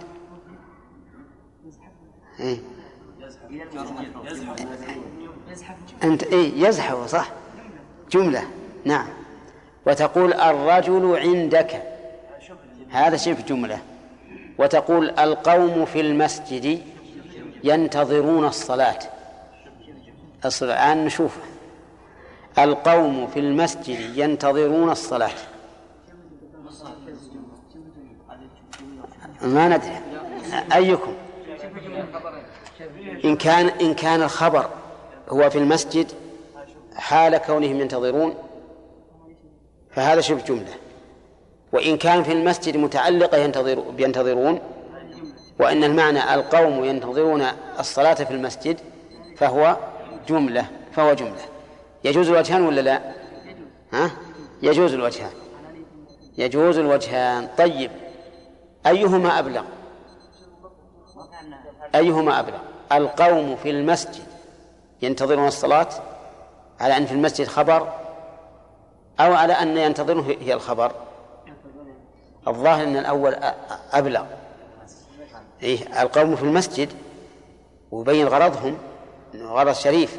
إيه؟ 2.40 2.58
أنت 6.04 6.22
إيه 6.22 6.68
يزحف 6.68 7.06
صح؟ 7.06 7.28
جملة 8.10 8.42
نعم. 8.84 9.06
وتقول 9.86 10.34
الرجل 10.34 11.16
عندك. 11.16 11.82
هذا 12.90 13.16
شبه 13.16 13.40
جملة. 13.40 13.78
وتقول 14.62 15.10
القوم 15.10 15.84
في 15.84 16.00
المسجد 16.00 16.82
ينتظرون 17.64 18.46
الصلاة. 18.46 18.98
الآن 20.62 21.04
نشوف. 21.04 21.36
القوم 22.58 23.26
في 23.26 23.38
المسجد 23.40 24.16
ينتظرون 24.16 24.90
الصلاة. 24.90 25.30
ما 29.42 29.68
ندري. 29.68 30.00
أيكم؟ 30.74 31.14
إن 33.24 33.36
كان 33.36 33.68
إن 33.68 33.94
كان 33.94 34.22
الخبر 34.22 34.70
هو 35.28 35.50
في 35.50 35.58
المسجد 35.58 36.12
حال 36.96 37.36
كونهم 37.38 37.80
ينتظرون 37.80 38.34
فهذا 39.90 40.20
شبه 40.20 40.42
جملة. 40.42 40.74
وإن 41.72 41.96
كان 41.96 42.22
في 42.22 42.32
المسجد 42.32 42.76
متعلقة 42.76 43.38
ينتظر 43.38 43.84
ينتظرون 43.98 44.60
وإن 45.60 45.84
المعنى 45.84 46.34
القوم 46.34 46.84
ينتظرون 46.84 47.44
الصلاة 47.78 48.14
في 48.14 48.30
المسجد 48.30 48.80
فهو 49.36 49.76
جملة 50.28 50.66
فهو 50.92 51.12
جملة 51.12 51.42
يجوز 52.04 52.28
الوجهان 52.28 52.62
ولا 52.66 52.80
لا؟ 52.80 53.02
ها؟ 53.92 54.10
يجوز 54.62 54.94
الوجهان 54.94 55.32
يجوز 56.38 56.78
الوجهان 56.78 57.48
طيب 57.58 57.90
أيهما 58.86 59.38
أبلغ؟ 59.38 59.62
أيهما 61.94 62.40
أبلغ؟ 62.40 62.58
القوم 62.92 63.56
في 63.56 63.70
المسجد 63.70 64.24
ينتظرون 65.02 65.46
الصلاة 65.46 65.88
على 66.80 66.96
أن 66.96 67.06
في 67.06 67.12
المسجد 67.12 67.46
خبر 67.46 67.92
أو 69.20 69.34
على 69.34 69.52
أن 69.52 69.76
ينتظرون 69.76 70.36
هي 70.40 70.54
الخبر 70.54 70.92
الظاهر 72.49 72.84
أن 72.84 72.97
الأول 72.97 73.36
أبلغ. 73.93 74.24
إيه 75.62 76.03
القوم 76.03 76.36
في 76.36 76.43
المسجد 76.43 76.88
ويبين 77.90 78.28
غرضهم 78.28 78.78
غرض 79.36 79.72
شريف. 79.72 80.18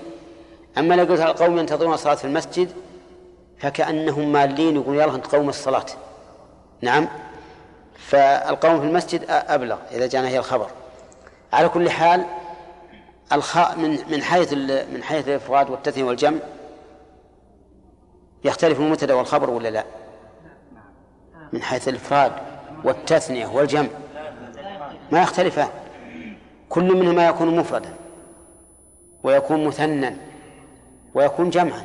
أما 0.77 0.95
لو 0.95 1.03
قلت 1.03 1.21
القوم 1.21 1.57
ينتظرون 1.57 1.93
الصلاة 1.93 2.15
في 2.15 2.25
المسجد 2.25 2.71
فكأنهم 3.59 4.31
مالين 4.31 4.75
يقول 4.75 4.95
يلا 4.95 5.15
أنت 5.15 5.27
قوم 5.27 5.49
الصلاة. 5.49 5.85
نعم. 6.81 7.07
فالقوم 7.97 8.79
في 8.79 8.85
المسجد 8.87 9.25
أبلغ 9.29 9.77
إذا 9.91 10.07
جاءنا 10.07 10.27
هي 10.27 10.39
الخبر. 10.39 10.67
على 11.53 11.69
كل 11.69 11.89
حال 11.89 12.25
الخاء 13.31 13.77
من 13.77 13.99
من 14.11 14.23
حيث 14.23 14.53
من 14.93 15.03
حيث 15.03 15.27
الإفراد 15.27 15.69
والتثنية 15.69 16.03
والجمع 16.03 16.39
يختلف 18.43 18.79
المبتدأ 18.79 19.13
والخبر 19.13 19.49
ولا 19.49 19.69
لا؟ 19.69 19.83
من 21.53 21.61
حيث 21.61 21.87
الإفراد 21.87 22.31
والتثنية 22.83 23.47
والجمع. 23.47 23.87
ما 25.11 25.21
يختلفان. 25.21 25.69
كل 26.69 26.95
منهما 26.95 27.27
يكون 27.27 27.55
مفردا 27.55 27.93
ويكون 29.23 29.65
مثنى 29.65 30.15
ويكون 31.13 31.49
جمعا. 31.49 31.83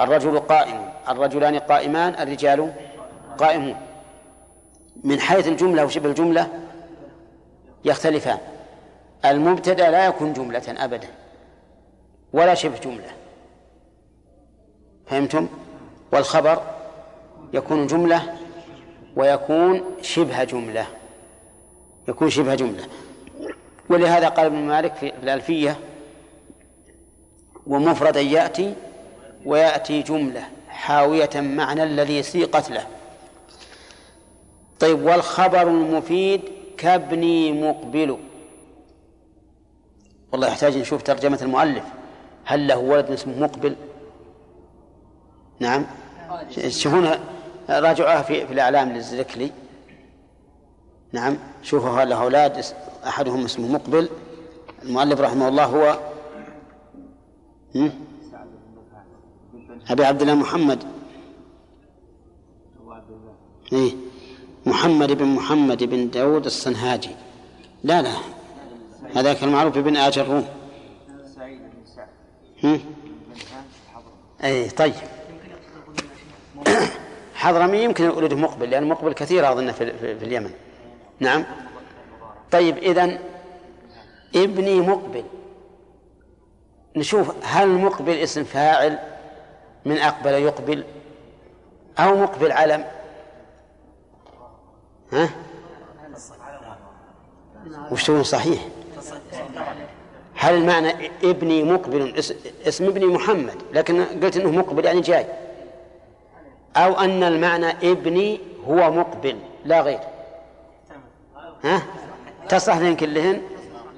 الرجل 0.00 0.38
قائم 0.38 0.92
الرجلان 1.08 1.58
قائمان 1.58 2.14
الرجال 2.14 2.72
قائمون. 3.38 3.76
من 5.04 5.20
حيث 5.20 5.48
الجملة 5.48 5.84
وشبه 5.84 6.08
الجملة 6.08 6.48
يختلفان. 7.84 8.38
المبتدأ 9.24 9.90
لا 9.90 10.06
يكون 10.06 10.32
جملة 10.32 10.62
أبدا 10.68 11.08
ولا 12.32 12.54
شبه 12.54 12.78
جملة. 12.78 13.10
فهمتم؟ 15.06 15.48
والخبر 16.12 16.62
يكون 17.52 17.86
جملة 17.86 18.39
ويكون 19.16 19.82
شبه 20.02 20.44
جملة. 20.44 20.86
يكون 22.08 22.30
شبه 22.30 22.54
جملة. 22.54 22.84
ولهذا 23.88 24.28
قال 24.28 24.46
ابن 24.46 24.56
مالك 24.56 24.94
في 24.94 25.12
الألفية 25.22 25.78
ومفردا 27.66 28.20
يأتي 28.20 28.74
ويأتي 29.46 30.02
جملة 30.02 30.42
حاوية 30.68 31.30
معنى 31.34 31.82
الذي 31.82 32.22
سيقت 32.22 32.70
له. 32.70 32.86
طيب 34.80 35.02
والخبر 35.02 35.62
المفيد 35.62 36.40
كابني 36.78 37.52
مقبل. 37.52 38.18
والله 40.32 40.48
يحتاج 40.48 40.78
نشوف 40.78 41.02
ترجمة 41.02 41.38
المؤلف. 41.42 41.84
هل 42.44 42.66
له 42.66 42.78
ولد 42.78 43.10
اسمه 43.10 43.38
مقبل؟ 43.40 43.76
نعم. 45.60 45.86
شوفون 46.68 47.10
راجعوها 47.70 48.22
في, 48.22 48.46
في 48.46 48.52
الإعلام 48.52 48.92
للزكلي 48.92 49.50
نعم. 51.12 51.36
شوفوا 51.62 51.90
هل 51.90 52.10
له 52.10 52.22
أولاد 52.22 52.64
أحدهم 53.06 53.44
اسمه 53.44 53.72
مقبل. 53.72 54.08
المؤلف 54.82 55.20
رحمه 55.20 55.48
الله 55.48 55.64
هو 55.64 55.98
أبي 59.90 60.04
عبد 60.04 60.22
الله 60.22 60.34
محمد. 60.34 60.84
إيه. 63.72 63.92
محمد 64.66 65.12
بن 65.12 65.24
محمد 65.24 65.84
بن 65.84 66.10
داود 66.10 66.44
الصنهاجي. 66.44 67.10
لا 67.84 68.02
لا. 68.02 68.12
هذاك 69.14 69.42
المعروف 69.42 69.78
بن 69.78 69.96
آج 69.96 70.18
الروم. 70.18 70.48
أي 74.44 74.70
طيب. 74.70 74.94
حضرمي 77.40 77.78
يمكن 77.78 78.04
يولده 78.04 78.36
مقبل 78.36 78.70
لأن 78.70 78.88
مقبل 78.88 79.12
كثير 79.12 79.52
أظن 79.52 79.72
في, 79.72 79.92
في, 79.98 80.24
اليمن. 80.24 80.50
نعم. 81.20 81.44
طيب 82.50 82.78
إذن 82.78 83.18
ابني 84.36 84.80
مقبل. 84.80 85.24
نشوف 86.96 87.32
هل 87.42 87.68
مقبل 87.68 88.12
اسم 88.12 88.44
فاعل 88.44 88.98
من 89.84 89.98
أقبل 89.98 90.32
يقبل 90.32 90.84
أو 91.98 92.16
مقبل 92.16 92.52
علم؟ 92.52 92.84
ها؟ 95.12 95.30
وش 97.92 98.10
صحيح؟ 98.10 98.68
هل 100.34 100.54
المعنى 100.54 101.10
ابني 101.24 101.62
مقبل 101.62 102.14
اسم 102.66 102.84
ابني 102.84 103.06
محمد؟ 103.06 103.56
لكن 103.72 104.04
قلت 104.04 104.36
إنه 104.36 104.50
مقبل 104.50 104.84
يعني 104.84 105.00
جاي. 105.00 105.26
أو 106.76 107.00
أن 107.00 107.22
المعنى 107.22 107.70
ابني 107.92 108.40
هو 108.68 108.90
مقبل 108.90 109.36
لا 109.64 109.80
غير. 109.80 110.00
ها؟ 111.64 111.82
تصلح 112.48 112.76
لهم 112.76 112.96
كلهن؟ 112.96 113.42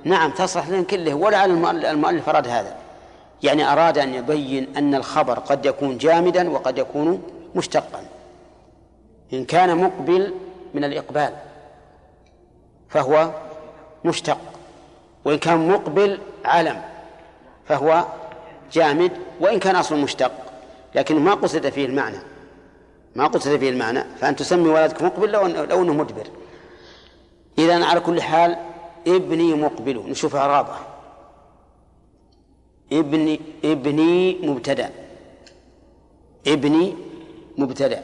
نعم 0.04 0.30
تصلح 0.30 0.68
لهم 0.68 0.84
كلهن. 0.84 1.14
ولعل 1.14 1.66
المؤلف 1.84 2.28
أراد 2.28 2.48
هذا. 2.48 2.76
يعني 3.42 3.72
أراد 3.72 3.98
أن 3.98 4.14
يبين 4.14 4.76
أن 4.76 4.94
الخبر 4.94 5.38
قد 5.38 5.66
يكون 5.66 5.98
جامدا 5.98 6.50
وقد 6.50 6.78
يكون 6.78 7.22
مشتقا. 7.54 8.04
إن 9.32 9.44
كان 9.44 9.76
مقبل 9.76 10.34
من 10.74 10.84
الإقبال 10.84 11.32
فهو 12.88 13.30
مشتق. 14.04 14.38
وإن 15.24 15.38
كان 15.38 15.68
مقبل 15.68 16.20
علم 16.44 16.82
فهو 17.64 18.04
جامد. 18.72 19.12
وإن 19.40 19.58
كان 19.58 19.76
أصل 19.76 19.96
مشتق. 19.96 20.32
لكن 20.94 21.18
ما 21.18 21.34
قصد 21.34 21.68
فيه 21.68 21.86
المعنى. 21.86 22.18
ما 23.16 23.26
قصد 23.26 23.56
فيه 23.56 23.70
المعنى 23.70 24.04
فأن 24.18 24.36
تسمي 24.36 24.68
ولدك 24.68 25.02
مقبل 25.02 25.30
لو, 25.30 25.46
لو 25.46 25.82
أنه 25.82 25.92
مدبر 25.92 26.26
إذا 27.58 27.84
على 27.84 28.00
كل 28.00 28.22
حال 28.22 28.56
ابني 29.06 29.54
مقبل 29.54 30.10
نشوف 30.10 30.36
إعرابه 30.36 30.74
ابني 32.92 33.40
ابني 33.64 34.38
مبتدأ 34.48 34.90
ابني 36.46 36.94
مبتدأ 37.58 38.02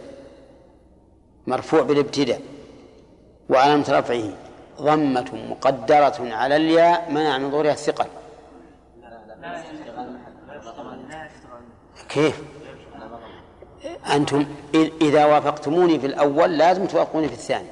مرفوع 1.46 1.82
بالابتداء 1.82 2.40
وعلامة 3.48 3.84
رفعه 3.88 4.32
ضمة 4.80 5.46
مقدرة 5.50 6.34
على 6.34 6.56
الياء 6.56 7.10
منع 7.12 7.38
من 7.38 7.50
ظهورها 7.50 7.72
الثقل 7.72 8.06
كيف؟ 12.08 12.42
أنتم 14.14 14.46
إذا 15.00 15.24
وافقتموني 15.24 15.98
في 15.98 16.06
الأول 16.06 16.58
لازم 16.58 16.86
توافقوني 16.86 17.28
في 17.28 17.34
الثاني. 17.34 17.68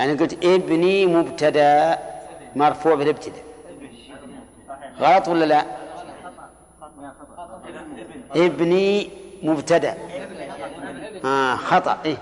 أنا 0.00 0.12
قلت 0.12 0.44
ابني 0.44 1.06
مبتدأ 1.06 1.98
مرفوع 2.56 2.94
بالابتداء. 2.94 3.42
غلط 5.00 5.28
ولا 5.28 5.44
لا؟ 5.44 5.64
ابني 8.36 9.10
مبتدأ. 9.42 9.94
آه 11.24 11.56
خطأ. 11.56 11.98
إيه. 12.04 12.16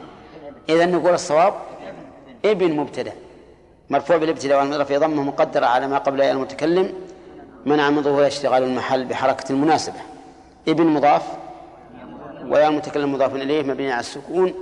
إذا 0.68 0.86
نقول 0.86 1.14
الصواب 1.14 1.54
ابن 2.44 2.76
مبتدأ. 2.76 3.12
مرفوع 3.90 4.16
بالابتداء 4.16 4.58
والمضرة 4.58 4.84
في 4.84 4.96
ضمه 4.96 5.22
مقدرة 5.22 5.66
على 5.66 5.88
ما 5.88 5.98
قبل 5.98 6.22
المتكلم. 6.22 6.92
منع 7.66 7.90
من 7.90 8.02
ظهور 8.02 8.26
اشتغال 8.26 8.62
المحل 8.62 9.04
بحركة 9.04 9.52
المناسبة. 9.52 10.00
ابن 10.68 10.86
مضاف 10.86 11.22
ويا 12.48 12.68
المتكلم 12.68 13.12
مضاف 13.12 13.34
إليه 13.34 13.62
مبني 13.62 13.92
على 13.92 14.00
السكون 14.00 14.54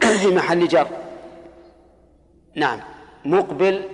في 0.00 0.34
محل 0.34 0.68
جر. 0.68 0.86
نعم. 2.54 2.80
مقبل 3.24 3.84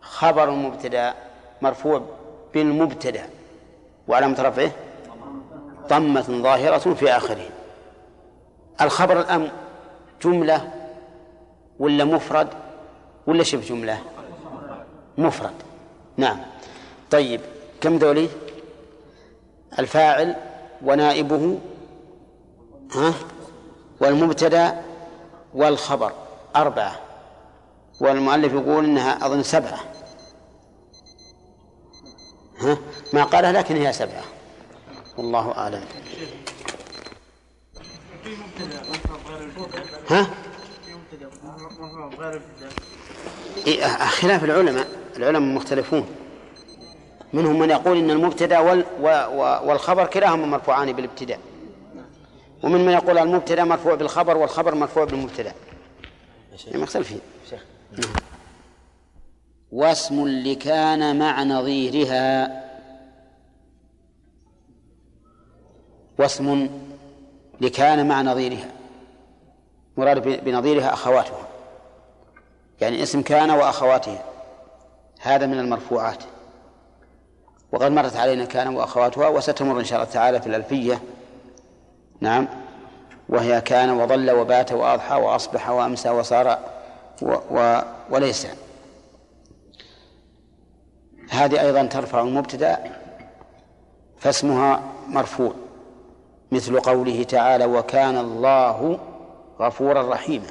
خبر 0.00 0.50
مبتدا 0.50 1.14
مرفوع 1.62 2.02
بالمبتدا. 2.54 3.28
وعلامة 4.08 4.42
رفعه؟ 4.42 4.70
ضمة 5.88 6.42
ظاهرة 6.42 6.94
في 6.94 7.16
آخره. 7.16 7.48
الخبر 8.80 9.20
الآن 9.20 9.50
جملة 10.22 10.70
ولا 11.78 12.04
مفرد 12.04 12.48
ولا 13.26 13.42
شبه 13.42 13.62
جملة؟ 13.62 13.98
مفرد. 15.18 15.54
نعم. 16.16 16.38
طيب 17.10 17.40
كم 17.80 17.96
ذولي؟ 17.96 18.28
الفاعل 19.78 20.36
ونائبه 20.84 21.58
ها؟ 22.94 23.14
والمبتدا 24.00 24.82
والخبر 25.54 26.12
أربعة. 26.56 27.00
والمؤلف 28.00 28.52
يقول 28.52 28.84
إنها 28.84 29.26
أظن 29.26 29.42
سبعة. 29.42 29.80
ها؟ 32.58 32.78
ما 33.12 33.24
قالها 33.24 33.52
لكن 33.52 33.76
هي 33.76 33.92
سبعة. 33.92 34.24
والله 35.18 35.52
أعلم. 35.52 35.84
ها؟ 40.08 40.26
إيه 43.66 43.86
خلاف 44.06 44.44
العلماء. 44.44 44.86
العلماء 45.16 45.54
مختلفون. 45.56 46.06
منهم 47.32 47.58
من 47.58 47.70
يقول 47.70 47.98
إن 47.98 48.10
المبتدا 48.10 48.58
وال 48.58 48.84
والخبر 49.68 50.06
كلاهما 50.06 50.46
مرفوعان 50.46 50.92
بالابتداء. 50.92 51.40
ومن 52.62 52.86
من 52.86 52.92
يقول 52.92 53.18
المبتدا 53.18 53.64
مرفوع 53.64 53.94
بالخبر 53.94 54.36
والخبر 54.36 54.74
مرفوع 54.74 55.04
بالمبتدا. 55.04 55.52
مختلفين. 56.74 57.20
نعم. 57.92 58.12
واسم 59.72 60.28
لكان 60.28 61.18
مع 61.18 61.42
نظيرها. 61.42 62.62
واسم 66.18 66.68
لكان 67.60 68.08
مع 68.08 68.22
نظيرها. 68.22 68.70
مراد 69.96 70.44
بنظيرها 70.44 70.92
أخواتها. 70.92 71.48
يعني 72.80 73.02
اسم 73.02 73.22
كان 73.22 73.50
وأخواتها. 73.50 74.24
هذا 75.20 75.46
من 75.46 75.58
المرفوعات. 75.58 76.24
وقد 77.72 77.90
مرت 77.90 78.16
علينا 78.16 78.44
كان 78.44 78.68
وأخواتها 78.68 79.28
وستمر 79.28 79.80
إن 79.80 79.84
شاء 79.84 80.00
الله 80.00 80.12
تعالى 80.12 80.40
في 80.40 80.46
الألفية. 80.46 81.02
نعم. 82.22 82.48
وهي 83.28 83.60
كان 83.60 83.90
وظل 83.90 84.30
وبات 84.30 84.72
وأضحى 84.72 85.14
وأصبح 85.14 85.70
وأمسى 85.70 86.10
وصار 86.10 86.58
و 87.22 87.34
و 87.50 87.80
وليس. 88.10 88.46
هذه 91.30 91.60
أيضا 91.60 91.86
ترفع 91.86 92.20
المبتدأ 92.20 92.78
فاسمها 94.18 94.82
مرفوع 95.08 95.52
مثل 96.52 96.80
قوله 96.80 97.22
تعالى 97.22 97.64
وكان 97.64 98.18
الله 98.18 98.98
غفورا 99.60 100.14
رحيما. 100.14 100.50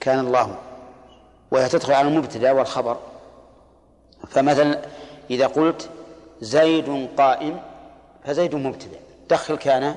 كان 0.00 0.18
الله. 0.18 0.56
وهي 1.50 1.68
تدخل 1.68 1.92
على 1.92 2.08
المبتدأ 2.08 2.52
والخبر. 2.52 2.96
فمثلا 4.28 4.78
إذا 5.30 5.46
قلت 5.46 5.90
زيد 6.40 7.08
قائم 7.18 7.60
فزيد 8.24 8.54
مبتدأ. 8.54 8.98
دخل 9.30 9.56
كان 9.56 9.94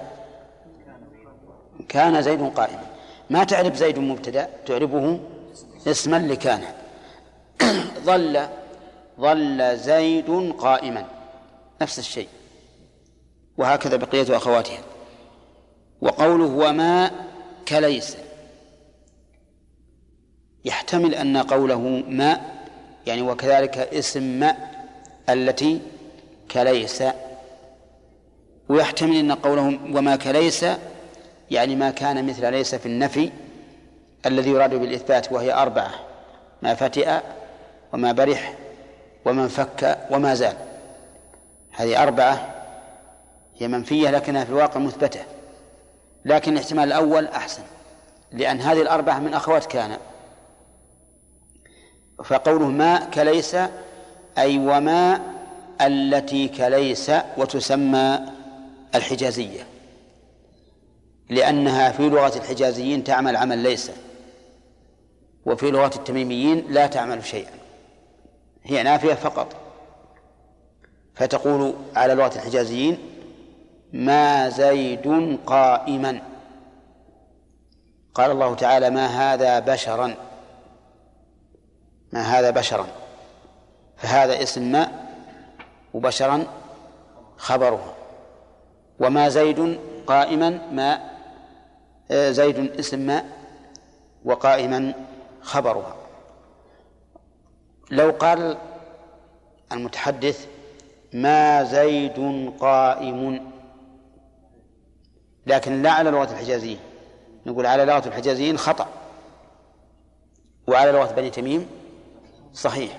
كان 1.89 2.21
زيد 2.21 2.41
قائما. 2.41 2.85
ما 3.29 3.43
تعرف 3.43 3.75
زيد 3.75 3.99
مبتدأ؟ 3.99 4.49
تعربه 4.65 5.19
اسما 5.88 6.19
لكان. 6.19 6.63
ظل 8.05 8.47
ظل 9.19 9.77
زيد 9.77 10.53
قائما. 10.57 11.05
نفس 11.81 11.99
الشيء. 11.99 12.27
وهكذا 13.57 13.95
بقية 13.95 14.38
أخواتها. 14.38 14.79
وقوله 16.01 16.45
وما 16.45 17.11
كليس. 17.67 18.17
يحتمل 20.65 21.15
أن 21.15 21.38
قوله 21.38 22.03
ماء 22.07 22.67
يعني 23.07 23.21
وكذلك 23.21 23.77
اسم 23.77 24.23
ماء 24.23 24.85
التي 25.29 25.81
كليس. 26.51 27.03
ويحتمل 28.69 29.15
أن 29.15 29.31
قوله 29.31 29.79
وما 29.93 30.15
كليس 30.15 30.65
يعني 31.51 31.75
ما 31.75 31.89
كان 31.89 32.25
مثل 32.25 32.51
ليس 32.51 32.75
في 32.75 32.85
النفي 32.85 33.31
الذي 34.25 34.49
يراد 34.49 34.75
بالإثبات 34.75 35.31
وهي 35.31 35.53
أربعة 35.53 35.91
ما 36.61 36.73
فتئ 36.73 37.19
وما 37.93 38.11
برح 38.11 38.53
وما 39.25 39.43
انفك 39.43 39.97
وما 40.11 40.33
زال. 40.33 40.55
هذه 41.71 42.03
أربعة 42.03 42.55
هي 43.57 43.67
منفية 43.67 44.09
لكنها 44.09 44.43
في 44.43 44.49
الواقع 44.49 44.79
مثبتة 44.79 45.19
لكن 46.25 46.53
الاحتمال 46.53 46.83
الأول 46.83 47.27
أحسن 47.27 47.63
لأن 48.31 48.61
هذه 48.61 48.81
الأربعة 48.81 49.19
من 49.19 49.33
أخوات 49.33 49.65
كان. 49.65 49.97
فقوله 52.23 52.67
ما 52.67 52.99
كليس 52.99 53.57
أي 54.37 54.57
وما 54.57 55.21
التي 55.81 56.47
كليس 56.47 57.11
وتسمى 57.37 58.19
الحجازية. 58.95 59.66
لأنها 61.30 61.91
في 61.91 62.09
لغة 62.09 62.38
الحجازيين 62.38 63.03
تعمل 63.03 63.36
عمل 63.36 63.57
ليس 63.57 63.91
وفي 65.45 65.71
لغة 65.71 65.91
التميميين 65.95 66.65
لا 66.69 66.88
تعمل 66.88 67.25
شيئا 67.25 67.57
هي 68.67 68.84
نافية 68.84 69.13
فقط. 69.13 69.55
فتقول 71.15 71.73
على 71.95 72.13
لغة 72.13 72.36
الحجازيين 72.36 72.97
ما 73.93 74.49
زيد 74.49 75.38
قائما. 75.45 76.21
قال 78.13 78.32
الله 78.32 78.55
تعالى 78.55 78.89
ما 78.89 79.05
هذا 79.05 79.59
بشرا. 79.59 80.15
ما 82.11 82.21
هذا 82.21 82.49
بشرا. 82.49 82.88
فهذا 83.97 84.43
اسم 84.43 84.71
ما 84.71 84.91
وبشرا 85.93 86.43
خبره. 87.38 87.93
وما 88.99 89.30
زيد 89.30 89.80
قائما 90.07 90.59
ما 90.71 91.16
زيد 92.12 92.80
اسم 92.80 92.99
ما 92.99 93.24
وقائما 94.26 94.93
خبرها. 95.41 95.95
لو 97.91 98.12
قال 98.12 98.58
المتحدث 99.72 100.47
ما 101.14 101.64
زيد 101.64 102.51
قائم 102.60 103.51
لكن 105.47 105.82
لا 105.82 105.91
على 105.91 106.10
لغة 106.10 106.32
الحجازيين. 106.32 106.80
نقول 107.45 107.66
على 107.66 107.86
لغة 107.86 108.08
الحجازيين 108.08 108.58
خطأ 108.58 108.88
وعلى 110.68 110.91
لغة 110.91 111.12
بني 111.12 111.30
تميم 111.30 111.68
صحيح. 112.53 112.97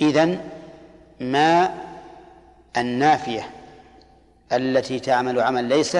إذن 0.00 0.50
ما 1.20 1.74
النافية 2.76 3.50
التي 4.52 5.00
تعمل 5.00 5.40
عمل 5.40 5.64
ليس 5.64 5.96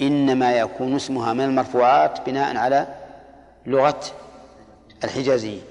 إنما 0.00 0.58
يكون 0.58 0.96
اسمها 0.96 1.32
من 1.32 1.44
المرفوعات 1.44 2.26
بناء 2.26 2.56
على 2.56 2.86
لغة 3.66 4.00
الحجازيين 5.04 5.62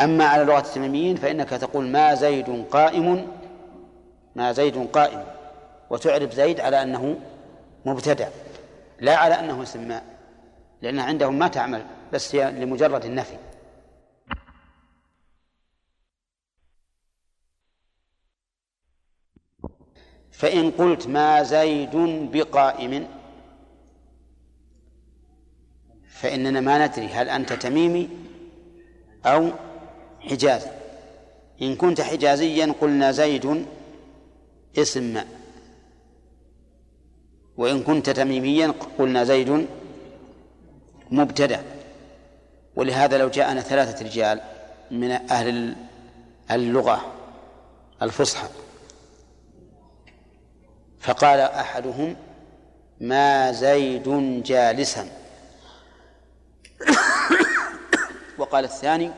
أما 0.00 0.24
على 0.24 0.44
لغة 0.44 0.58
التميميين 0.58 1.16
فإنك 1.16 1.48
تقول 1.48 1.86
ما 1.86 2.14
زيد 2.14 2.66
قائم 2.70 3.26
ما 4.36 4.52
زيد 4.52 4.88
قائم. 4.92 5.24
وتعرف 5.90 6.32
زيد 6.34 6.60
على 6.60 6.82
أنه 6.82 7.20
مبتدأ 7.84 8.30
لا 9.00 9.16
على 9.16 9.34
أنه 9.34 9.64
ما 9.74 10.02
لأن 10.82 10.98
عندهم 10.98 11.38
ما 11.38 11.48
تعمل 11.48 11.84
بس 12.12 12.34
هي 12.34 12.50
لمجرد 12.50 13.04
النفي. 13.04 13.36
فإن 20.36 20.70
قلت 20.70 21.06
ما 21.06 21.42
زيد 21.42 21.96
بقائم 22.32 23.06
فإننا 26.08 26.60
ما 26.60 26.86
ندري 26.86 27.06
هل 27.06 27.28
أنت 27.28 27.52
تميمي 27.52 28.08
أو 29.26 29.50
حجازي. 30.20 30.70
إن 31.62 31.76
كنت 31.76 32.00
حجازيا 32.00 32.74
قلنا 32.80 33.12
زيد 33.12 33.66
اسم 34.78 35.02
ما 35.02 35.24
وإن 37.56 37.82
كنت 37.82 38.10
تميميا 38.10 38.74
قلنا 38.98 39.24
زيد 39.24 39.66
مبتدأ. 41.10 41.62
ولهذا 42.76 43.18
لو 43.18 43.28
جاءنا 43.28 43.60
ثلاثة 43.60 44.04
رجال 44.04 44.40
من 44.90 45.10
أهل 45.10 45.76
اللغة 46.50 47.12
الفصحى. 48.02 48.48
فقال 51.06 51.40
أحدهم 51.40 52.16
ما 53.00 53.52
زيد 53.52 54.08
جالسا. 54.42 55.08
وقال 58.38 58.64
الثاني 58.64 59.10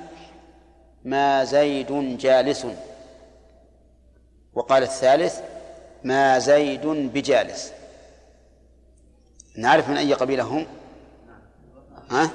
ما 1.04 1.44
زيد 1.44 2.18
جالس. 2.18 2.66
وقال 4.54 4.82
الثالث 4.82 5.40
ما 6.04 6.38
زيد 6.38 6.86
بجالس. 6.86 7.72
نعرف 9.56 9.88
من 9.88 9.96
أي 9.96 10.14
قبيلة 10.14 10.42
هم؟ 10.42 10.66
ها؟ 12.10 12.30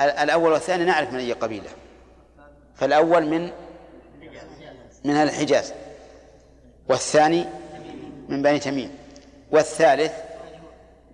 الأول 0.00 0.52
والثاني 0.52 0.84
نعرف 0.84 1.12
من 1.12 1.18
أي 1.18 1.32
قبيلة. 1.32 1.70
فالأول 2.74 3.26
من 3.26 3.50
من 5.04 5.14
الحجاز. 5.14 5.72
والثاني 6.90 7.46
من 8.28 8.42
بني 8.42 8.58
تميم. 8.58 8.90
والثالث 9.50 10.12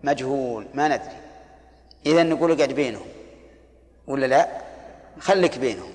مجهول 0.03 0.67
ما 0.75 0.89
ندري. 0.89 1.17
إذا 2.07 2.23
نقول 2.23 2.53
اقعد 2.53 2.73
بينهم. 2.73 3.07
ولا 4.07 4.27
لا؟ 4.27 4.49
خليك 5.19 5.59
بينهم. 5.59 5.91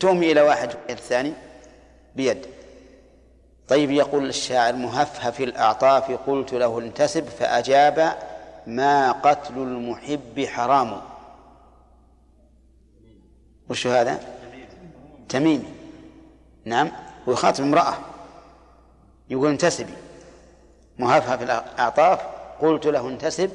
تومي 0.00 0.32
إلى 0.32 0.40
واحد 0.40 0.70
الثاني 0.90 1.32
بيد. 2.16 2.46
طيب 3.68 3.90
يقول 3.90 4.28
الشاعر 4.28 4.72
مهفهف 4.72 5.40
الأعطاف 5.40 6.10
قلت 6.10 6.52
له 6.52 6.78
انتسب 6.78 7.24
فأجاب 7.24 8.14
ما 8.66 9.12
قتل 9.12 9.54
المحب 9.54 10.44
حرام. 10.46 11.00
وش 13.70 13.86
هذا؟ 13.86 14.20
تميمي 15.28 15.72
نعم. 16.64 16.90
ويخاطب 17.26 17.64
امرأة. 17.64 18.11
يقول 19.30 19.50
انتسبي 19.50 19.94
مهفهف 20.98 21.42
الأعطاف. 21.42 22.20
قلت 22.60 22.86
له 22.86 23.08
انتسب. 23.08 23.50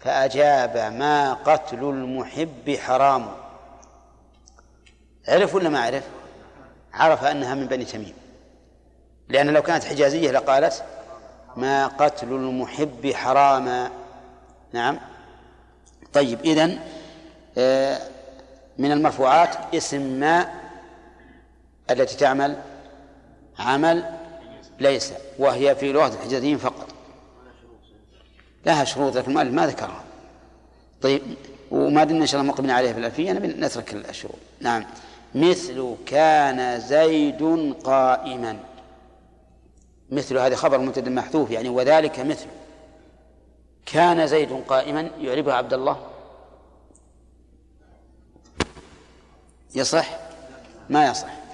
فأجاب 0.00 0.92
ما 0.92 1.34
قتل 1.34 1.78
المحب 1.78 2.76
حرام. 2.76 3.28
عرف 5.28 5.54
ولا 5.54 5.68
ما 5.68 5.80
عرف؟ 5.80 6.04
عرف 6.94 7.24
أنها 7.24 7.54
من 7.54 7.66
بني 7.66 7.84
تميم. 7.84 8.14
لأن 9.28 9.50
لو 9.50 9.62
كانت 9.62 9.84
حجازية 9.84 10.30
لقالت 10.30 10.84
ما 11.56 11.86
قتل 11.86 12.28
المحب 12.28 13.12
حراما. 13.14 13.90
نعم. 14.72 14.98
طيب 16.12 16.40
إذن 16.40 16.78
آه، 17.58 17.98
من 18.78 18.92
المرفوعات 18.92 19.74
اسم 19.74 20.00
ما 20.00 20.48
التي 21.90 22.16
تعمل؟ 22.16 22.56
عمل 23.58 24.15
ليس 24.80 25.12
وهي 25.38 25.76
في 25.76 25.92
لغة 25.92 26.14
الحجازيين 26.14 26.58
فقط. 26.58 26.86
لها 28.66 28.84
شروط 28.84 29.16
لكن 29.16 29.30
المؤلف 29.30 29.52
ما 29.52 29.66
ذكرها. 29.66 30.04
طيب 31.02 31.22
وما 31.70 32.04
دمنا 32.04 32.22
إن 32.22 32.26
شاء 32.26 32.40
الله 32.40 32.52
مقبلين 32.52 32.70
عليها 32.70 32.92
في 32.92 32.98
الألفية 32.98 33.32
نترك 33.32 33.94
الشروط 33.94 34.38
نعم. 34.60 34.84
مثل 35.34 35.94
كان 36.06 36.80
زيد 36.80 37.72
قائما. 37.84 38.58
مثل 40.10 40.38
هذا 40.38 40.56
خبر 40.56 40.78
مبتدا 40.78 41.10
محذوف 41.10 41.50
يعني 41.50 41.68
وذلك 41.68 42.20
مثل. 42.20 42.46
كان 43.86 44.26
زيد 44.26 44.52
قائما 44.68 45.10
يعربها 45.20 45.54
عبد 45.54 45.72
الله؟ 45.72 45.98
يصح؟ 49.74 50.18
ما 50.90 51.10
يصح. 51.10 51.45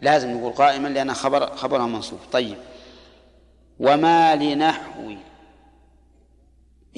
لازم 0.00 0.30
نقول 0.30 0.52
قائما 0.52 0.88
لأن 0.88 1.14
خبر 1.14 1.56
خبرها 1.56 1.86
منصوب. 1.86 2.18
طيب. 2.32 2.56
وما 3.80 4.36
لنحو 4.36 5.14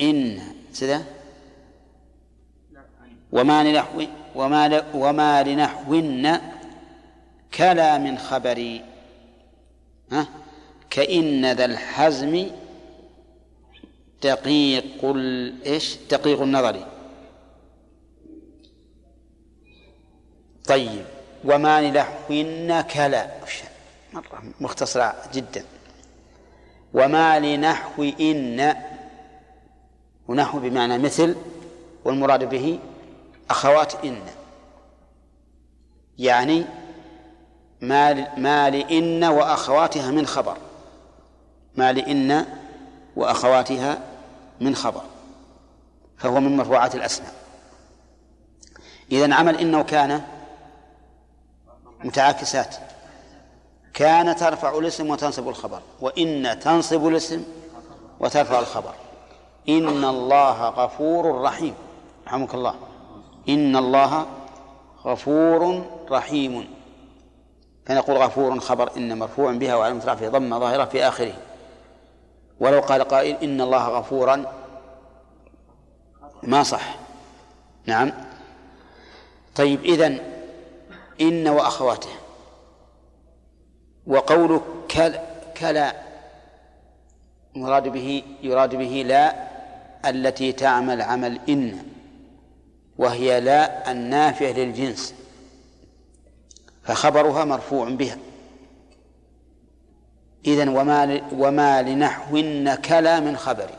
إن 0.01 0.41
سذا 0.73 1.05
وما 3.33 3.65
لنحو 3.65 4.03
وما 4.35 4.85
وما 4.95 5.43
لنحو 5.43 6.03
كلا 7.55 7.99
من 7.99 8.19
خبري. 8.19 8.85
ها؟ 10.13 10.29
كإن 10.91 11.53
ذا 11.53 11.65
الحزم 11.65 12.51
دقيق 14.23 15.05
إيش؟ 15.67 15.97
دقيق 16.11 16.43
النظر. 16.43 16.87
طيب. 20.67 21.16
وما 21.47 21.83
لنحو 21.83 22.83
كلا 22.83 23.31
مرة. 24.13 24.43
مختصرة 24.61 25.15
جدا. 25.35 25.65
وما 26.95 27.39
لنحو 27.41 28.03
إن 28.21 28.75
ونحو 30.29 30.59
بمعنى 30.59 30.99
مثل 30.99 31.37
والمراد 32.05 32.45
به 32.45 32.79
أخوات 33.51 34.05
إن. 34.05 34.21
يعني 36.19 36.65
ما 37.81 38.39
ما 38.39 38.71
لإن 38.71 39.25
وأخواتها 39.25 40.11
من 40.11 40.27
خبر. 40.27 40.57
ما 41.77 41.93
لإن 41.93 42.47
وأخواتها 43.17 43.99
من 44.61 44.75
خبر. 44.75 45.03
فهو 46.19 46.41
من 46.41 46.57
مرفوعات 46.57 46.95
الأسماء. 46.95 47.33
إذا 49.13 49.35
عمل 49.35 49.59
إنه 49.59 49.83
كان 49.83 50.23
متعاكسات. 52.05 52.77
كان 53.95 54.37
ترفع 54.37 54.79
الاسم 54.79 55.11
وتنصب 55.11 55.49
الخبر 55.49 55.81
وإن 56.01 56.59
تنصب 56.61 57.07
الاسم 57.09 57.45
وترفع 58.21 58.59
الخبر. 58.59 58.95
إن 59.69 60.05
الله 60.05 60.69
غفور 60.69 61.41
رحيم. 61.41 61.75
رحمك 62.27 62.55
الله. 62.55 62.75
إن 63.49 63.77
الله 63.77 64.27
غفور 65.05 65.87
رحيم. 66.11 66.69
فنقول 67.87 68.17
غفور 68.17 68.61
خبر 68.61 68.97
إن 68.97 69.19
مرفوع 69.19 69.53
بها 69.53 69.75
وعلى 69.75 69.99
رفعه 69.99 70.29
ضمة 70.29 70.59
ظاهرة 70.59 70.85
في 70.85 71.09
آخره. 71.09 71.35
ولو 72.61 72.81
قال 72.81 73.05
قائل 73.05 73.37
إن 73.43 73.61
الله 73.61 73.89
غفورا 73.89 74.53
ما 76.43 76.63
صح. 76.63 76.97
نعم. 77.87 78.13
طيب 79.55 79.85
إذن 79.85 80.36
إن 81.21 81.49
وأخواته. 81.49 82.09
وقوله 84.07 84.63
كلا, 84.91 85.23
كلا 85.57 85.93
مراد 87.55 87.89
به 87.89 88.23
يراد 88.43 88.75
به 88.75 89.05
لا 89.07 89.35
التي 90.11 90.53
تعمل 90.53 91.03
عمل 91.03 91.41
إن 91.49 91.79
وهي 92.99 93.41
لا 93.41 93.91
النافية 93.91 94.53
للجنس 94.53 95.15
فخبرها 96.83 97.45
مرفوع 97.45 97.89
بها. 97.89 98.17
إذن 100.47 100.69
وما 100.69 101.21
وما 101.33 101.83
لنحو 101.83 102.37
نكلا 102.37 103.21
من 103.21 103.37
خبر. 103.37 103.71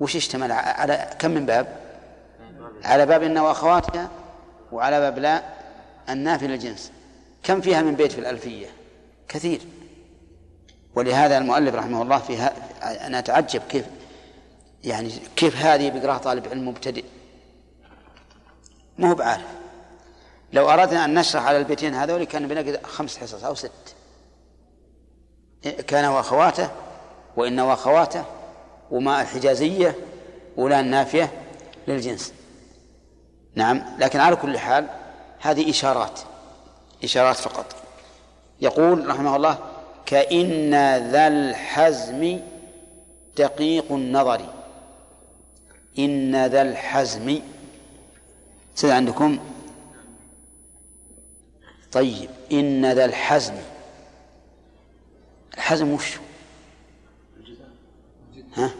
وش 0.00 0.16
اشتمل 0.16 0.52
على 0.52 1.10
كم 1.18 1.30
من 1.30 1.46
باب؟ 1.46 1.66
على 2.84 3.06
باب 3.06 3.22
إن 3.22 3.38
وأخواتها 3.38 4.08
وعلى 4.72 5.00
باب 5.00 5.18
لا. 5.18 5.55
النافي 6.08 6.46
للجنس 6.46 6.92
كم 7.42 7.60
فيها 7.60 7.82
من 7.82 7.94
بيت 7.94 8.12
في 8.12 8.18
الألفية؟ 8.18 8.66
كثير. 9.28 9.60
ولهذا 10.94 11.38
المؤلف 11.38 11.74
رحمه 11.74 12.02
الله 12.02 12.18
فيها 12.18 12.52
أنا 13.06 13.18
أتعجب 13.18 13.62
كيف 13.68 13.84
يعني 14.84 15.10
كيف 15.36 15.56
هذه 15.56 15.90
بيقراها 15.90 16.18
طالب 16.18 16.48
علم 16.48 16.68
مبتدئ. 16.68 17.04
ما 18.98 19.10
هو 19.10 19.14
بعارف. 19.14 19.46
لو 20.52 20.70
أردنا 20.70 21.04
أن 21.04 21.14
نشرح 21.14 21.46
على 21.46 21.58
البيتين 21.58 21.94
هذول 21.94 22.24
كان 22.24 22.48
بنقد 22.48 22.86
خمس 22.86 23.18
حصص 23.18 23.44
أو 23.44 23.54
ست. 23.54 23.70
كان 25.86 26.04
وأخواته 26.04 26.70
وإن 27.36 27.60
وأخواته 27.60 28.24
وما 28.90 29.22
الحجازية 29.22 29.94
ولا 30.56 30.80
النافية 30.80 31.32
للجنس. 31.88 32.32
نعم 33.54 33.82
لكن 33.98 34.20
على 34.20 34.36
كل 34.36 34.58
حال 34.58 34.88
هذه 35.40 35.70
إشارات 35.70 36.20
إشارات 37.04 37.36
فقط. 37.36 37.66
يقول 38.60 39.08
رحمه 39.08 39.36
الله 39.36 39.58
كإن 40.06 40.70
ذا 41.10 41.28
الحزم 41.28 42.40
دقيق 43.36 43.92
النظر. 43.92 44.40
إن 45.98 46.46
ذا 46.46 46.62
الحزم 46.62 47.40
سيد 48.74 48.90
عندكم. 48.90 49.38
طيب 51.92 52.30
إن 52.52 52.92
ذا 52.92 53.04
الحزم. 53.04 53.54
الحزم 55.54 55.90
وش؟ 55.90 56.16
ها؟ 58.54 58.70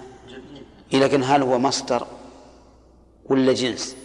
لكن 0.92 1.22
هل 1.22 1.42
هو 1.42 1.58
مصدر 1.58 2.06
ولا 3.24 3.52
جنس؟ 3.52 3.96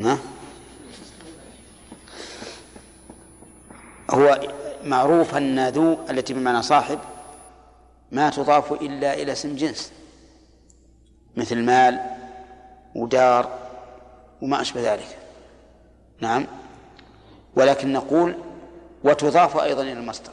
ها؟ 0.00 0.18
هو 4.10 4.40
معروف 4.84 5.34
أن 5.34 5.68
ذو 5.68 5.98
التي 6.10 6.34
بمعنى 6.34 6.62
صاحب 6.62 6.98
ما 8.12 8.30
تضاف 8.30 8.72
إلا 8.72 9.14
إلى 9.14 9.32
اسم 9.32 9.56
جنس 9.56 9.92
مثل 11.36 11.62
مال 11.62 12.00
ودار 12.94 13.58
وما 14.42 14.60
أشبه 14.60 14.92
ذلك. 14.94 15.18
نعم. 16.20 16.46
ولكن 17.56 17.92
نقول 17.92 18.34
وتضاف 19.04 19.56
أيضا 19.56 19.82
إلى 19.82 19.92
المصدر 19.92 20.32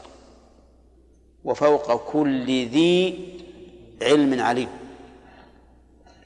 وفوق 1.44 2.12
كل 2.12 2.46
ذي 2.46 3.28
علم 4.02 4.40
عليم. 4.40 4.68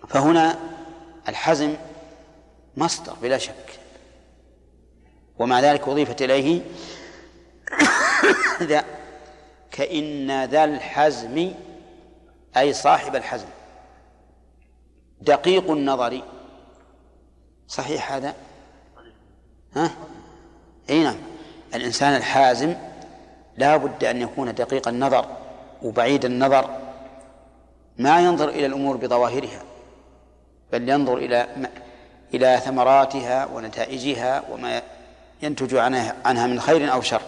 فهنا 0.08 0.58
الحزم 1.28 1.74
مصدر 2.76 3.12
بلا 3.22 3.38
شك. 3.38 3.80
ومع 5.38 5.60
ذلك 5.60 5.88
أضيفت 5.88 6.22
إليه 6.22 6.60
ذا 8.62 8.84
كإن 9.70 10.44
ذا 10.44 10.64
الحزم 10.64 11.54
أي 12.56 12.72
صاحب 12.72 13.16
الحزم 13.16 13.46
دقيق 15.20 15.70
النظر. 15.70 16.22
صحيح 17.68 18.12
هذا؟ 18.12 18.34
ها؟ 19.76 19.90
إي 20.90 21.04
نعم. 21.04 21.18
الإنسان 21.74 22.16
الحازم 22.16 22.74
لا 23.56 23.76
بد 23.76 24.04
أن 24.04 24.22
يكون 24.22 24.54
دقيق 24.54 24.88
النظر 24.88 25.26
وبعيد 25.82 26.24
النظر. 26.24 26.86
ما 27.98 28.20
ينظر 28.20 28.48
إلى 28.48 28.66
الأمور 28.66 28.96
بظواهرها 28.96 29.62
بل 30.72 30.88
ينظر 30.88 31.16
إلى 31.16 31.68
إلى 32.36 32.60
ثمراتها 32.64 33.46
ونتائجها 33.46 34.42
وما 34.50 34.82
ينتج 35.42 35.74
عنها 35.74 36.46
من 36.46 36.60
خير 36.60 36.92
أو 36.92 37.00
شر. 37.00 37.22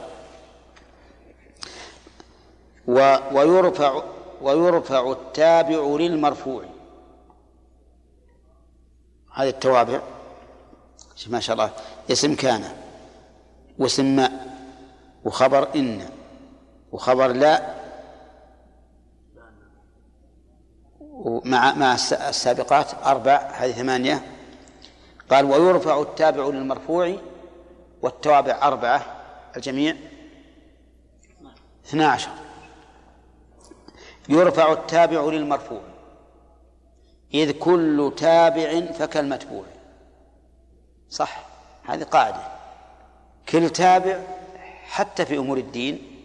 ويرفع 3.32 4.02
ويرفع 4.42 5.12
التابع 5.12 5.96
للمرفوع. 5.96 6.64
هذه 9.34 9.48
التوابع. 9.48 10.00
ما 11.28 11.40
شاء 11.40 11.54
الله. 11.54 11.70
اسم 12.10 12.34
كان 12.34 12.64
واسم 13.78 14.16
ما 14.16 14.30
وخبر 15.24 15.68
إن 15.74 16.08
وخبر 16.92 17.26
لا. 17.26 17.74
ومع 21.00 21.74
مع 21.74 21.94
السابقات 22.28 22.86
أربع 23.04 23.50
هذه 23.52 23.72
ثمانية. 23.72 24.37
قال 25.30 25.44
ويرفع 25.44 26.02
التابع 26.02 26.46
للمرفوع 26.46 27.16
والتوابع 28.02 28.58
أربعة 28.62 29.06
الجميع. 29.56 29.96
اثنا 31.86 32.08
عشر 32.08 32.30
يرفع 34.28 34.72
التابع 34.72 35.20
للمرفوع. 35.20 35.80
إذ 37.34 37.50
كل 37.50 38.12
تابع 38.16 38.80
فكالمتبوع. 38.80 39.64
صح؟ 41.10 41.46
هذه 41.84 42.02
قاعدة. 42.02 42.42
كل 43.48 43.70
تابع 43.70 44.20
حتى 44.84 45.26
في 45.26 45.36
أمور 45.36 45.58
الدين 45.58 46.22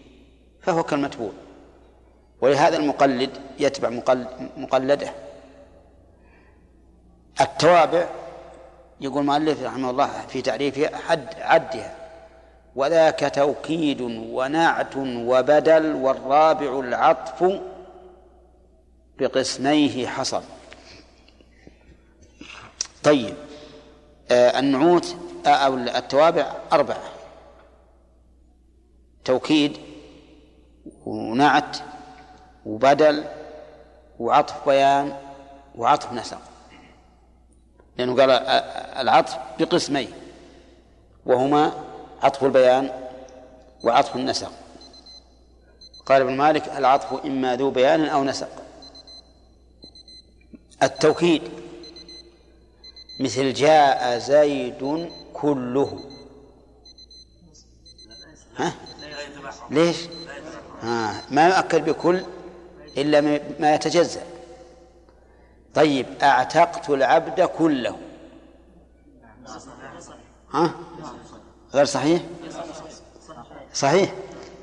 فهو 0.62 0.84
كالمتبوع. 0.84 1.32
ولهذا 2.42 2.78
المقلد 2.78 3.42
يتبع 3.60 3.90
مقلده. 4.58 5.14
التوابع 7.42 8.10
يقول 9.02 9.22
المؤلف 9.22 9.64
رحمه 9.64 9.90
الله 9.90 10.22
في 10.28 10.42
تعريفها 10.42 10.98
حد 10.98 11.28
عدها 11.38 11.96
وذاك 12.76 13.32
توكيد 13.36 14.02
ونعت 14.02 14.96
وبدل 14.98 15.94
والرابع 15.94 16.80
العطف 16.80 17.62
بقسميه 19.20 20.08
حصل. 20.08 20.44
طيب 23.04 23.36
آه 24.32 24.60
النعوت 24.60 25.16
آه 25.46 25.50
أو 25.50 25.74
التوابع 25.74 26.54
أربعة 26.74 27.04
توكيد 29.26 29.78
ونعت 31.06 31.78
وبدل 32.66 33.24
وعطف 34.20 34.66
بيان 34.66 35.18
وعطف 35.76 36.14
نسق. 36.14 36.53
لأنه 37.98 38.16
قال 38.16 38.32
العطف 39.00 39.38
بقسمين 39.60 40.12
وهما 41.26 41.74
عطف 42.22 42.44
البيان 42.44 43.10
وعطف 43.84 44.16
النسق. 44.16 44.52
قال 46.06 46.22
ابن 46.22 46.38
مالك 46.38 46.68
العطف 46.68 47.26
إما 47.26 47.56
ذو 47.56 47.72
بيان 47.72 48.06
أو 48.06 48.24
نسق. 48.24 48.50
التوكيد 50.84 51.42
مثل 53.20 53.54
جاء 53.54 54.18
زيد 54.18 55.10
كله. 55.34 56.00
ها؟ 58.58 58.74
ليش؟ 59.70 59.98
ها 60.82 61.22
ما 61.32 61.48
يؤكد 61.48 61.86
بكل 61.86 62.24
إلا 62.98 63.22
ما 63.60 63.76
يتجزأ. 63.76 64.33
طيب 65.76 66.06
أعتقت 66.22 66.90
العبد 66.90 67.42
كله. 67.42 67.98
ها؟ 70.54 70.74
غير 71.74 71.86
صحيح؟ 71.86 72.22
صحيح 73.74 74.14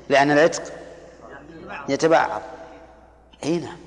لأن 0.09 0.31
العتق 0.31 0.63
يتبعض. 1.89 2.41
إي 3.43 3.57
نعم. 3.59 3.77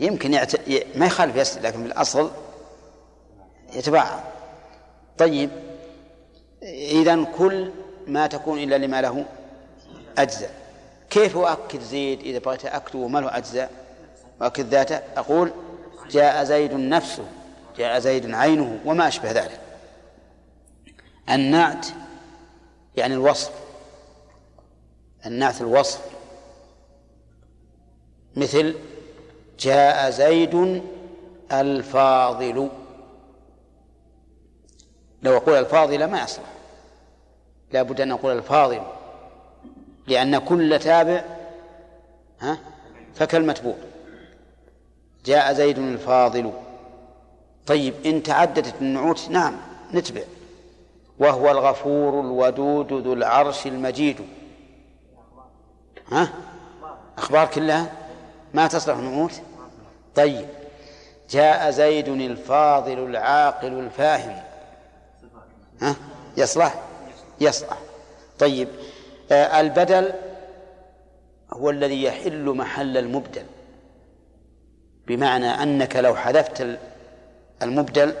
يمكن 0.00 0.34
يعت... 0.34 0.68
ما 0.96 1.06
يخالف 1.06 1.36
يسر 1.36 1.60
لكن 1.60 1.82
في 1.82 1.86
الأصل 1.86 2.30
يتبعض. 3.72 4.20
طيب 5.18 5.50
إذا 6.62 7.24
كل 7.38 7.72
ما 8.06 8.26
تكون 8.26 8.58
إلا 8.58 8.78
لما 8.78 9.00
له 9.00 9.24
أجزاء. 10.18 10.54
كيف 11.10 11.36
أؤكد 11.36 11.80
زيد 11.80 12.20
إذا 12.20 12.38
بغيت 12.38 12.66
أكتب 12.66 12.98
وما 12.98 13.18
له 13.18 13.36
أجزاء؟ 13.36 13.70
وأكد 14.40 14.66
ذاته؟ 14.68 15.00
أقول 15.16 15.52
جاء 16.10 16.44
زيد 16.44 16.72
نفسه 16.72 17.24
جاء 17.78 17.98
زيد 17.98 18.34
عينه 18.34 18.80
وما 18.84 19.08
أشبه 19.08 19.32
ذلك. 19.32 19.60
النعت 21.30 21.86
يعني 22.96 23.14
الوصف 23.14 23.52
النعت 25.26 25.60
الوصف. 25.60 26.00
مثل 28.36 28.74
جاء 29.58 30.10
زيد 30.10 30.82
الفاضل. 31.52 32.70
لو 35.22 35.36
أقول 35.36 35.54
الفاضلة 35.54 36.06
ما 36.06 36.22
يصلح. 36.22 36.44
لا 37.72 37.82
بد 37.82 38.00
أن 38.00 38.12
أقول 38.12 38.36
الفاضل 38.36 38.82
لأن 40.06 40.38
كل 40.38 40.78
تابع 40.78 41.24
ها؟ 42.40 42.58
فكالمتبوع. 43.14 43.76
جاء 45.26 45.52
زيد 45.52 45.78
الفاضل. 45.78 46.52
طيب 47.66 47.94
إن 48.06 48.22
تعددت 48.22 48.74
النعوت 48.80 49.28
نعم 49.30 49.56
نتبع. 49.94 50.22
وهو 51.18 51.50
الغفور 51.50 52.20
الودود 52.20 52.92
ذو 52.92 53.12
العرش 53.12 53.66
المجيد. 53.66 54.16
ها؟ 56.12 56.28
أخبار 57.18 57.46
كلها 57.46 57.92
ما 58.54 58.66
تصلح 58.66 58.96
نعوت؟ 58.96 59.42
طيب. 60.14 60.46
جاء 61.30 61.70
زيد 61.70 62.08
الفاضل 62.08 62.98
العاقل 62.98 63.68
الفاهم. 63.68 64.42
ها؟ 65.82 65.96
يصلح؟ 66.36 66.74
يصلح. 67.40 67.78
طيب 68.38 68.68
آه 69.32 69.60
البدل 69.60 70.12
هو 71.52 71.70
الذي 71.70 72.02
يحل 72.02 72.44
محل 72.44 72.96
المبدل. 72.96 73.44
بمعنى 75.06 75.46
أنك 75.46 75.96
لو 75.96 76.16
حذفت 76.16 76.78
المبدل 77.62 78.14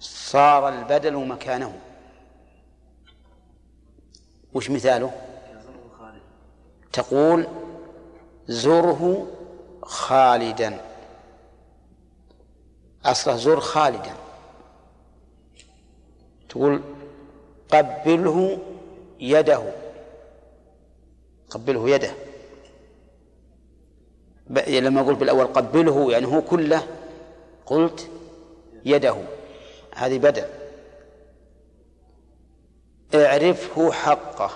صار 0.00 0.68
البدل 0.68 1.16
مكانه. 1.16 1.78
وش 4.54 4.70
مثاله؟ 4.70 5.12
تقول 6.92 7.46
زره 8.46 9.26
خالدا. 9.82 10.80
أصله 13.04 13.36
زر 13.36 13.60
خالدا. 13.60 14.14
تقول 16.48 16.82
قبله 17.72 18.58
يده. 19.20 19.72
قبله 21.50 21.90
يده. 21.90 22.14
لما 24.50 25.02
قلت 25.02 25.18
بالأول 25.18 25.46
قبله 25.46 26.12
يعني 26.12 26.26
هو 26.26 26.42
كله 26.42 26.86
قلت 27.66 28.10
يده. 28.84 29.16
هذه 29.94 30.18
بدل 30.18 30.44
اعرفه 33.14 33.92
حقه. 33.92 34.50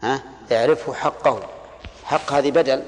ها؟ 0.00 0.22
اعرفه 0.52 0.92
حقه. 0.92 1.48
حق 2.04 2.32
هذه 2.32 2.50
بدل. 2.50 2.82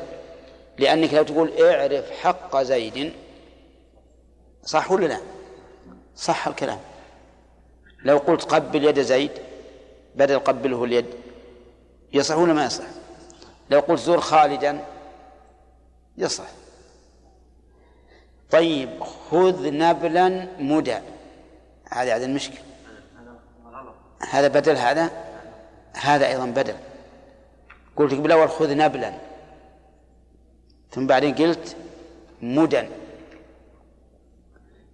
لأنك 0.78 1.14
لو 1.14 1.22
تقول 1.22 1.62
اعرف 1.62 2.10
حق 2.10 2.62
زيد 2.62 3.12
صح 4.64 4.92
ولا 4.92 5.06
لا؟ 5.06 5.20
صح 6.16 6.48
الكلام. 6.48 6.78
لو 8.04 8.18
قلت 8.18 8.42
قبل 8.42 8.84
يد 8.84 9.00
زيد 9.00 9.30
بدل 10.14 10.38
قبله 10.38 10.84
اليد. 10.84 11.06
يصح 12.12 12.36
ولا 12.36 12.52
ما 12.52 12.66
يصح؟ 12.66 12.84
لو 13.70 13.80
قلت 13.80 14.00
زور 14.00 14.20
خالدا 14.20 14.84
يصح. 16.18 16.44
طيب 18.50 19.04
خذ 19.04 19.70
نبلا 19.70 20.48
مدى. 20.58 20.98
هذا 21.90 22.24
المشكلة. 22.24 22.58
هذا 24.30 24.48
بدل 24.48 24.76
هذا؟ 24.76 25.10
هذا 25.92 26.26
أيضا 26.26 26.46
بدل. 26.46 26.76
قلت 27.96 28.14
بالأول 28.14 28.48
خذ 28.48 28.76
نبلا. 28.76 29.18
ثم 30.90 31.06
بعدين 31.06 31.34
قلت 31.34 31.76
مدى. 32.42 32.88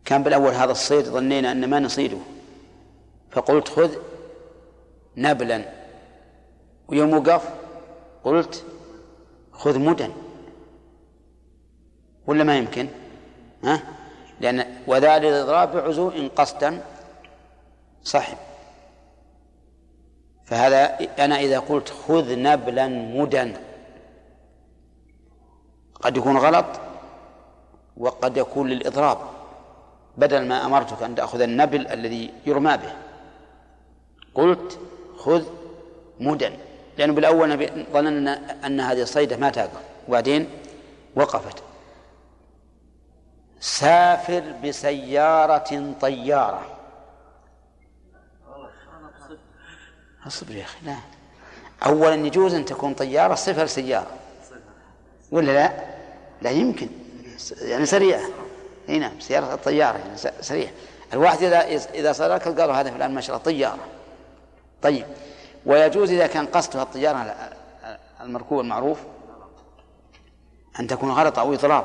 كان 0.05 0.23
بالأول 0.23 0.53
هذا 0.53 0.73
الصيد 0.73 1.05
ظنينا 1.05 1.53
أن 1.53 1.70
ما 1.70 1.81
نصيده. 1.81 2.18
فقلت 3.31 3.68
خذ 3.68 3.97
نبلا. 5.16 5.73
ويوم 6.89 7.14
وقف 7.14 7.61
قلت 8.25 8.64
خذ 9.53 9.79
مدى 9.79 10.09
ولا 12.27 12.45
ما 12.45 12.59
يمكن؟ 12.59 12.89
ها؟ 13.64 13.83
لأن 14.41 14.66
وذلك 14.87 15.25
الإضراب 15.25 15.73
بعزو 15.77 16.12
قصدا 16.37 16.85
صحب 18.03 18.37
فهذا 20.45 20.99
أنا 21.25 21.41
إذا 21.41 21.59
قلت 21.59 21.89
خذ 21.89 22.39
نبلا 22.39 22.89
مدى 22.89 23.53
قد 25.95 26.16
يكون 26.16 26.37
غلط 26.37 26.66
وقد 27.97 28.37
يكون 28.37 28.68
للإضراب 28.68 29.18
بدل 30.16 30.47
ما 30.49 30.66
أمرتك 30.66 31.03
أن 31.03 31.14
تأخذ 31.14 31.41
النبل 31.41 31.87
الذي 31.87 32.31
يرمى 32.47 32.77
به. 32.77 32.93
قلت 34.35 34.79
خذ 35.16 35.45
مدى 36.20 36.51
لأنه 36.99 37.12
بالأول 37.12 37.68
ظننا 37.93 38.57
أن 38.66 38.80
هذه 38.80 39.03
الصيدة 39.03 39.36
ما 39.36 39.51
تقف 39.51 39.70
وبعدين 40.09 40.49
وقفت. 41.16 41.62
سافر 43.61 44.55
بسيارة 44.64 45.95
طيارة. 46.01 46.78
اصبر 50.26 50.55
يا 50.55 50.64
أخي 50.64 50.86
لا. 50.86 50.97
أولا 51.86 52.14
يجوز 52.14 52.55
أن 52.55 52.64
تكون 52.64 52.95
طيارة 52.95 53.34
صفر 53.34 53.66
سيارة. 53.66 54.11
ولا 55.30 55.53
لا؟ 55.53 55.72
لا 56.43 56.51
يمكن. 56.51 56.88
يعني 57.61 57.86
سريعة 57.86 58.22
إي 58.88 58.99
نعم 58.99 59.20
سيارة 59.20 59.55
الطيارة 59.55 59.99
يعني 59.99 60.16
سريعة 60.40 60.70
الواحد 61.12 61.43
إذا 61.43 61.61
إذا 61.95 62.12
صار 62.12 62.38
قالوا 62.38 62.74
هذا 62.74 62.90
فلان 62.90 63.14
ما 63.14 63.20
شاء 63.20 63.36
الله 63.36 63.45
طيارة. 63.45 63.84
طيب. 64.82 65.07
ويجوز 65.66 66.10
إذا 66.10 66.26
كان 66.26 66.46
قصدها 66.46 66.82
الطيارة 66.82 67.34
المركوب 68.20 68.60
المعروف 68.60 68.98
أن 70.80 70.86
تكون 70.86 71.10
غلط 71.10 71.38
أو 71.38 71.54
إضراب. 71.54 71.84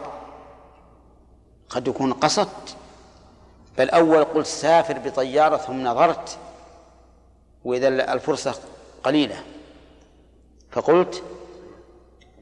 قد 1.70 1.88
يكون 1.88 2.14
قصدت 2.14 2.76
بل 3.78 3.90
أول 3.90 4.24
قلت 4.24 4.48
سافر 4.48 5.00
بطيارة 5.00 5.58
ثم 5.58 5.84
نظرت 5.84 6.38
وإذا 7.64 7.88
الفرصة 7.88 8.56
قليلة. 9.04 9.44
فقلت 10.72 11.24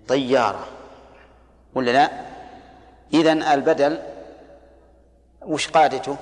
طيارة. 0.08 0.68
ولا 1.76 1.92
لا؟ 1.92 2.26
إذن 3.14 3.44
البدل 3.44 4.00
وش 5.42 5.68
قادته؟ 5.68 6.18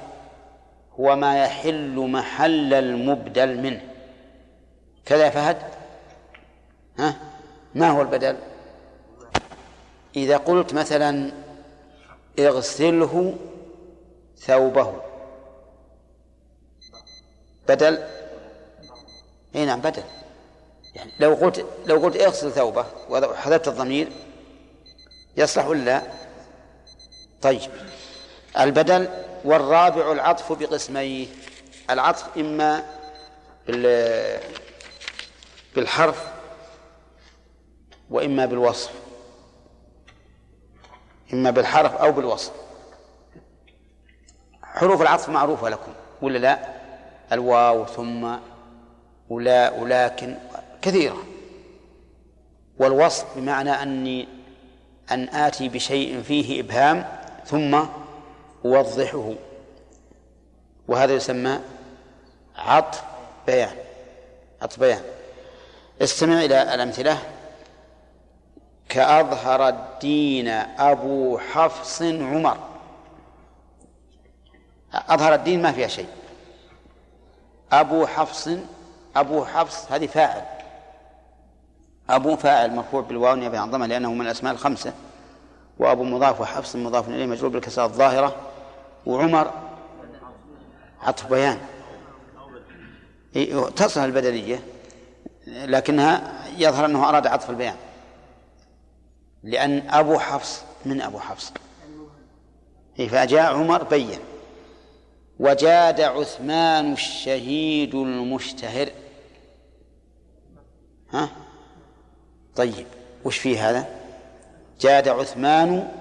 هو 1.00 1.16
ما 1.16 1.44
يحل 1.44 1.96
محل 1.96 2.74
المبدل 2.74 3.58
منه. 3.58 3.93
كذا 5.06 5.30
فهد؟ 5.30 5.58
ها؟ 7.00 7.16
ما 7.76 7.90
هو 7.90 8.02
البدل؟ 8.02 8.38
إذا 10.16 10.38
قلت 10.38 10.74
مثلا 10.74 11.32
اغسله 12.40 13.36
ثوبه. 14.38 15.02
بدل؟ 17.68 18.04
إي 19.56 19.66
نعم 19.66 19.82
بدل. 19.82 20.04
يعني 20.96 21.12
لو 21.20 21.34
قلت 21.34 21.66
لو 21.86 22.00
قلت 22.00 22.22
اغسل 22.22 22.52
ثوبه 22.52 22.86
وحذفت 23.10 23.68
الضمير 23.68 24.12
يصلح 25.38 25.68
ولا 25.68 25.84
لا؟ 25.84 26.02
طيب. 27.42 27.72
البدل 28.60 29.08
والرابع 29.46 30.12
العطف 30.12 30.52
بقسميه. 30.52 31.28
العطف 31.90 32.38
إما 32.38 32.84
بالحرف 35.76 36.34
وإما 38.10 38.46
بالوصف. 38.46 38.92
إما 41.34 41.52
بالحرف 41.52 41.96
أو 41.96 42.12
بالوصف. 42.12 42.52
حروف 44.64 45.02
العطف 45.02 45.30
معروفة 45.30 45.70
لكم 45.70 45.92
ولا 46.22 46.38
لا؟ 46.38 46.60
الواو 47.32 47.86
ثم 47.86 48.36
ولا 49.30 49.72
ولكن 49.72 50.38
كثيرة. 50.82 51.24
والوصف 52.78 53.38
بمعنى 53.38 53.70
أني 53.70 54.28
أن 55.12 55.30
آتي 55.30 55.70
بشيء 55.70 56.22
فيه 56.22 56.62
إبهام 56.62 57.06
ثم 57.46 57.80
أوضحه. 58.66 59.34
وهذا 60.88 61.14
يسمى 61.14 61.60
عطف 62.56 63.04
بيان 63.48 63.76
عطف 64.62 64.80
بيان. 64.80 65.02
استمع 66.04 66.42
إلى 66.42 66.74
الأمثلة. 66.74 67.18
كأظهر 68.90 69.68
الدين 69.68 70.48
أبو 70.78 71.38
حفص 71.38 72.02
عمر. 72.02 72.58
أظهر 74.94 75.34
الدين 75.34 75.62
ما 75.62 75.72
فيها 75.72 75.88
شيء. 75.88 76.08
أبو 77.72 78.06
حفص 78.06 78.50
أبو 79.16 79.46
حفص 79.46 79.92
هذه 79.92 80.08
فاعل. 80.08 80.44
أبو 82.10 82.36
فاعل 82.36 82.76
مرفوع 82.76 83.02
بالواو 83.02 83.36
نيابة 83.36 83.60
عن 83.60 83.72
لأنه 83.72 84.14
من 84.14 84.22
الأسماء 84.22 84.54
الخمسة. 84.54 84.94
وأبو 85.80 86.04
مضاف 86.04 86.42
وحفص 86.42 86.76
مضاف 86.76 87.10
إليه 87.10 87.26
مجرور 87.26 87.52
بالكسرة 87.52 87.86
الظاهرة. 87.86 88.36
وعمر 89.06 89.52
عطف 91.02 91.28
بيان. 91.28 91.60
تصل 93.76 94.06
البدنية. 94.06 94.73
لكنها 95.54 96.34
يظهر 96.58 96.86
أنه 96.86 97.10
أراد 97.10 97.28
عطف 97.28 97.50
البيان. 97.50 97.76
لأن 99.44 99.90
أبو 99.90 100.20
حفص 100.20 100.64
من 100.86 101.02
أبو 101.02 101.20
حفص؟ 101.20 101.54
فجاء 102.98 103.54
عمر 103.54 103.84
بين. 103.84 104.20
وجاد 105.40 106.02
عثمان 106.02 106.94
الشهيد 106.94 107.96
المشتهر. 107.96 108.90
ها؟ 111.12 111.30
طيب 112.56 112.86
وش 113.26 113.38
فيه 113.38 113.70
هذا؟ 113.70 113.88
جاد 114.82 115.08
عثمان 115.08 115.92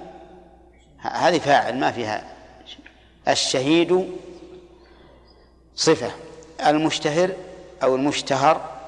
هذه 0.99 1.39
فاعل 1.39 1.81
ما 1.81 1.93
فيها. 1.93 2.33
الشهيد 3.29 4.11
صفة 5.75 6.11
المشتهر 6.67 7.31
أو 7.83 7.97
المشتهر 7.97 8.82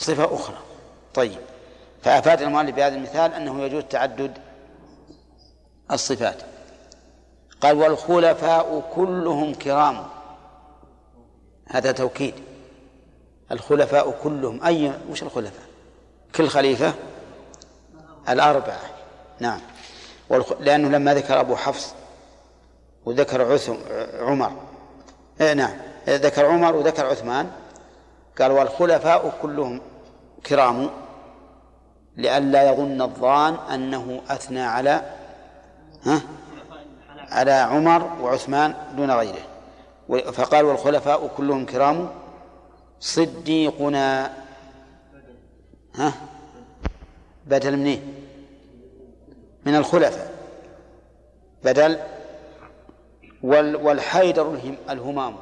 صفة 0.00 0.34
أخرى. 0.34 0.56
طيب 1.14 1.38
فأفاد 2.02 2.42
المؤلف 2.42 2.76
بهذا 2.76 2.94
المثال 2.94 3.34
أنه 3.34 3.62
يجوز 3.62 3.84
تعدد 3.84 4.38
الصفات. 5.92 6.36
قال 7.60 7.76
والخلفاء 7.76 8.90
كلهم 8.94 9.54
كرام. 9.54 10.06
هذا 11.68 11.92
توكيد. 11.92 12.34
الخلفاء 13.52 14.10
كلهم 14.22 14.64
أي 14.64 14.92
وش 15.10 15.22
الخلفاء؟ 15.22 15.66
كل 16.34 16.48
خليفة؟ 16.48 16.94
الأربعة. 18.28 18.80
نعم. 19.40 19.60
لأنه 20.60 20.88
لما 20.88 21.14
ذكر 21.14 21.40
أبو 21.40 21.56
حفص 21.56 21.94
وذكر 23.04 23.52
عثم 23.52 23.74
عمر. 24.18 24.52
إيه 25.40 25.52
نعم. 25.52 25.76
ذكر 26.08 26.46
عمر 26.46 26.76
وذكر 26.76 27.06
عثمان. 27.06 27.50
قال 28.40 28.52
والخلفاء 28.52 29.38
كلهم 29.42 29.80
كرام 30.46 30.90
لئلا 32.16 32.72
يظن 32.72 33.02
الظان 33.02 33.54
أنه 33.54 34.20
أثنى 34.28 34.62
على 34.62 35.02
ها؟ 36.04 36.20
على 37.30 37.52
عمر 37.52 38.16
وعثمان 38.20 38.74
دون 38.96 39.10
غيره. 39.10 39.42
فقال 40.32 40.64
والخلفاء 40.64 41.30
كلهم 41.36 41.66
كرام 41.66 42.10
صديقنا 43.00 44.32
ها؟ 45.94 46.12
بدل 47.46 47.76
منين؟ 47.76 48.14
من 49.66 49.76
الخلفاء. 49.76 50.34
بدل 51.64 51.98
والحيدر 53.42 54.60
الهمام. 54.90 55.36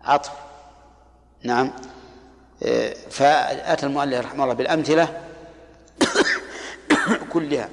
عطف. 0.00 0.32
نعم. 1.42 1.66
إيه، 1.66 1.97
فأتى 3.10 3.86
المؤلف 3.86 4.26
رحمه 4.26 4.44
الله 4.44 4.54
بالأمثلة 4.54 5.22
كلها. 7.32 7.68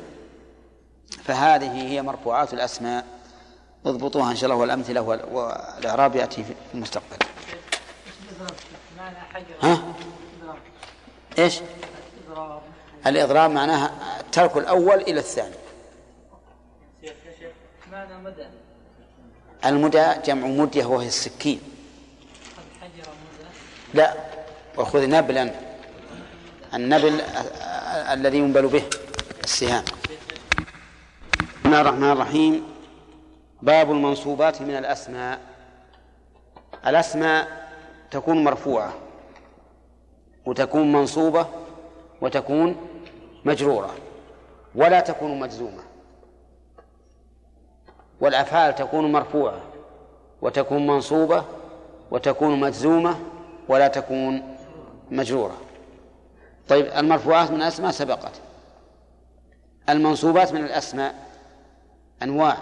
فهذه 1.24 1.88
هي 1.88 2.02
مرفوعات 2.02 2.54
الأسماء. 2.54 3.06
اضبطوها 3.86 4.32
إن 4.32 4.36
شاء 4.36 4.50
الله 4.50 4.62
والأمثلة 4.62 5.02
والإعراب 5.02 6.16
يأتي 6.16 6.44
في 6.44 6.54
المستقبل. 6.74 7.18
ها؟ 9.62 9.82
إيش؟ 11.40 11.60
الإضراب 13.08 13.52
معناها 13.52 13.94
ترك 14.32 14.58
الأول 14.58 15.02
إلى 15.02 15.20
الثاني. 15.20 15.56
المدى 19.66 20.06
جمع 20.26 20.48
مدية 20.48 20.86
وهي 20.86 21.08
السكين. 21.08 21.62
لا. 23.94 24.35
وخذ 24.78 25.10
نبلا 25.10 25.52
النبل 26.74 27.22
الذي 28.12 28.38
ينبل 28.38 28.68
به 28.68 28.84
السهام. 29.44 29.84
بسم 31.40 31.66
الله 31.66 31.82
الرحمن 31.82 32.12
الرحيم. 32.12 32.64
باب 33.62 33.92
المنصوبات 33.92 34.62
من 34.62 34.76
الأسماء. 34.76 35.40
الأسماء 36.88 37.48
تكون 38.12 38.44
مرفوعة 38.44 38.94
وتكون 40.46 40.92
منصوبة 40.92 41.48
وتكون 42.22 42.76
مجرورة 43.46 43.96
ولا 44.76 45.00
تكون 45.00 45.40
مجزومة. 45.40 45.84
والأفعال 48.22 48.76
تكون 48.76 49.12
مرفوعة 49.12 49.62
وتكون 50.42 50.88
منصوبة 50.88 51.44
وتكون 52.12 52.60
مجزومة 52.60 53.20
ولا 53.68 53.88
تكون 53.88 54.55
مجرورة. 55.12 55.58
طيب 56.68 56.86
المرفوعات 56.86 57.52
من 57.52 57.62
الأسماء 57.62 57.92
سبقت. 57.92 58.32
المنصوبات 59.90 60.54
من 60.54 60.66
الأسماء 60.66 61.16
أنواع. 62.24 62.58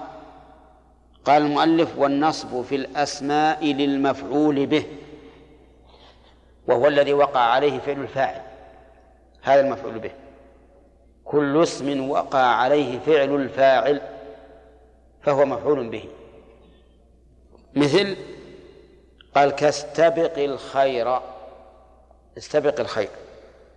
قال 1.25 1.41
المؤلف 1.41 1.97
والنصب 1.97 2.61
في 2.61 2.75
الأسماء 2.75 3.65
للمفعول 3.65 4.65
به 4.65 4.85
وهو 6.67 6.87
الذي 6.87 7.13
وقع 7.13 7.39
عليه 7.39 7.79
فعل 7.79 8.01
الفاعل 8.01 8.41
هذا 9.41 9.61
المفعول 9.61 9.99
به. 9.99 10.11
كل 11.25 11.63
اسم 11.63 12.09
وقع 12.09 12.39
عليه 12.39 12.99
فعل 12.99 13.35
الفاعل 13.35 14.01
فهو 15.21 15.45
مفعول 15.45 15.89
به. 15.89 16.05
مثل 17.75 18.15
قال 19.35 19.51
كاستبق 19.51 20.37
الخير. 20.37 21.19
استبق 22.37 22.79
الخير 22.79 23.09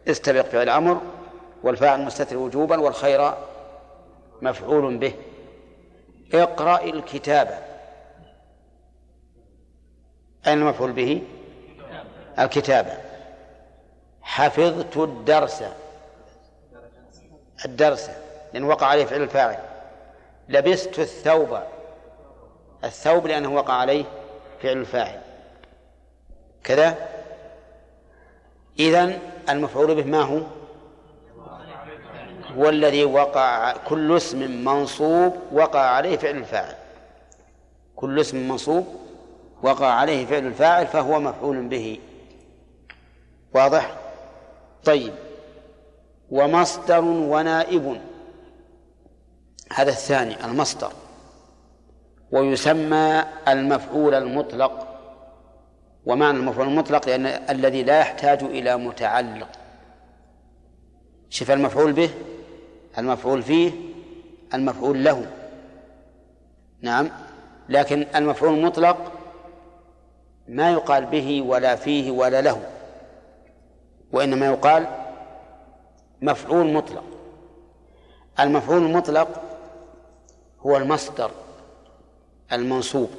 استبق 0.09 0.41
فعل 0.41 0.69
أمر 0.69 1.01
والفاعل 1.63 2.01
مستتر 2.01 2.37
وجوبا 2.37 2.81
والخير 2.81 3.35
مفعول 4.43 4.97
به. 4.97 5.15
اقرأ 6.35 6.85
الكتاب. 6.85 7.67
أين 10.47 10.59
المفعول 10.59 10.93
به؟ 10.93 11.23
الكتابة 12.39 12.93
حفظت 14.23 14.97
الدرس. 14.97 15.65
الدرس. 17.65 18.11
لأن 18.53 18.65
وقع 18.65 18.87
عليه 18.87 19.05
فعل 19.05 19.23
الفاعل. 19.23 19.59
لبست 20.49 20.99
الثوب. 20.99 21.59
الثوب 22.85 23.27
لأنه 23.27 23.55
وقع 23.55 23.75
عليه 23.75 24.05
فعل 24.63 24.77
الفاعل. 24.77 25.21
كذا؟ 26.65 27.16
إذن 28.79 29.19
المفعول 29.49 29.95
به 29.95 30.05
ما 30.05 30.21
هو؟ 30.21 30.41
هو 32.57 32.69
الذي 32.69 33.05
وقع 33.05 33.73
كل 33.73 34.17
اسم 34.17 34.65
منصوب 34.65 35.35
وقع 35.53 35.81
عليه 35.81 36.17
فعل 36.17 36.37
الفاعل. 36.37 36.75
كل 37.97 38.21
اسم 38.21 38.49
منصوب 38.49 38.87
وقع 39.63 39.87
عليه 39.87 40.27
فعل 40.27 40.47
الفاعل 40.47 40.87
فهو 40.87 41.21
مفعول 41.21 41.69
به. 41.69 42.01
واضح؟ 43.55 43.97
طيب. 44.85 45.13
ومصدر 46.31 47.05
ونائب. 47.05 48.01
هذا 49.73 49.91
الثاني 49.91 50.45
المصدر. 50.45 50.93
ويسمى 52.33 53.25
المفعول 53.49 54.15
المطلق. 54.15 54.86
ومعنى 56.07 56.39
المفعول 56.39 56.69
المطلق 56.69 57.09
لأن 57.09 57.27
الذي 57.27 57.83
لا 57.83 57.99
يحتاج 57.99 58.43
إلى 58.43 58.77
متعلق. 58.77 59.49
شف 61.31 61.51
المفعول 61.51 61.93
به 61.93 62.11
المفعول 62.99 63.43
فيه 63.43 63.73
المفعول 64.55 65.05
له. 65.05 65.31
نعم 66.81 67.09
لكن 67.69 68.07
المفعول 68.15 68.55
المطلق 68.55 69.13
ما 70.49 70.73
يقال 70.73 71.07
به 71.07 71.43
ولا 71.43 71.77
فيه 71.77 72.11
ولا 72.11 72.41
له 72.41 72.63
وإنما 74.13 74.47
يقال 74.47 74.87
مفعول 76.23 76.73
مطلق. 76.73 77.05
المفعول 78.41 78.83
المطلق 78.83 79.29
هو 80.61 80.77
المصدر 80.77 81.31
المنصوب. 82.53 83.11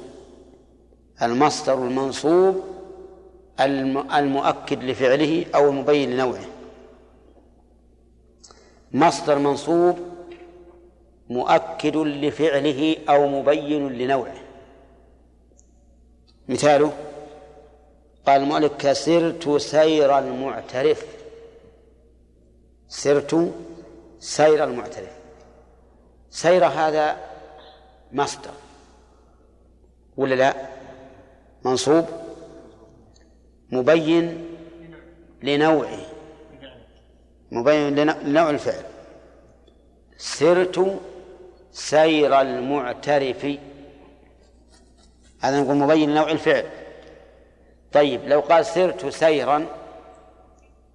المصدر 1.22 1.74
المنصوب 1.74 2.67
المؤكد 3.60 4.84
لفعله 4.84 5.46
أو 5.54 5.68
المبين 5.70 6.10
لنوعه. 6.10 6.44
مصدر 8.92 9.38
منصوب 9.38 9.98
مؤكد 11.30 11.96
لفعله 11.96 12.96
أو 13.08 13.26
مبين 13.26 13.88
لنوعه. 13.88 14.34
مثاله 16.48 16.92
قال 18.26 18.40
المؤلف 18.42 18.72
كسرت 18.78 19.56
سير 19.56 20.18
المعترف. 20.18 21.06
سرت 22.88 23.52
سير 24.20 24.64
المعترف. 24.64 25.12
سير 26.30 26.66
هذا 26.66 27.16
مصدر 28.12 28.50
ولا 30.16 30.34
لا؟ 30.34 30.54
منصوب. 31.64 32.04
مبين 33.70 34.46
لنوعه. 35.42 35.98
مبين 37.50 37.94
لنوع 38.10 38.50
الفعل. 38.50 38.84
سرت 40.16 41.00
سير 41.72 42.40
المعترف. 42.40 43.58
هذا 45.40 45.60
نقول 45.60 45.76
مبين 45.76 46.10
لنوع 46.10 46.30
الفعل. 46.30 46.64
طيب 47.92 48.20
لو 48.24 48.40
قال 48.40 48.66
سرت 48.66 49.06
سيرا 49.06 49.66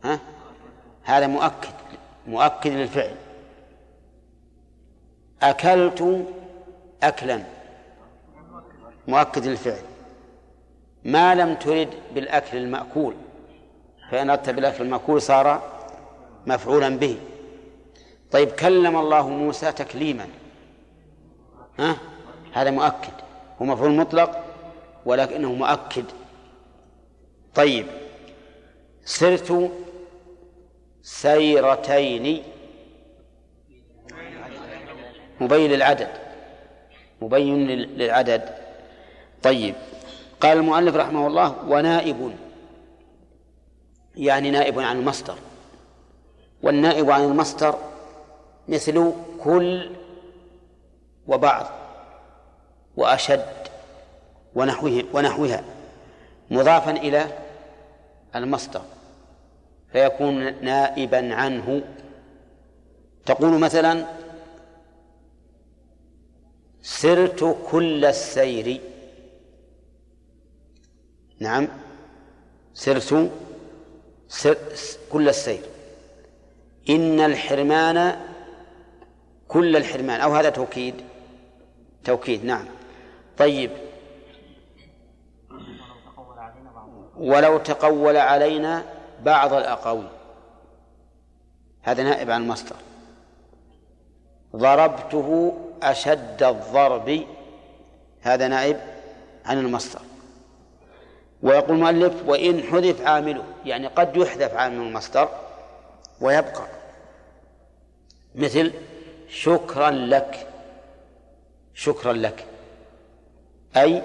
ها؟ 0.03 0.19
هذا 1.03 1.28
مؤكد 1.28 1.74
مؤكد 2.28 2.71
للفعل. 2.71 3.15
أكلت 5.41 6.28
أكلا. 7.03 7.43
مؤكد 9.07 9.45
للفعل. 9.47 9.93
ما 11.06 11.36
لم 11.36 11.56
ترد 11.56 11.89
بالأكل 12.16 12.58
المأكول 12.58 13.14
فإن 14.12 14.30
أردت 14.30 14.49
بالأكل 14.49 14.84
المأكول 14.84 15.22
صار 15.22 15.62
مفعولا 16.47 16.89
به. 16.89 17.18
طيب 18.32 18.51
كلم 18.51 18.97
الله 18.97 19.30
موسى 19.30 19.72
تكليما. 19.72 20.28
ها؟ 21.80 21.97
هذا 22.54 22.72
مؤكد. 22.72 23.14
هو 23.62 23.66
مفعول 23.66 23.91
مطلق 23.91 24.43
ولكنه 25.06 25.54
مؤكد. 25.54 26.06
طيب 27.56 27.86
سرت 29.06 29.72
سيرتين. 31.01 32.43
مبين 35.41 35.72
للعدد. 35.72 36.10
مبين 37.22 37.68
للعدد. 37.68 38.49
طيب 39.43 39.76
قال 40.44 40.58
المؤلف 40.58 40.96
رحمه 40.96 41.28
الله 41.28 41.56
ونائب. 41.68 42.36
يعني 44.16 44.52
نائب 44.52 44.80
عن 44.80 44.98
المصدر. 45.00 45.36
والنائب 46.64 47.12
عن 47.12 47.24
المصدر 47.24 47.76
مثل 48.68 49.14
كل 49.44 49.89
وبعض 51.28 51.66
وأشد 52.98 53.46
ونحوه 54.56 55.04
ونحوها 55.14 55.64
مضافا 56.52 56.91
إلى 56.91 57.26
المصدر. 58.36 58.82
فيكون 59.91 60.64
نائبا 60.64 61.36
عنه. 61.36 61.82
تقول 63.26 63.60
مثلا 63.60 64.06
سرت 66.82 67.58
كل 67.72 68.06
السير 68.06 68.82
نعم. 71.39 71.67
سرت 72.73 73.31
سر 74.27 74.57
كل 75.11 75.29
السير. 75.29 75.61
إن 76.89 77.19
الحرمان 77.19 78.19
كل 79.47 79.75
الحرمان. 79.75 80.21
أو 80.21 80.36
هذا 80.36 80.49
توكيد. 80.49 80.95
توكيد 82.03 82.45
نعم. 82.45 82.65
طيب. 83.38 83.71
ولو 87.17 87.57
تقول 87.57 88.17
علينا 88.17 88.84
بعض 89.23 89.53
الأقاويل. 89.53 90.09
هذا 91.81 92.03
نائب 92.03 92.31
عن 92.31 92.41
المصدر. 92.41 92.75
ضربته 94.55 95.57
أشد 95.84 96.43
الضرب. 96.43 97.23
هذا 98.21 98.47
نائب 98.47 98.79
عن 99.45 99.59
المصدر. 99.59 100.01
ويقول 101.44 101.76
المؤلف 101.76 102.14
وإن 102.26 102.64
حذف 102.64 103.02
عامله 103.02 103.44
يعني 103.66 103.88
قد 103.88 104.18
يحذف 104.18 104.54
عامل 104.54 104.76
المصدر 104.76 105.30
ويبقى. 106.22 106.68
مثل 108.36 108.72
شكرا 109.30 109.89
لك 109.91 110.48
شكرا 111.74 112.14
لك. 112.14 112.46
أي 113.78 114.04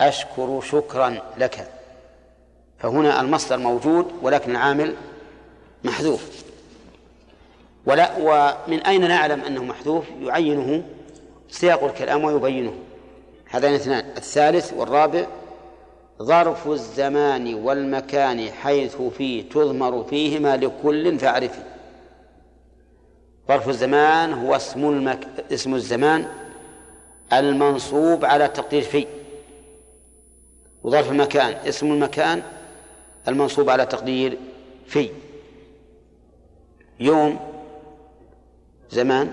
أشكر 0.00 0.60
شكرا 0.60 1.18
لك. 1.38 1.68
فهنا 2.78 3.20
المصدر 3.20 3.56
موجود 3.56 4.12
ولكن 4.22 4.50
العامل 4.50 4.94
محذوف. 5.84 6.44
ولا 7.86 8.16
ومن 8.18 8.80
أين 8.80 9.08
نعلم 9.08 9.40
أنه 9.40 9.64
محذوف؟ 9.64 10.04
يعينه 10.20 10.82
سياق 11.50 11.84
الكلام 11.84 12.24
ويبينه. 12.24 12.74
هذان 13.50 13.74
اثنان 13.74 14.10
الثالث 14.16 14.72
والرابع 14.72 15.26
ظرف 16.22 16.68
الزمان 16.68 17.54
والمكان 17.54 18.50
حيث 18.50 18.96
فيه 19.02 19.48
تضمر 19.48 20.04
فيهما 20.04 20.56
لكل 20.56 21.18
فاعرفي 21.18 21.62
ظرف 23.48 23.68
الزمان 23.68 24.32
هو 24.32 24.56
اسم 24.56 24.84
المك... 24.88 25.28
اسم 25.52 25.74
الزمان 25.74 26.26
المنصوب 27.32 28.24
على 28.24 28.48
تقدير 28.48 28.82
في. 28.82 29.06
وظرف 30.82 31.10
المكان 31.10 31.52
اسم 31.68 31.92
المكان 31.92 32.42
المنصوب 33.28 33.70
على 33.70 33.86
تقدير 33.86 34.38
في. 34.86 35.10
يوم 37.00 37.38
زمان 38.90 39.32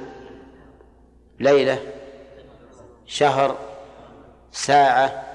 ليلة 1.40 1.80
شهر 3.06 3.58
ساعة 4.52 5.33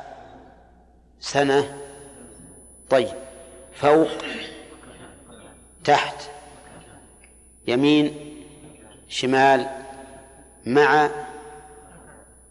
سنة. 1.20 1.78
طيب. 2.90 3.08
فوق. 3.74 4.08
تحت. 5.84 6.30
يمين. 7.66 8.34
شمال. 9.08 9.68
مع. 10.66 11.10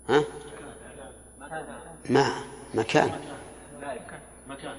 ها؟ 0.10 0.24
مع. 2.10 2.44
مكان. 2.74 3.20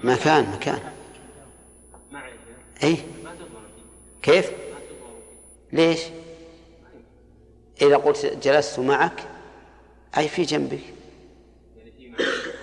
مكان. 0.04 0.50
مكان. 0.52 0.80
اي 2.82 2.96
كيف؟ 4.22 4.52
ليش؟ 5.72 6.00
إذا 7.82 7.96
قلت 7.96 8.26
جلست 8.26 8.78
معك. 8.78 9.24
أي 10.16 10.28
في 10.28 10.42
جنبك. 10.42 10.80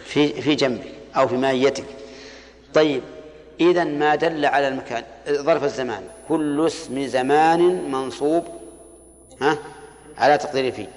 في 0.06 0.41
في 0.41 0.56
جنبك. 0.56 0.94
أو 1.18 1.28
في 1.28 1.36
مائيتك. 1.38 1.86
طيب 2.74 3.04
إذا 3.60 3.84
ما 3.84 4.16
دل 4.16 4.46
على 4.46 4.68
المكان 4.68 5.04
ظرف 5.30 5.64
الزمان 5.64 6.04
كل 6.28 6.66
اسم 6.68 7.06
زمان 7.06 7.92
منصوب 7.92 8.46
ها 9.42 9.58
على 10.18 10.38
تقدير 10.38 10.72
فيه 10.72 10.88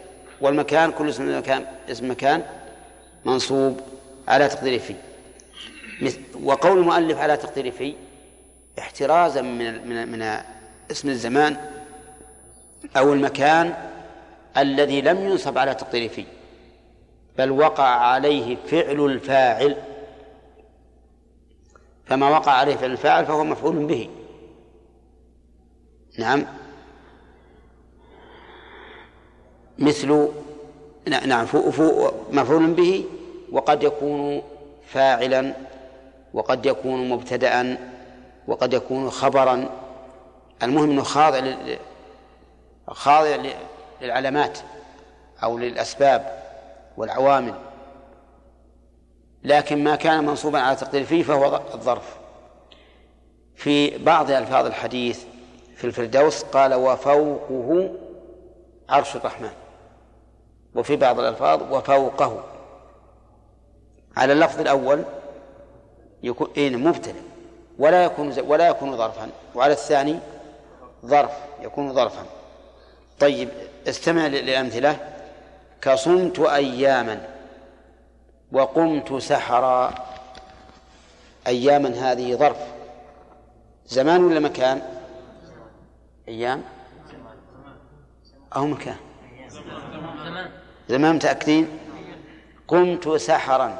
والمكان 0.40 0.90
كل 0.90 1.08
اسم 1.08 1.38
مكان 1.38 1.66
اسم 1.90 2.10
مكان 2.10 2.42
منصوب 3.24 3.80
على 4.28 4.48
تقدير 4.48 4.78
فيه 4.78 4.94
وقول 6.42 6.78
المؤلف 6.78 7.18
على 7.18 7.36
تقدير 7.36 7.70
فيه 7.70 7.94
احترازا 8.78 9.42
من 9.42 9.88
من 9.88 10.08
من 10.08 10.38
اسم 10.90 11.08
الزمان 11.08 11.56
أو 12.96 13.12
المكان 13.12 13.74
الذي 14.56 15.00
لم 15.00 15.26
ينصب 15.26 15.58
على 15.58 15.74
تقدير 15.74 16.08
فيه 16.08 16.24
بل 17.38 17.50
وقع 17.50 17.84
عليه 17.84 18.56
فعل 18.70 19.06
الفاعل. 19.06 19.76
فما 22.08 22.28
وقع 22.28 22.52
عليه 22.52 22.76
فعل 22.76 22.90
الفاعل 22.90 23.26
فهو 23.26 23.44
مفعول 23.44 23.86
به. 23.86 24.10
نعم. 26.18 26.46
مثل 29.78 30.28
نعم 31.26 31.46
مفعول 32.32 32.66
به 32.66 33.04
وقد 33.52 33.82
يكون 33.82 34.42
فاعلا 34.86 35.54
وقد 36.34 36.66
يكون 36.66 37.08
مبتدأ 37.08 37.78
وقد 38.48 38.74
يكون 38.74 39.10
خبرا. 39.10 39.68
المهم 40.62 40.90
إنه 40.90 41.02
خاضع 41.02 41.54
خاضع 42.88 43.36
للعلامات 44.00 44.58
أو 45.42 45.58
للأسباب 45.58 46.42
والعوامل. 46.96 47.54
لكن 49.44 49.84
ما 49.84 49.96
كان 49.96 50.26
منصوبا 50.26 50.58
على 50.58 50.76
تقدير 50.76 51.04
فيه 51.04 51.22
فهو 51.22 51.60
الظرف. 51.74 52.16
في 53.56 53.98
بعض 53.98 54.30
ألفاظ 54.30 54.66
الحديث 54.66 55.24
في 55.76 55.84
الفردوس 55.86 56.42
قال 56.42 56.74
وفوقه 56.74 57.94
عرش 58.88 59.16
الرحمن. 59.16 59.50
وفي 60.74 60.96
بعض 60.96 61.20
الألفاظ 61.20 61.72
وفوقه. 61.72 62.44
على 64.16 64.32
اللفظ 64.32 64.60
الأول 64.60 65.04
يكون 66.22 66.48
إيه 66.56 66.76
مبتدأ. 66.76 67.22
ولا 67.78 68.04
يكون 68.04 68.40
ولا 68.40 68.68
يكون 68.68 68.96
ظرفا. 68.96 69.28
وعلى 69.54 69.72
الثاني 69.72 70.18
ظرف 71.06 71.32
يكون 71.62 71.94
ظرفا. 71.94 72.26
طيب 73.20 73.48
استمع 73.88 74.26
للأمثلة. 74.26 74.96
كصمت 75.82 76.40
أياما. 76.40 77.37
وقمت 78.52 79.14
سحرا. 79.14 79.94
أياما 81.46 81.88
هذه 81.88 82.34
ظرف. 82.34 82.58
زمان 83.86 84.24
ولا 84.24 84.40
مكان؟ 84.40 84.82
أيام. 86.28 86.62
أو 88.56 88.66
مكان. 88.66 88.96
زمان 90.88 91.14
متأكدين؟ 91.14 91.78
قمت 92.68 93.08
سحرا. 93.08 93.78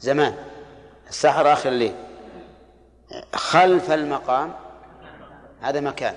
زمان. 0.00 0.34
السحر 1.08 1.52
آخر 1.52 1.68
الليل. 1.68 1.94
خلف 3.34 3.90
المقام. 3.90 4.54
هذا 5.60 5.80
مكان. 5.80 6.14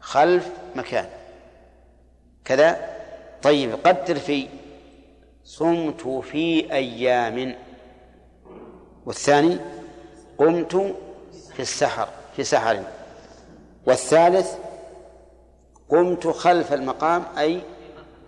خلف 0.00 0.50
مكان. 0.76 1.08
كذا؟ 2.44 2.96
طيب 3.42 3.74
قدر 3.86 4.18
في 4.18 4.48
صمت 5.44 6.08
في 6.08 6.72
أيام. 6.72 7.54
والثاني 9.06 9.58
قمت 10.38 10.76
في 11.54 11.60
السحر 11.60 12.08
في 12.36 12.44
سحر. 12.44 12.82
والثالث 13.86 14.54
قمت 15.88 16.26
خلف 16.26 16.72
المقام 16.72 17.24
أي 17.38 17.60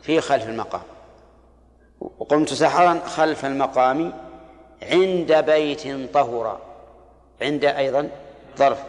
في 0.03 0.21
خلف 0.21 0.49
المقام. 0.49 0.83
وقمت 2.01 2.49
سحرا 2.53 2.99
خلف 3.07 3.45
المقام 3.45 4.13
عند 4.83 5.33
بيت 5.33 6.15
طهرا 6.15 6.61
عند 7.43 7.65
أيضا 7.65 8.11
ظرف. 8.59 8.83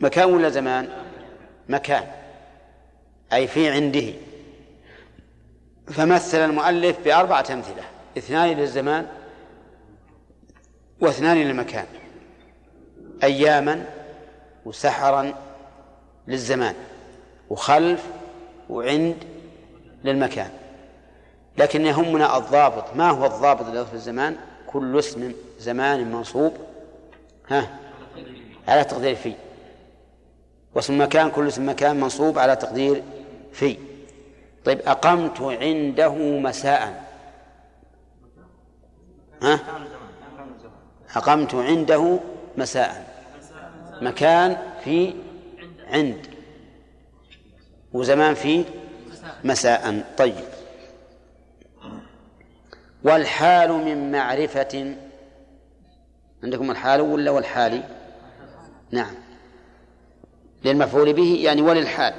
مكان 0.00 0.34
ولا 0.34 0.48
زمان؟ 0.48 0.88
مكان. 1.68 2.06
أي 3.32 3.46
في 3.46 3.68
عنده. 3.70 4.12
فمثل 5.86 6.38
المؤلف 6.38 6.96
بأربعة 7.04 7.46
أمثلة 7.50 7.82
اثنان 8.18 8.48
للزمان 8.48 9.06
واثنان 11.00 11.36
للمكان 11.36 11.86
أياما 13.22 13.84
وسحرا 14.64 15.34
للزمان 16.28 16.74
وخلف 17.50 18.06
وعند 18.70 19.16
للمكان. 20.04 20.50
لكن 21.58 21.86
يهمنا 21.86 22.38
الضابط 22.38 22.96
ما 22.96 23.10
هو 23.10 23.26
الضابط 23.26 23.66
للفظ 23.66 23.94
الزمان؟ 23.94 24.36
كل 24.66 24.98
اسم 24.98 25.32
زمان 25.58 26.12
منصوب. 26.12 26.56
ها؟ 27.48 27.78
على 28.68 28.84
تقدير 28.84 29.14
في. 29.14 29.34
واسم 30.74 31.00
مكان 31.00 31.30
كل 31.30 31.48
اسم 31.48 31.68
مكان 31.68 32.00
منصوب 32.00 32.38
على 32.38 32.56
تقدير 32.56 33.02
في. 33.52 33.76
طيب 34.64 34.80
أقمت 34.80 35.40
عنده 35.40 36.14
مساء. 36.38 37.04
ها؟ 39.42 39.60
أقمت 41.16 41.54
عنده 41.54 42.20
مساء. 42.56 43.14
مكان 44.02 44.56
في 44.84 45.14
عند. 45.86 46.26
وزمان 47.92 48.34
في 48.34 48.64
مساء. 49.44 50.04
طيب. 50.18 50.44
والحال 53.04 53.72
من 53.72 54.12
معرفة 54.12 54.96
عندكم 56.42 56.70
الحال 56.70 57.00
ولا 57.00 57.30
والحالي 57.30 57.82
نعم. 58.90 59.14
للمفعول 60.64 61.12
به 61.12 61.40
يعني 61.42 61.62
وللحال. 61.62 62.14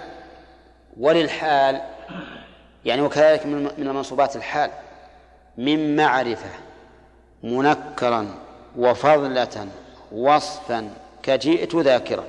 وللحال 0.97 1.81
يعني 2.85 3.01
وكذلك 3.01 3.45
من 3.45 3.71
المنصوبات 3.77 4.35
الحال. 4.35 4.71
من 5.57 5.95
معرفة 5.95 6.49
منكرا 7.43 8.27
وفضلة 8.77 9.67
وصفا 10.11 10.89
كجئت 11.23 11.75
ذاكرا. 11.75 12.23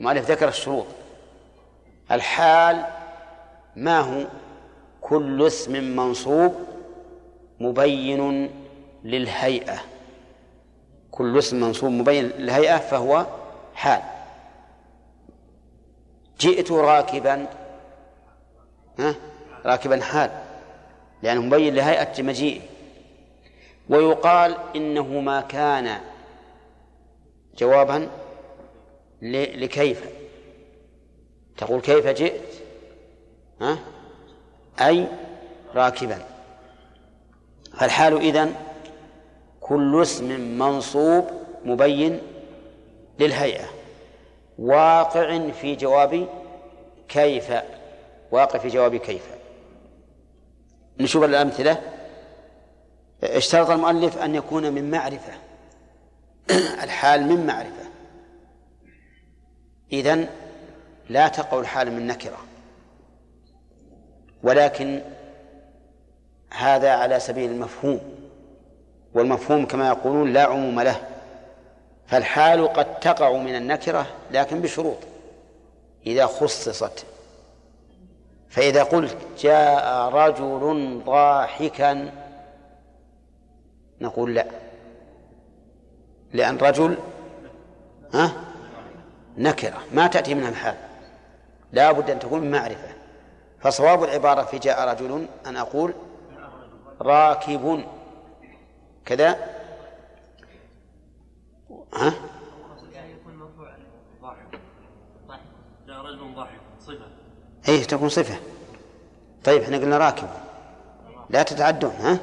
مؤلف 0.00 0.30
ذكر 0.30 0.48
الشروط. 0.48 0.86
الحال 2.10 2.84
ما 3.76 4.00
هو؟ 4.00 4.26
كل 5.00 5.46
اسم 5.46 5.96
منصوب 5.96 6.54
مبين 7.60 8.50
للهيئة. 9.04 9.80
كل 11.10 11.38
اسم 11.38 11.60
منصوب 11.60 11.90
مبين 11.90 12.24
للهيئة 12.24 12.76
فهو 12.76 13.26
حال. 13.74 14.02
جئت 16.40 16.72
راكبا 16.72 17.46
ها؟ 18.98 19.14
راكبا 19.64 20.00
حال. 20.00 20.30
لأنه 21.22 21.40
مبين 21.40 21.74
لهيئة 21.74 22.22
مجيئه 22.22 22.60
ويقال 23.88 24.56
إنه 24.76 25.20
ما 25.20 25.40
كان 25.40 26.00
جوابا 27.58 28.08
لكيف. 29.22 30.04
تقول 31.56 31.80
كيف 31.80 32.06
جئت؟ 32.06 32.40
ها؟ 33.60 33.78
أي 34.80 35.06
راكبا. 35.74 36.24
فالحال 37.78 38.16
إذن 38.16 38.54
كل 39.60 40.02
اسم 40.02 40.58
منصوب 40.58 41.24
مبين 41.64 42.20
للهيئة. 43.18 43.68
واقع 44.58 45.50
في 45.50 45.74
جواب 45.74 46.28
كيف 47.08 47.52
واقع 48.30 48.58
في 48.58 48.68
جواب 48.68 48.96
كيف؟ 48.96 49.22
نشوف 51.00 51.24
الأمثلة 51.24 51.82
اشترط 53.24 53.70
المؤلف 53.70 54.18
أن 54.18 54.34
يكون 54.34 54.72
من 54.72 54.90
معرفة. 54.90 55.32
الحال 56.84 57.26
من 57.26 57.46
معرفة. 57.46 57.88
إذن 59.92 60.28
لا 61.08 61.28
تقع 61.28 61.60
الحال 61.60 61.92
من 61.92 62.06
نكرة. 62.06 62.38
ولكن 64.42 65.02
هذا 66.50 66.90
على 66.90 67.20
سبيل 67.20 67.50
المفهوم. 67.50 68.00
والمفهوم 69.14 69.66
كما 69.66 69.88
يقولون 69.88 70.32
لا 70.32 70.42
عموم 70.42 70.80
له. 70.80 71.08
فالحال 72.06 72.72
قد 72.72 73.00
تقع 73.00 73.32
من 73.32 73.56
النكرة 73.56 74.06
لكن 74.30 74.60
بشروط. 74.60 74.98
إذا 76.06 76.26
خصصت 76.26 77.04
فإذا 78.48 78.82
قلت 78.82 79.16
جاء 79.38 80.08
رجل 80.08 81.02
ضاحكا 81.06 82.12
نقول 84.00 84.34
لا. 84.34 84.46
لأن 86.32 86.56
رجل 86.56 86.98
ها؟ 88.14 88.32
نكرة 89.38 89.78
ما 89.92 90.06
تأتي 90.06 90.34
منها 90.34 90.48
الحال. 90.48 90.76
لا 91.72 91.92
بد 91.92 92.10
أن 92.10 92.18
تكون 92.18 92.50
معرفة. 92.50 92.88
فصواب 93.60 94.04
العبارة 94.04 94.42
في 94.42 94.58
جاء 94.58 94.88
رجل 94.88 95.26
أن 95.46 95.56
أقول 95.56 95.94
راكب. 97.00 97.84
كذا؟ 99.04 99.38
ها؟ 101.94 102.12
جاء 105.86 106.00
رجل 106.00 106.34
ضاحك 106.34 106.60
صفة 106.80 107.06
إيه 107.68 107.84
تكون 107.84 108.08
صفة. 108.08 108.36
طيب 109.44 109.62
إحنا 109.62 109.76
قلنا 109.76 109.98
راكب. 109.98 110.28
لا 111.30 111.42
تتعدون 111.42 111.90
ها؟ 111.90 112.18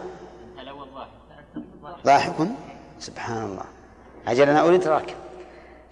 ضاحك 2.06 2.48
سبحان 3.00 3.46
الله. 3.46 3.66
أجل 4.28 4.50
أنا 4.50 4.62
أريد 4.62 4.88
راكب. 4.88 5.16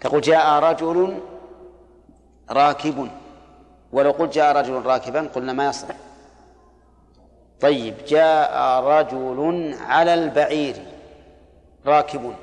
تقول 0.02 0.22
جاء 0.22 0.60
رجل 0.64 1.20
راكب. 2.52 3.10
ولو 3.91 4.11
قلت 4.11 4.34
جاء 4.34 4.57
رجل 4.57 4.82
راكبا 4.86 5.30
قلنا 5.36 5.53
ما 5.53 5.68
يصلح. 5.68 5.95
طيب 7.61 7.95
جاء 8.07 8.84
رجل 8.84 9.76
على 9.88 10.14
البعير 10.14 10.76
راكب. 11.86 12.36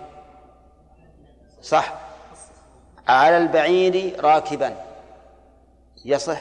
صح؟ 1.63 1.95
على 3.09 3.37
البعير 3.39 4.25
راكبا. 4.25 4.77
يصح؟ 6.05 6.41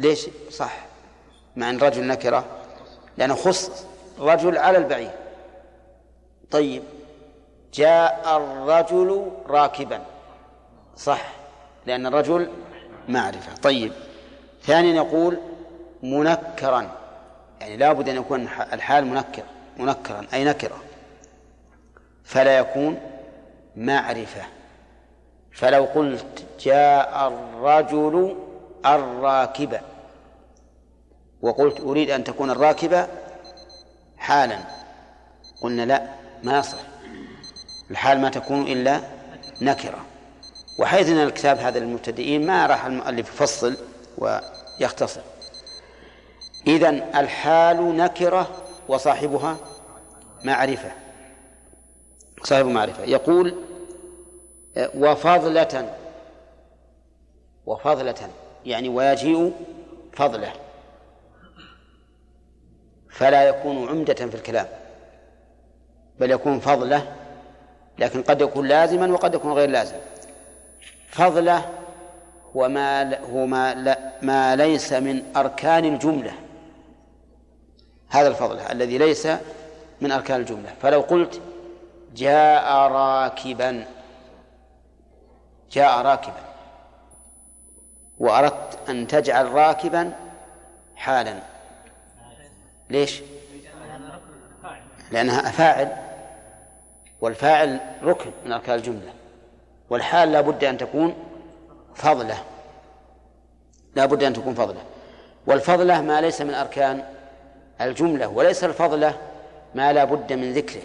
ليش؟ 0.00 0.28
صح. 0.50 0.76
مع 1.56 1.70
أن 1.70 1.78
رجل 1.78 2.06
نكرة 2.06 2.44
لأنه 3.16 3.34
خص 3.34 3.86
رجل 4.18 4.58
على 4.58 4.78
البعير. 4.78 5.10
طيب 6.50 6.82
جاء 7.74 8.36
الرجل 8.36 9.30
راكبا. 9.46 10.00
صح 10.96 11.32
لأن 11.86 12.06
الرجل 12.06 12.50
معرفة. 13.08 13.54
طيب 13.62 13.92
ثانيا 14.62 14.94
يقول 14.94 15.38
منكرا. 16.02 16.90
يعني 17.60 17.76
لا 17.76 17.92
بد 17.92 18.08
أن 18.08 18.16
يكون 18.16 18.48
الحال 18.72 19.06
منكر 19.06 19.42
منكرا 19.76 20.26
أي 20.34 20.44
نكرة. 20.44 20.76
فلا 22.24 22.58
يكون 22.58 23.00
معرفة. 23.76 24.42
فلو 25.52 25.84
قلت 25.84 26.44
جاء 26.60 27.28
الرجل 27.28 28.36
الراكب 28.86 29.80
وقلت 31.42 31.80
أريد 31.80 32.10
أن 32.10 32.24
تكون 32.24 32.50
الراكبة 32.50 33.08
حالا. 34.18 34.58
قلنا 35.62 35.82
لا 35.82 36.08
ما 36.42 36.58
يصح. 36.58 36.78
الحال 37.90 38.20
ما 38.20 38.28
تكون 38.28 38.62
إلا 38.62 39.00
نكرة. 39.60 39.98
وحيث 40.78 41.08
أن 41.08 41.16
الكتاب 41.16 41.58
هذا 41.58 41.78
للمبتدئين 41.78 42.46
ما 42.46 42.66
راح 42.66 42.86
المؤلف 42.86 43.28
يفصل 43.28 43.76
ويختصر. 44.18 45.20
إذا 46.66 46.88
الحال 47.20 47.96
نكرة 47.96 48.48
وصاحبها 48.88 49.56
معرفة. 50.44 50.92
صاحب 52.44 52.66
معرفة. 52.66 53.04
يقول 53.04 53.54
وفضلة 54.76 55.94
وفضلة 57.66 58.28
يعني 58.66 58.88
ويجيء 58.88 59.52
فضله. 60.12 60.52
فلا 63.10 63.42
يكون 63.42 63.88
عمدة 63.88 64.14
في 64.14 64.34
الكلام 64.34 64.66
بل 66.20 66.30
يكون 66.30 66.60
فضلة 66.60 67.12
لكن 67.98 68.22
قد 68.22 68.40
يكون 68.40 68.68
لازما 68.68 69.12
وقد 69.12 69.34
يكون 69.34 69.52
غير 69.52 69.70
لازم. 69.70 69.96
فضلة 71.08 71.70
هو 72.56 72.68
ما 72.68 73.18
هو 73.24 73.46
ما, 73.46 73.96
ما 74.22 74.56
ليس 74.56 74.92
من 74.92 75.22
أركان 75.36 75.84
الجملة. 75.84 76.32
هذا 78.08 78.28
الفضل 78.28 78.58
الذي 78.58 78.98
ليس 78.98 79.28
من 80.00 80.12
أركان 80.12 80.40
الجملة. 80.40 80.74
فلو 80.82 81.00
قلت 81.00 81.40
جاء 82.14 82.72
راكبا 82.72 83.84
جاء 85.70 86.02
راكبا 86.02 86.42
وأردت 88.18 88.78
أن 88.88 89.06
تجعل 89.06 89.52
راكبا 89.52 90.12
حالا. 90.96 91.34
ليش؟ 92.90 93.22
لأنها 95.10 95.50
فاعل 95.50 95.96
والفاعل 97.20 97.80
ركن 98.02 98.30
من 98.44 98.52
أركان 98.52 98.74
الجملة 98.74 99.12
والحال 99.90 100.32
لا 100.32 100.40
بد 100.40 100.64
أن 100.64 100.78
تكون 100.78 101.14
فضلة 101.94 102.38
لا 103.96 104.06
بد 104.06 104.22
أن 104.22 104.32
تكون 104.32 104.54
فضلة 104.54 104.80
والفضلة 105.46 106.00
ما 106.00 106.20
ليس 106.20 106.40
من 106.40 106.54
أركان 106.54 107.04
الجملة 107.80 108.28
وليس 108.28 108.64
الفضلة 108.64 109.18
ما 109.74 109.92
لا 109.92 110.04
بد 110.04 110.32
من 110.32 110.52
ذكره 110.52 110.82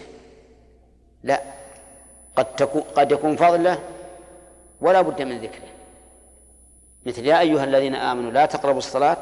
لا 1.22 1.42
قد 2.36 2.44
تكون 2.56 2.82
قد 2.82 3.12
يكون 3.12 3.36
فضلة 3.36 3.78
ولا 4.80 5.02
بد 5.02 5.22
من 5.22 5.38
ذكره 5.38 5.68
مثل 7.06 7.26
يا 7.26 7.40
أيها 7.40 7.64
الذين 7.64 7.94
آمنوا 7.94 8.30
لا 8.30 8.46
تقربوا 8.46 8.78
الصلاة 8.78 9.18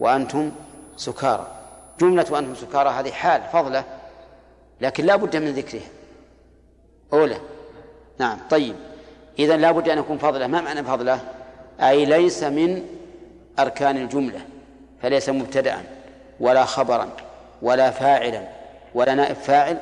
وأنتم 0.00 0.52
سكارى 0.96 1.57
جملة 2.00 2.26
وأنتم 2.30 2.54
سكارى 2.54 2.90
هذه 2.90 3.10
حال 3.10 3.42
فضلة 3.52 3.84
لكن 4.80 5.04
لا 5.04 5.16
بد 5.16 5.36
من 5.36 5.52
ذكرها. 5.52 5.88
أولى. 7.12 7.40
نعم 8.18 8.38
طيب. 8.50 8.76
إذا 9.38 9.56
لا 9.56 9.70
بد 9.70 9.88
أن 9.88 9.98
يكون 9.98 10.18
فضلة. 10.18 10.46
ما 10.46 10.60
معنى 10.60 10.84
فضلة؟ 10.84 11.20
أي 11.80 12.04
ليس 12.04 12.42
من 12.42 12.86
أركان 13.58 13.96
الجملة 13.96 14.40
فليس 15.02 15.28
مبتدأ 15.28 15.82
ولا 16.40 16.64
خبرا 16.64 17.08
ولا 17.62 17.90
فاعلا 17.90 18.48
ولا 18.94 19.14
نائب 19.14 19.36
فاعل 19.36 19.78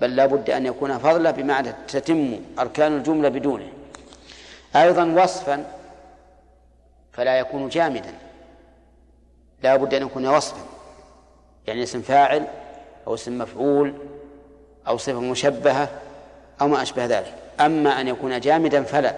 بل 0.00 0.16
لا 0.16 0.26
بد 0.26 0.50
أن 0.50 0.66
يكون 0.66 0.98
فضلا 0.98 1.30
بمعنى 1.30 1.72
تتم 1.88 2.40
أركان 2.58 2.96
الجملة 2.96 3.28
بدونه. 3.28 3.68
أيضا 4.76 5.22
وصفا 5.22 5.64
فلا 7.12 7.38
يكون 7.38 7.68
جامدا. 7.68 8.14
لا 9.62 9.76
بد 9.76 9.94
أن 9.94 10.02
يكون 10.02 10.26
وصفا. 10.26 10.71
يعني 11.66 11.82
اسم 11.82 12.02
فاعل 12.02 12.46
أو 13.06 13.14
اسم 13.14 13.38
مفعول 13.38 13.94
أو 14.88 14.96
صفة 14.96 15.20
مشبهة 15.20 15.88
أو 16.60 16.68
ما 16.68 16.82
أشبه 16.82 17.06
ذلك. 17.06 17.34
أما 17.60 18.00
أن 18.00 18.08
يكون 18.08 18.40
جامدا 18.40 18.82
فلا. 18.82 19.16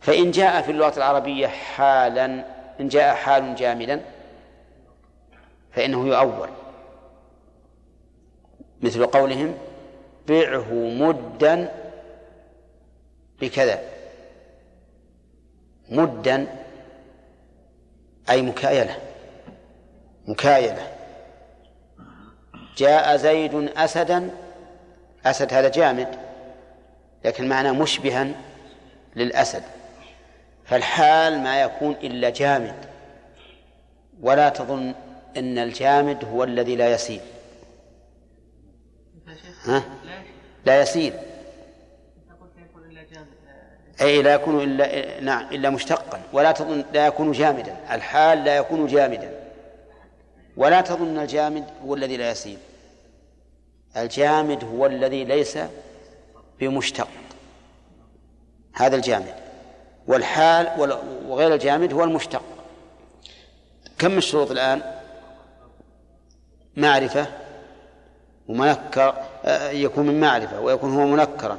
فإن 0.00 0.30
جاء 0.30 0.62
في 0.62 0.70
اللغة 0.70 0.96
العربية 0.96 1.46
حالا 1.46 2.44
إن 2.80 2.88
جاء 2.88 3.14
حال 3.14 3.54
جامدا 3.54 4.00
فإنه 5.72 6.06
يؤول. 6.06 6.48
مثل 8.82 9.06
قولهم 9.06 9.54
بعه 10.28 10.74
مدا 10.74 11.72
بكذا. 13.40 13.80
مدا 15.88 16.46
أي 18.30 18.42
مكايلة 18.42 18.96
مكايلة 20.26 20.91
جاء 22.76 23.16
زيد 23.16 23.54
أسدا. 23.76 24.30
أسد 25.26 25.54
هذا 25.54 25.68
جامد 25.68 26.08
لكن 27.24 27.48
معناه 27.48 27.72
مشبها 27.72 28.28
للأسد. 29.16 29.62
فالحال 30.64 31.38
ما 31.38 31.62
يكون 31.62 31.92
إلا 31.92 32.30
جامد. 32.30 32.74
ولا 34.22 34.48
تظن 34.48 34.94
أن 35.36 35.58
الجامد 35.58 36.24
هو 36.24 36.44
الذي 36.44 36.76
لا 36.76 36.92
يسير. 36.92 37.20
ها؟ 39.64 39.82
لا 40.64 40.82
يسير. 40.82 41.12
أي 44.00 44.22
لا 44.22 44.34
يكون 44.34 44.62
إلا 44.62 45.20
نعم 45.20 45.46
إلا 45.52 45.70
مشتقا. 45.70 46.20
ولا 46.32 46.52
تظن 46.52 46.84
لا 46.92 47.06
يكون 47.06 47.32
جامدا. 47.32 47.76
الحال 47.90 48.44
لا 48.44 48.56
يكون 48.56 48.86
جامدا. 48.86 49.41
ولا 50.56 50.80
تظن 50.80 51.18
الجامد 51.18 51.64
هو 51.84 51.94
الذي 51.94 52.16
لا 52.16 52.30
يسير. 52.30 52.58
الجامد 53.96 54.64
هو 54.64 54.86
الذي 54.86 55.24
ليس 55.24 55.58
بمشتق. 56.60 57.08
هذا 58.74 58.96
الجامد. 58.96 59.34
والحال 60.06 60.80
وغير 61.28 61.54
الجامد 61.54 61.92
هو 61.92 62.04
المشتق. 62.04 62.42
كم 63.98 64.18
الشروط 64.18 64.50
الآن؟ 64.50 64.82
معرفة 66.76 67.26
ومنكر 68.48 69.14
آه، 69.44 69.70
يكون 69.70 70.06
من 70.06 70.20
معرفة 70.20 70.60
ويكون 70.60 70.94
هو 70.94 71.06
منكرا 71.06 71.58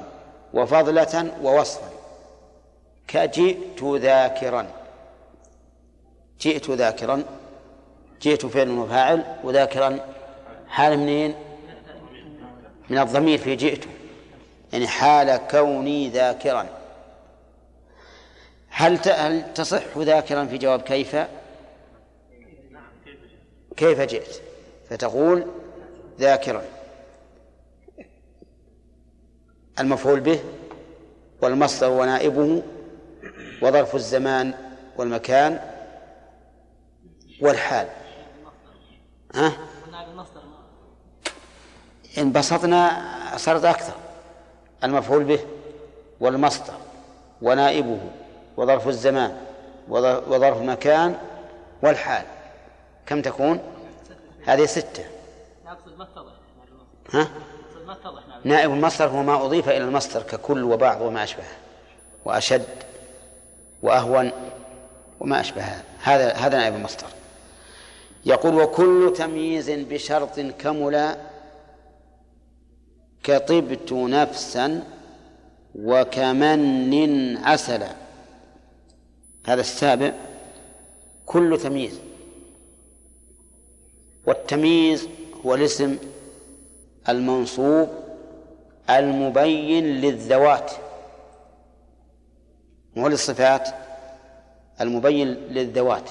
وفضلة 0.54 1.32
ووصفا. 1.44 1.90
كجئت 3.08 3.84
ذاكرا. 3.84 4.68
جئت 6.40 6.70
ذاكرا 6.70 7.24
جئت 8.24 8.46
فعل 8.46 8.70
وفاعل 8.70 9.24
وذاكرا 9.44 10.00
حال 10.68 11.00
منين؟ 11.00 11.36
من 12.90 12.98
الضمير 12.98 13.38
في 13.38 13.56
جئت. 13.56 13.86
يعني 14.74 14.88
حال 14.88 15.38
كوني 15.52 16.10
ذاكرا. 16.10 16.70
هل 18.70 19.00
هل 19.10 19.54
تصح 19.54 19.98
ذاكرا 19.98 20.46
في 20.46 20.58
جواب 20.58 20.82
كيف؟ 20.82 21.16
كيف 23.78 24.02
جئت؟ 24.02 24.42
فتقول 24.90 25.48
ذاكرا. 26.20 26.64
المفعول 29.80 30.20
به 30.20 30.40
والمصدر 31.42 31.90
ونائبه 31.90 32.64
وظرف 33.62 33.96
الزمان 33.96 34.54
والمكان 34.98 35.60
والحال. 37.42 37.88
ها؟ 39.36 39.52
إن 42.18 42.32
بسطنا 42.32 43.04
صارت 43.38 43.66
أكثر 43.66 43.94
المفعول 44.84 45.24
به 45.24 45.40
والمصدر 46.20 46.74
ونائبه 47.42 48.00
وظرف 48.58 48.88
الزمان 48.88 49.38
وظرف 49.90 50.58
المكان 50.58 51.16
والحال 51.82 52.26
كم 53.06 53.22
تكون؟ 53.22 53.60
هذه 54.46 54.66
ستة 54.66 55.04
ها؟ 57.14 57.28
نائب 58.44 58.72
المصدر 58.72 59.08
هو 59.08 59.24
ما 59.24 59.46
أضيف 59.46 59.70
إلى 59.70 59.78
المصدر 59.78 60.22
ككل 60.22 60.64
وبعض 60.64 61.02
وما 61.02 61.24
أشبه 61.24 61.44
وأشد 62.26 62.66
وأهون 63.84 64.32
وما 65.20 65.40
أشبه 65.42 65.64
هذا 66.04 66.34
هذا 66.34 66.58
نائب 66.58 66.76
المصدر 66.76 67.08
يقول 68.26 68.56
وكل 68.56 69.14
تمييز 69.18 69.70
بشرط 69.70 70.40
كملا 70.40 71.18
كطبت 73.24 73.94
نفسا 73.94 74.84
وكمن 75.76 77.38
عسلا 77.38 77.96
هذا 79.46 79.62
السابع. 79.62 80.14
كل 81.26 81.60
تمييز. 81.64 82.00
والتمييز 84.26 85.08
هو 85.46 85.56
الاسم 85.56 85.98
المنصوب 87.10 87.90
المبين 88.90 89.84
للذوات. 89.84 90.72
مو 92.96 93.08
للصفات 93.08 93.70
المبين 94.82 95.28
للذوات. 95.28 96.10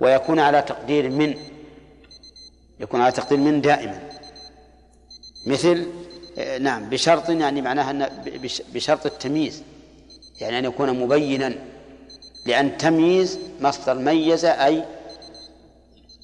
ويكون 0.00 0.38
على 0.38 0.62
تقدير 0.62 1.10
من 1.10 1.34
يكون 2.80 3.00
على 3.00 3.12
تقدير 3.12 3.38
من 3.38 3.60
دائما. 3.60 4.08
مثل 5.46 5.86
نعم 6.60 6.88
بشرط 6.88 7.30
يعني 7.30 7.62
معناها 7.62 7.90
أن 7.90 8.08
بشرط 8.74 9.06
التمييز. 9.06 9.62
يعني 10.40 10.58
أن 10.58 10.64
يكون 10.64 11.00
مبينا 11.00 11.54
لأن 12.46 12.78
تمييز 12.78 13.38
مصدر 13.60 13.98
ميز 13.98 14.44
أي 14.44 14.84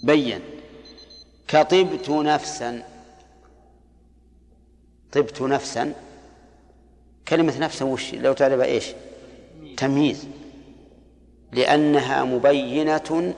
بين. 0.03 0.41
كطبت 1.49 2.11
نفسا 2.11 2.83
طبت 5.13 5.43
نفسا 5.43 5.93
كلمة 7.29 7.59
نفسا 7.59 7.85
وش؟ 7.85 8.15
لو 8.15 8.33
تعرف 8.33 8.61
إيش؟ 8.61 8.87
تمييز. 9.77 10.27
لأنها 11.53 12.25
مبينة 12.25 13.35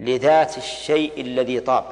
لذات 0.00 0.58
الشيء 0.58 1.20
الذي 1.20 1.60
طاب. 1.60 1.84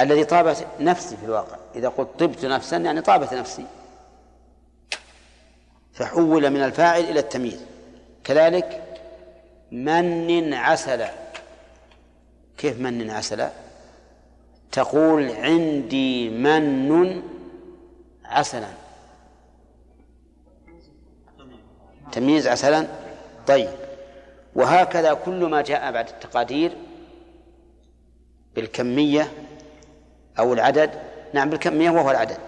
الذي 0.00 0.24
طابت 0.24 0.66
نفسي 0.80 1.16
في 1.16 1.24
الواقع. 1.24 1.56
إذا 1.74 1.88
قلت 1.88 2.08
طبت 2.18 2.44
نفسا 2.44 2.76
يعني 2.76 3.00
طابت 3.00 3.34
نفسي. 3.34 3.64
فحول 5.92 6.50
من 6.50 6.62
الفاعل 6.62 7.00
إلى 7.00 7.20
التمييز. 7.20 7.64
كذلك 8.24 8.84
من 9.72 10.54
عسل 10.54 11.04
كيف 12.58 12.80
من 12.80 13.10
عسل 13.10 13.48
تقول 14.72 15.30
عندي 15.30 16.30
من 16.30 17.22
عسلا. 18.24 18.68
تمييز 22.12 22.46
عسلا؟ 22.46 22.86
طيب. 23.46 23.89
وهكذا 24.54 25.14
كل 25.14 25.44
ما 25.44 25.62
جاء 25.62 25.92
بعد 25.92 26.08
التقادير 26.08 26.72
بالكمية 28.54 29.32
أو 30.38 30.52
العدد 30.52 30.90
نعم 31.34 31.50
بالكمية 31.50 31.90
وهو 31.90 32.10
العدد 32.10 32.38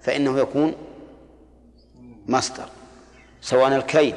فإنه 0.00 0.38
يكون 0.38 0.74
مصدر 2.28 2.68
سواء 3.40 3.76
الكيل 3.76 4.14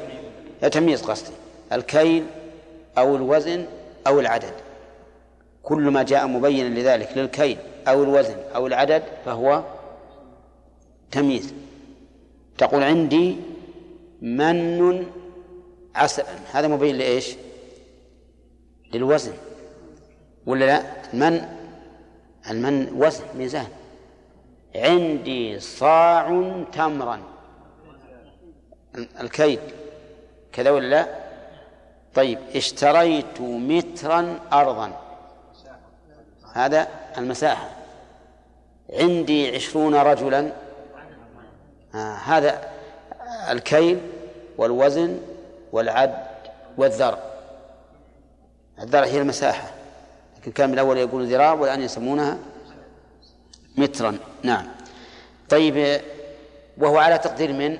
تمييز 0.72 1.02
قصدي 1.02 1.34
الكيل 1.72 2.26
أو 2.98 3.16
الوزن 3.16 3.66
أو 4.08 4.20
العدد. 4.20 4.54
كل 5.64 5.82
ما 5.82 6.04
جاء 6.04 6.28
مبينا 6.28 6.80
لذلك 6.80 7.18
للكيل 7.18 7.58
أو 7.88 8.04
الوزن 8.04 8.36
أو 8.56 8.68
العدد 8.68 9.04
فهو 9.26 9.64
تمييز. 11.12 11.54
تقول 12.58 12.84
عندي 12.84 13.36
من 14.22 15.06
عسل 15.96 16.24
هذا 16.54 16.68
مبين 16.68 16.98
لإيش؟ 16.98 17.36
للوزن. 18.94 19.34
ولا 20.46 20.66
لا؟ 20.66 20.84
المن 21.14 21.50
المن 22.50 22.94
وزن 22.94 23.24
ميزان. 23.38 23.68
عندي 24.76 25.60
صاع 25.60 26.64
تمرا. 26.74 27.22
الكيل 28.96 29.60
كذا 30.54 30.72
ولا 30.72 30.88
لا؟ 30.88 31.08
طيب 32.16 32.40
اشتريت 32.56 33.42
مترا 33.42 34.40
أرضا. 34.54 35.02
هذا 36.54 36.88
المساحة. 37.18 37.70
عندي 38.90 39.56
عشرون 39.56 39.96
رجلا. 39.96 40.52
آه 41.96 42.16
هذا 42.16 42.70
الكيل 43.50 44.02
والوزن 44.58 45.20
والعد 45.76 46.16
والذر 46.78 47.18
الذرع 48.80 49.06
هي 49.06 49.22
المساحة. 49.22 49.72
لكن 50.38 50.52
كان 50.52 50.68
من 50.70 50.74
الأول 50.74 50.98
يقول 50.98 51.28
ذراع 51.28 51.54
والآن 51.54 51.82
يسمونها 51.82 52.38
مترا. 53.78 54.18
نعم. 54.44 54.68
طيب 55.50 56.02
وهو 56.78 56.98
على 56.98 57.18
تقدير 57.18 57.54
من؟ 57.54 57.78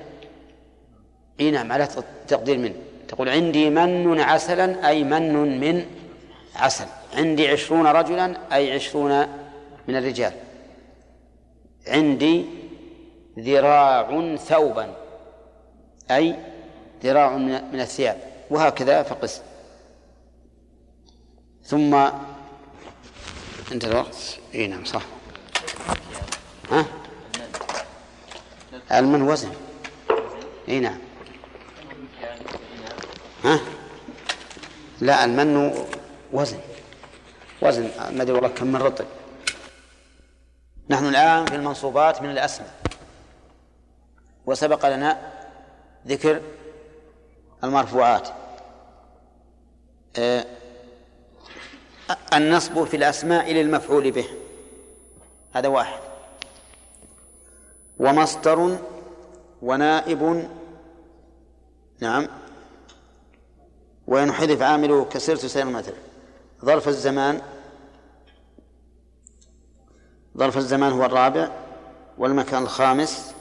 إي 1.40 1.50
نعم 1.50 1.72
على 1.72 1.88
تقدير 2.28 2.58
من. 2.58 2.74
تقول 3.08 3.28
عندي 3.28 3.70
من 3.70 4.20
عسلا 4.20 4.88
أي 4.88 5.04
من 5.04 5.60
من 5.60 5.86
عسل. 6.56 6.86
عندي 7.14 7.48
عشرون 7.48 7.86
رجلا 7.86 8.36
أي 8.52 8.72
عشرون 8.72 9.26
من 9.88 9.96
الرجال. 9.96 10.32
عندي 11.88 12.44
ذراع 13.38 14.36
ثوبا 14.36 14.94
أي 16.10 16.36
ذراع 17.06 17.36
من 17.72 17.80
الثياب 17.80 18.20
وهكذا 18.50 19.02
فقس 19.02 19.40
ثم 21.64 21.94
انت 23.72 23.84
الوقت؟ 23.84 24.38
إي 24.54 24.66
نعم 24.66 24.84
صح. 24.84 25.02
ها؟ 26.70 26.86
المن 28.92 29.22
وزن 29.22 29.52
إي 30.68 30.80
نعم. 30.80 30.98
ها؟ 33.44 33.60
لا 35.00 35.24
المن 35.24 35.86
وزن 36.32 36.58
وزن 37.62 37.90
ما 38.12 38.22
أدري 38.22 38.32
والله 38.32 38.48
كم 38.48 38.66
من 38.66 38.76
رطب. 38.76 39.06
نحن 40.90 41.06
الآن 41.06 41.46
في 41.46 41.54
المنصوبات 41.54 42.22
من 42.22 42.30
الأسماء. 42.30 42.74
وسبق 44.46 44.88
لنا 44.88 45.32
ذكر 46.06 46.40
المرفوعات. 47.64 48.28
آه 50.18 50.46
النصب 52.34 52.84
في 52.84 52.96
الأسماء 52.96 53.52
للمفعول 53.52 54.10
به. 54.10 54.26
هذا 55.52 55.68
واحد. 55.68 56.00
ومصدر 57.98 58.78
ونائب. 59.62 60.48
نعم. 62.00 62.28
وإن 64.06 64.32
حذف 64.32 64.62
عامله 64.62 65.04
كسرت 65.04 65.46
سير 65.46 65.62
المثل. 65.62 65.94
ظرف 66.64 66.88
الزمان. 66.88 67.42
ظرف 70.38 70.56
الزمان 70.56 70.92
هو 70.92 71.04
الرابع. 71.04 71.50
والمكان 72.18 72.62
الخامس. 72.62 73.34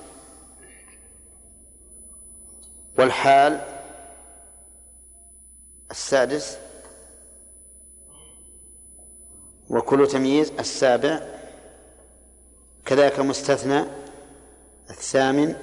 والحال. 2.98 3.75
السادس 5.96 6.58
وكل 9.70 10.08
تمييز 10.08 10.52
السابع 10.60 11.20
كذلك 12.86 13.20
مستثنى 13.20 13.86
الثامن 14.90 15.56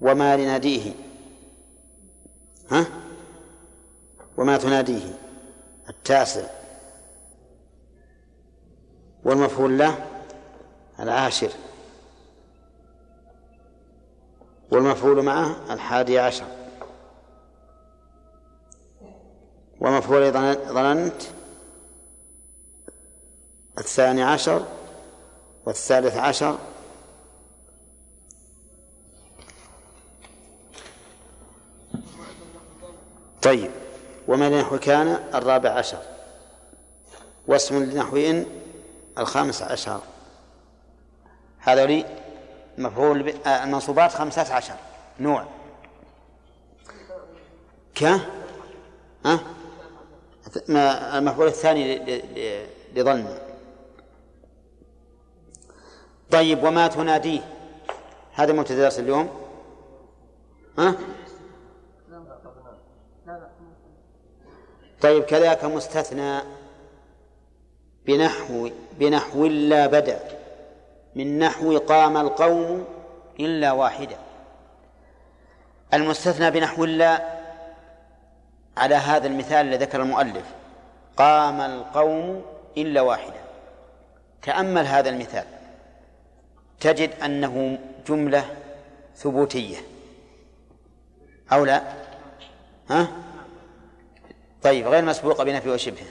وما 0.00 0.36
لناديه. 0.36 0.92
ها؟ 2.70 2.86
وما 4.36 4.56
تناديه. 4.56 5.18
التاسع. 5.88 6.46
والمفعول 9.24 9.78
له 9.78 10.06
العاشر. 11.00 11.50
والمفعول 14.70 15.22
معه 15.22 15.72
الحادي 15.72 16.18
عشر. 16.18 16.59
ومفعول 19.80 20.32
ظننت 20.72 21.22
الثاني 23.78 24.22
عشر 24.22 24.66
والثالث 25.66 26.16
عشر. 26.16 26.58
طيب 33.42 33.70
وما 34.28 34.48
لنحو 34.48 34.78
كان 34.78 35.08
الرابع 35.34 35.70
عشر؟ 35.70 36.02
واسم 37.46 37.84
لنحو 37.84 38.16
إن 38.16 38.46
الخامس 39.18 39.62
عشر. 39.62 40.00
هذول 41.58 42.04
مفعول 42.78 43.34
آه، 43.46 43.64
المنصوبات 43.64 44.12
خمسة 44.12 44.54
عشر 44.54 44.74
نوع. 45.20 45.44
ك؟ 47.94 48.04
ها؟ 49.24 49.40
المفعول 50.68 51.46
الثاني 51.46 51.98
لظن. 52.94 53.38
طيب 56.30 56.64
وما 56.64 56.88
تناديه؟ 56.88 57.40
هذا 58.32 58.52
مبتدأ 58.52 58.82
درس 58.82 58.98
اليوم. 58.98 59.30
ها؟ 60.78 60.94
طيب 65.00 65.24
كذاك 65.24 65.64
مستثنى 65.64 66.40
بنحو 68.06 68.70
بنحو 68.98 69.46
لا 69.46 69.86
بدأ. 69.86 70.20
من 71.14 71.38
نحو 71.38 71.78
قام 71.78 72.16
القوم 72.16 72.84
إلا 73.40 73.72
واحدا 73.72 74.16
المستثنى 75.94 76.50
بنحو 76.50 76.84
لا 76.84 77.39
على 78.76 78.94
هذا 78.94 79.26
المثال 79.26 79.66
الذي 79.66 79.84
ذكر 79.84 80.02
المؤلف. 80.02 80.44
قام 81.16 81.60
القوم 81.60 82.44
إلا 82.76 83.00
واحدا. 83.00 83.40
تأمل 84.42 84.86
هذا 84.86 85.08
المثال. 85.08 85.44
تجد 86.80 87.10
أنه 87.24 87.78
جملة 88.08 88.56
ثبوتية. 89.16 89.76
أو 91.52 91.64
لا؟ 91.64 91.82
ها؟ 92.90 93.08
طيب 94.62 94.86
غير 94.86 95.04
مسبوقة 95.04 95.44
بنفي 95.44 95.70
وشبه 95.70 96.06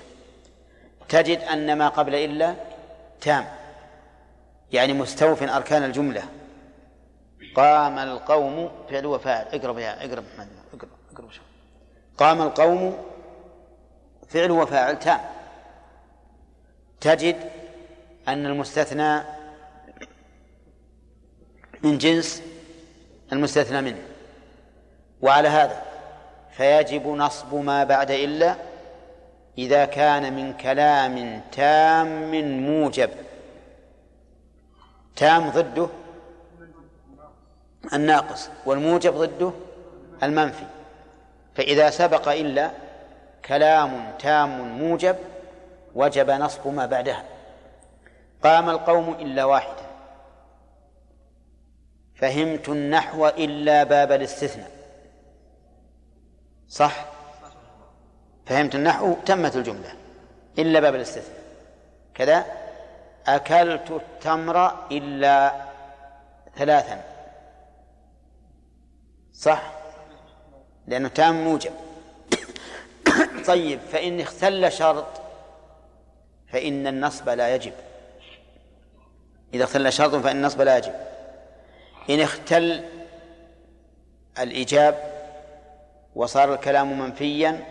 تجد 1.09 1.39
أن 1.39 1.77
ما 1.77 1.89
قبل 1.89 2.15
إلا 2.15 2.55
تام. 3.21 3.47
يعني 4.71 4.93
مستوف 4.93 5.43
أركان 5.43 5.83
الجملة. 5.83 6.23
قام 7.55 7.99
القوم 7.99 8.71
فعل 8.89 9.05
وفاعل 9.05 9.45
اقرب 9.45 9.77
يا 9.77 10.05
اقرب 10.05 10.23
محمد 10.33 10.47
اقرب 10.73 10.89
اقرب 11.13 11.31
شوف 11.31 11.48
قام 12.19 12.41
القوم 12.41 12.97
فعل 14.29 14.51
وفاعل 14.51 14.99
تام. 14.99 15.19
تجد 17.01 17.35
أن 18.27 18.45
المستثنى 18.45 19.21
من 21.83 21.97
جنس 21.97 22.43
المستثنى 23.33 23.81
منه. 23.81 24.01
وعلى 25.21 25.47
هذا 25.47 25.81
فيجب 26.51 27.07
نصب 27.07 27.55
ما 27.55 27.83
بعد 27.83 28.11
إلا 28.11 28.55
إذا 29.57 29.85
كان 29.85 30.33
من 30.33 30.53
كلام 30.53 31.41
تام 31.51 32.31
موجب. 32.65 33.09
تام 35.15 35.49
ضده 35.49 35.89
الناقص 37.93 38.49
والموجب 38.65 39.13
ضده 39.13 39.51
المنفي. 40.23 40.78
فإذا 41.59 41.89
سبق 41.89 42.27
إلا 42.27 42.71
كلام 43.45 44.11
تام 44.19 44.79
موجب 44.79 45.15
وجب 45.95 46.29
نصب 46.29 46.67
ما 46.67 46.85
بعدها. 46.85 47.23
قام 48.43 48.69
القوم 48.69 49.09
إلا 49.09 49.45
واحدا. 49.45 49.85
فهمت 52.15 52.69
النحو 52.69 53.27
إلا 53.27 53.83
باب 53.83 54.11
الاستثناء. 54.11 54.71
صح؟ 56.67 57.05
فهمت 58.45 58.75
النحو 58.75 59.13
تمت 59.25 59.55
الجملة. 59.55 59.93
إلا 60.59 60.79
باب 60.79 60.95
الاستثناء. 60.95 61.39
كذا؟ 62.13 62.45
أكلت 63.27 63.91
التمر 63.91 64.87
إلا 64.91 65.55
ثلاثا. 66.57 67.01
صح؟ 69.33 69.78
لأنه 70.89 71.07
تام 71.07 71.43
موجب. 71.43 71.71
طيب 73.47 73.79
فإن 73.79 74.19
اختل 74.19 74.71
شرط 74.71 75.21
فإن 76.47 76.87
النصب 76.87 77.29
لا 77.29 77.55
يجب. 77.55 77.73
إذا 79.53 79.63
اختل 79.63 79.93
شرط 79.93 80.15
فإن 80.15 80.37
النصب 80.37 80.61
لا 80.61 80.77
يجب. 80.77 80.93
إن 82.09 82.19
اختل 82.19 82.83
الإيجاب 84.39 84.95
وصار 86.15 86.53
الكلام 86.53 86.99
منفيا 86.99 87.65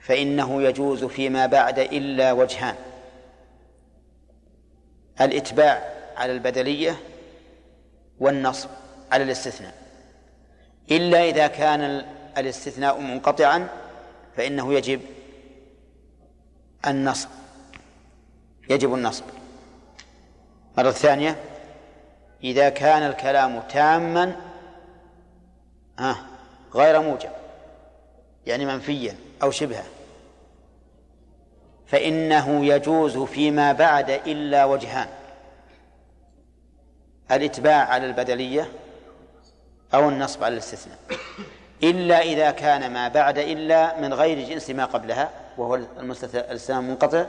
فإنه 0.00 0.62
يجوز 0.62 1.04
فيما 1.04 1.46
بعد 1.46 1.78
إلا 1.78 2.32
وجهان. 2.32 2.76
الإتباع 5.20 5.92
على 6.16 6.32
البدلية 6.32 6.96
والنصب 8.20 8.68
على 9.12 9.24
الاستثناء. 9.24 9.83
إلا 10.90 11.24
إذا 11.24 11.46
كان 11.46 12.04
الاستثناء 12.38 13.00
منقطعا 13.00 13.68
فإنه 14.36 14.74
يجب 14.74 15.00
النصب. 16.86 17.28
يجب 18.70 18.94
النصب. 18.94 19.24
مرة 20.78 20.90
ثانية 20.90 21.36
إذا 22.44 22.68
كان 22.68 23.02
الكلام 23.02 23.60
تاما 23.60 24.36
غير 26.74 27.00
موجب 27.00 27.30
يعني 28.46 28.66
منفيا 28.66 29.16
أو 29.42 29.50
شبها 29.50 29.84
فإنه 31.86 32.66
يجوز 32.66 33.18
فيما 33.18 33.72
بعد 33.72 34.10
إلا 34.10 34.64
وجهان. 34.64 35.08
الإتباع 37.30 37.84
على 37.84 38.06
البدلية 38.06 38.68
أو 39.94 40.08
النصب 40.08 40.44
على 40.44 40.52
الاستثناء. 40.52 40.98
إلا 41.82 42.20
إذا 42.20 42.50
كان 42.50 42.92
ما 42.92 43.08
بعد 43.08 43.38
إلا 43.38 44.00
من 44.00 44.14
غير 44.14 44.48
جنس 44.48 44.70
ما 44.70 44.84
قبلها 44.84 45.30
وهو 45.58 45.74
المستثنى 45.74 46.40
الإسلام 46.40 46.88
منقطع 46.88 47.26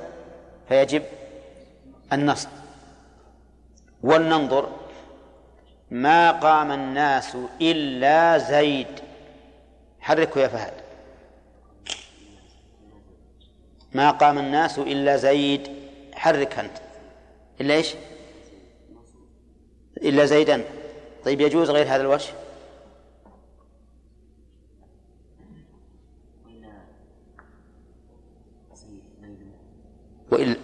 فيجب 0.69 1.03
النصب. 2.13 2.49
ولننظر 4.03 4.69
ما 5.91 6.31
قام 6.31 6.71
الناس 6.71 7.37
إلا 7.61 8.37
زيد. 8.37 8.87
حركه 9.99 10.41
يا 10.41 10.47
فهد. 10.47 10.73
ما 13.93 14.11
قام 14.11 14.37
الناس 14.37 14.79
إلا 14.79 15.17
زيد. 15.17 15.67
حرك 16.13 16.59
أنت. 16.59 16.77
إلا 17.61 17.73
إيش؟ 17.73 17.95
إلا 19.97 20.25
زيدا. 20.25 20.63
طيب 21.25 21.41
يجوز 21.41 21.69
غير 21.69 21.87
هذا 21.87 22.01
الوجه؟ 22.01 22.29
وإلا؟ 30.35 30.55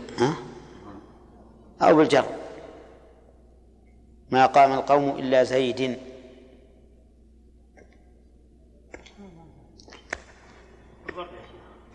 أو 1.82 1.96
بالجر. 1.96 2.26
ما 4.32 4.46
قام 4.46 4.74
القوم 4.74 5.10
إلا 5.10 5.44
زيد. 5.44 5.98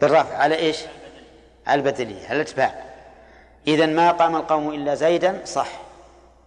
بالرفع. 0.01 0.37
على 0.37 0.57
إيش؟ 0.57 0.79
على 1.67 1.81
البدلية 1.81 2.27
على 2.29 2.37
الإتباع. 2.37 2.85
إذا 3.67 3.87
ما 3.87 4.11
قام 4.11 4.37
القوم 4.37 4.71
إلا 4.71 4.95
زيدا؟ 4.95 5.45
صح. 5.45 5.81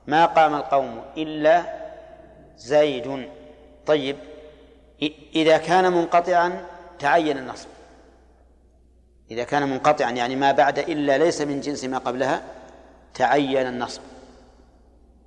ما 0.08 0.26
قام 0.26 0.56
القوم 0.56 1.02
إلا 1.18 1.64
زيد. 2.58 3.30
طيب. 3.86 4.18
إذا 5.36 5.58
كان 5.58 5.92
منقطعا 5.92 6.66
تعين 7.00 7.38
النصب. 7.38 7.68
إذا 9.32 9.44
كان 9.44 9.70
منقطعا 9.70 10.12
يعني 10.12 10.36
ما 10.36 10.52
بعد 10.52 10.80
إلا 10.80 11.18
ليس 11.18 11.42
من 11.42 11.62
جنس 11.62 11.84
ما 11.86 11.98
قبلها 11.98 12.42
تعين 13.14 13.68
النصب. 13.68 14.02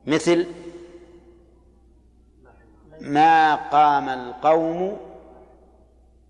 مثل 0.07 0.47
ما 3.01 3.55
قام 3.55 4.09
القوم 4.09 4.97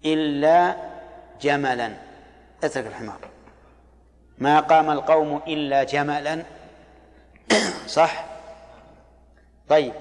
إلا 0.04 0.76
جملا. 1.40 1.92
اترك 2.64 2.86
الحمار. 2.86 3.18
ما 4.38 4.60
قام 4.60 4.90
القوم 4.90 5.40
إلا 5.46 5.84
جملا. 5.84 6.42
صح؟ 7.86 8.24
طيب. 9.68 9.92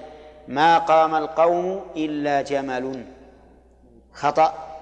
ما 0.48 0.78
قام 0.78 1.14
القوم 1.14 1.84
إلا 1.96 2.42
جمل. 2.42 3.04
خطأ. 4.12 4.78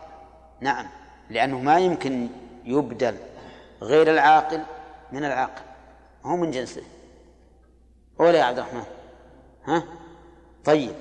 نعم. 0.61 0.87
لأنه 1.31 1.59
ما 1.59 1.79
يمكن 1.79 2.29
يبدل 2.65 3.17
غير 3.83 4.11
العاقل 4.11 4.63
من 5.13 5.25
العاقل. 5.25 5.63
هو 6.25 6.37
من 6.37 6.51
جنسه. 6.51 6.83
ولا 8.19 8.39
يا 8.39 8.45
عبد 8.45 8.59
الرحمن. 8.59 8.85
ها؟ 9.65 9.83
طيب. 10.65 10.95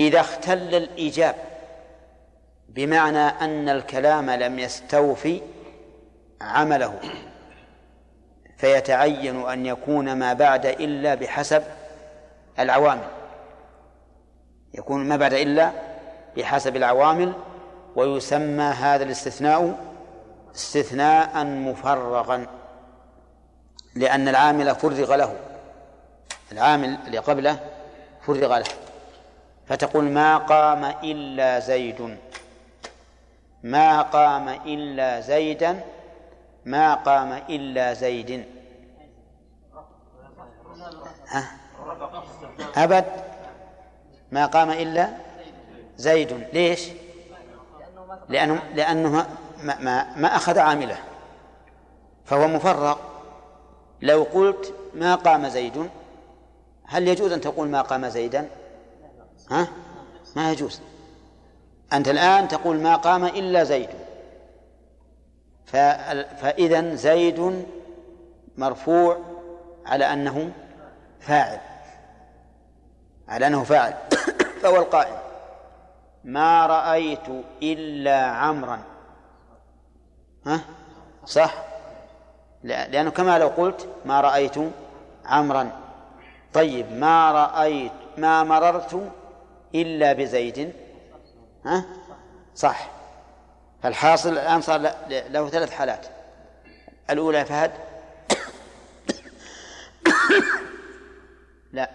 إذا 0.00 0.20
اختل 0.20 0.74
الإيجاب 0.74 1.34
بمعنى 2.68 3.18
أن 3.18 3.68
الكلام 3.68 4.30
لم 4.30 4.58
يستوفي 4.58 5.40
عمله 6.40 7.00
فيتعين 8.56 9.48
أن 9.48 9.66
يكون 9.66 10.12
ما 10.12 10.32
بعد 10.32 10.66
إلا 10.66 11.14
بحسب 11.14 11.62
العوامل. 12.58 13.08
يكون 14.74 15.08
ما 15.08 15.16
بعد 15.16 15.32
إلا 15.32 15.72
بحسب 16.36 16.76
العوامل 16.76 17.32
ويسمى 17.96 18.62
هذا 18.62 19.04
الاستثناء 19.04 19.93
استثناء 20.54 21.44
مفرغا 21.44 22.46
لأن 23.94 24.28
العامل 24.28 24.74
فرغ 24.74 25.14
له. 25.14 25.36
العامل 26.52 26.98
اللي 27.06 27.18
قبله 27.18 27.60
فرغ 28.20 28.58
له. 28.58 28.64
فتقول 29.66 30.04
ما 30.04 30.36
قام 30.36 30.84
إلا 30.84 31.58
زيد. 31.58 32.18
ما 33.62 34.02
قام 34.02 34.48
إلا 34.48 35.20
زيدا 35.20 35.84
ما 36.64 36.94
قام 36.94 37.32
إلا 37.32 37.92
زيد. 37.92 38.44
ها؟ 41.28 41.50
أبد. 42.76 43.04
ما 44.32 44.46
قام 44.46 44.70
إلا 44.70 45.08
زيد. 45.96 46.46
ليش؟ 46.52 46.88
لأنه 48.28 48.62
لأنه 48.74 49.26
ما, 49.64 49.78
ما, 49.80 50.16
ما 50.16 50.36
أخذ 50.36 50.58
عامله. 50.58 50.96
فهو 52.24 52.48
مفرغ. 52.48 52.96
لو 54.02 54.22
قلت 54.22 54.74
ما 54.94 55.14
قام 55.14 55.48
زيد 55.48 55.90
هل 56.86 57.08
يجوز 57.08 57.32
أن 57.32 57.40
تقول 57.40 57.68
ما 57.68 57.82
قام 57.82 58.08
زيدا؟ 58.08 58.48
ها؟ 59.50 59.68
ما 60.36 60.52
يجوز. 60.52 60.80
أنت 61.92 62.08
الآن 62.08 62.48
تقول 62.48 62.76
ما 62.76 62.96
قام 62.96 63.24
إلا 63.24 63.64
زيد. 63.64 63.88
فإذا 66.36 66.94
زيد 66.94 67.66
مرفوع 68.56 69.18
على 69.86 70.12
أنه 70.12 70.52
فاعل. 71.20 71.60
على 73.28 73.46
أنه 73.46 73.64
فاعل. 73.64 73.94
فهو 74.62 74.76
القائم 74.76 75.16
ما 76.24 76.66
رأيت 76.66 77.28
إلا 77.62 78.26
عمرا. 78.26 78.93
ها؟ 80.46 80.60
صح. 81.26 81.54
لأنه 82.64 83.10
كما 83.10 83.38
لو 83.38 83.48
قلت 83.48 83.88
ما 84.04 84.20
رأيت 84.20 84.54
عمرا. 85.26 85.70
طيب 86.54 86.92
ما 86.92 87.32
رأيت 87.32 87.92
ما 88.18 88.44
مررت 88.44 89.12
إلا 89.74 90.12
بزيد. 90.12 90.72
ها؟ 91.64 91.84
صح. 92.54 92.90
فالحاصل 93.82 94.32
الآن 94.32 94.60
صار 94.60 94.80
له 95.08 95.48
ثلاث 95.48 95.70
حالات. 95.70 96.06
الأولى 97.10 97.44
فهد؟ 97.44 97.70
لا. 101.72 101.90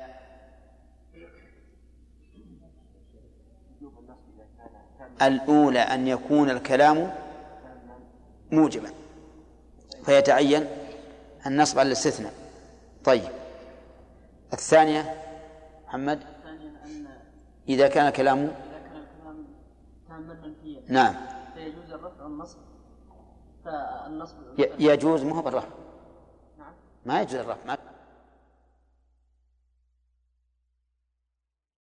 الأولى 5.22 5.80
أن 5.80 6.08
يكون 6.08 6.50
الكلام 6.50 7.14
موجبا. 8.52 8.90
فيتعين 10.06 10.68
النصب 11.46 11.80
على 11.80 11.88
الاستثناء. 11.88 12.34
طيب. 13.04 13.30
الثانية 14.54 15.24
محمد؟ 15.88 16.20
إذا 17.70 17.88
كان 17.88 18.10
كلامه 18.10 18.56
نعم. 20.88 21.16
فيجوز 21.54 21.92
الرفع 21.92 22.24
والنصب 22.24 22.58
فالنصب 23.66 24.36
يجوز 24.80 25.24
ما 25.24 25.36
هو 25.36 25.42
بالرفع. 25.42 25.68
نعم. 26.58 26.74
ما 27.06 27.22
يجوز 27.22 27.36
الرفع. 27.36 27.78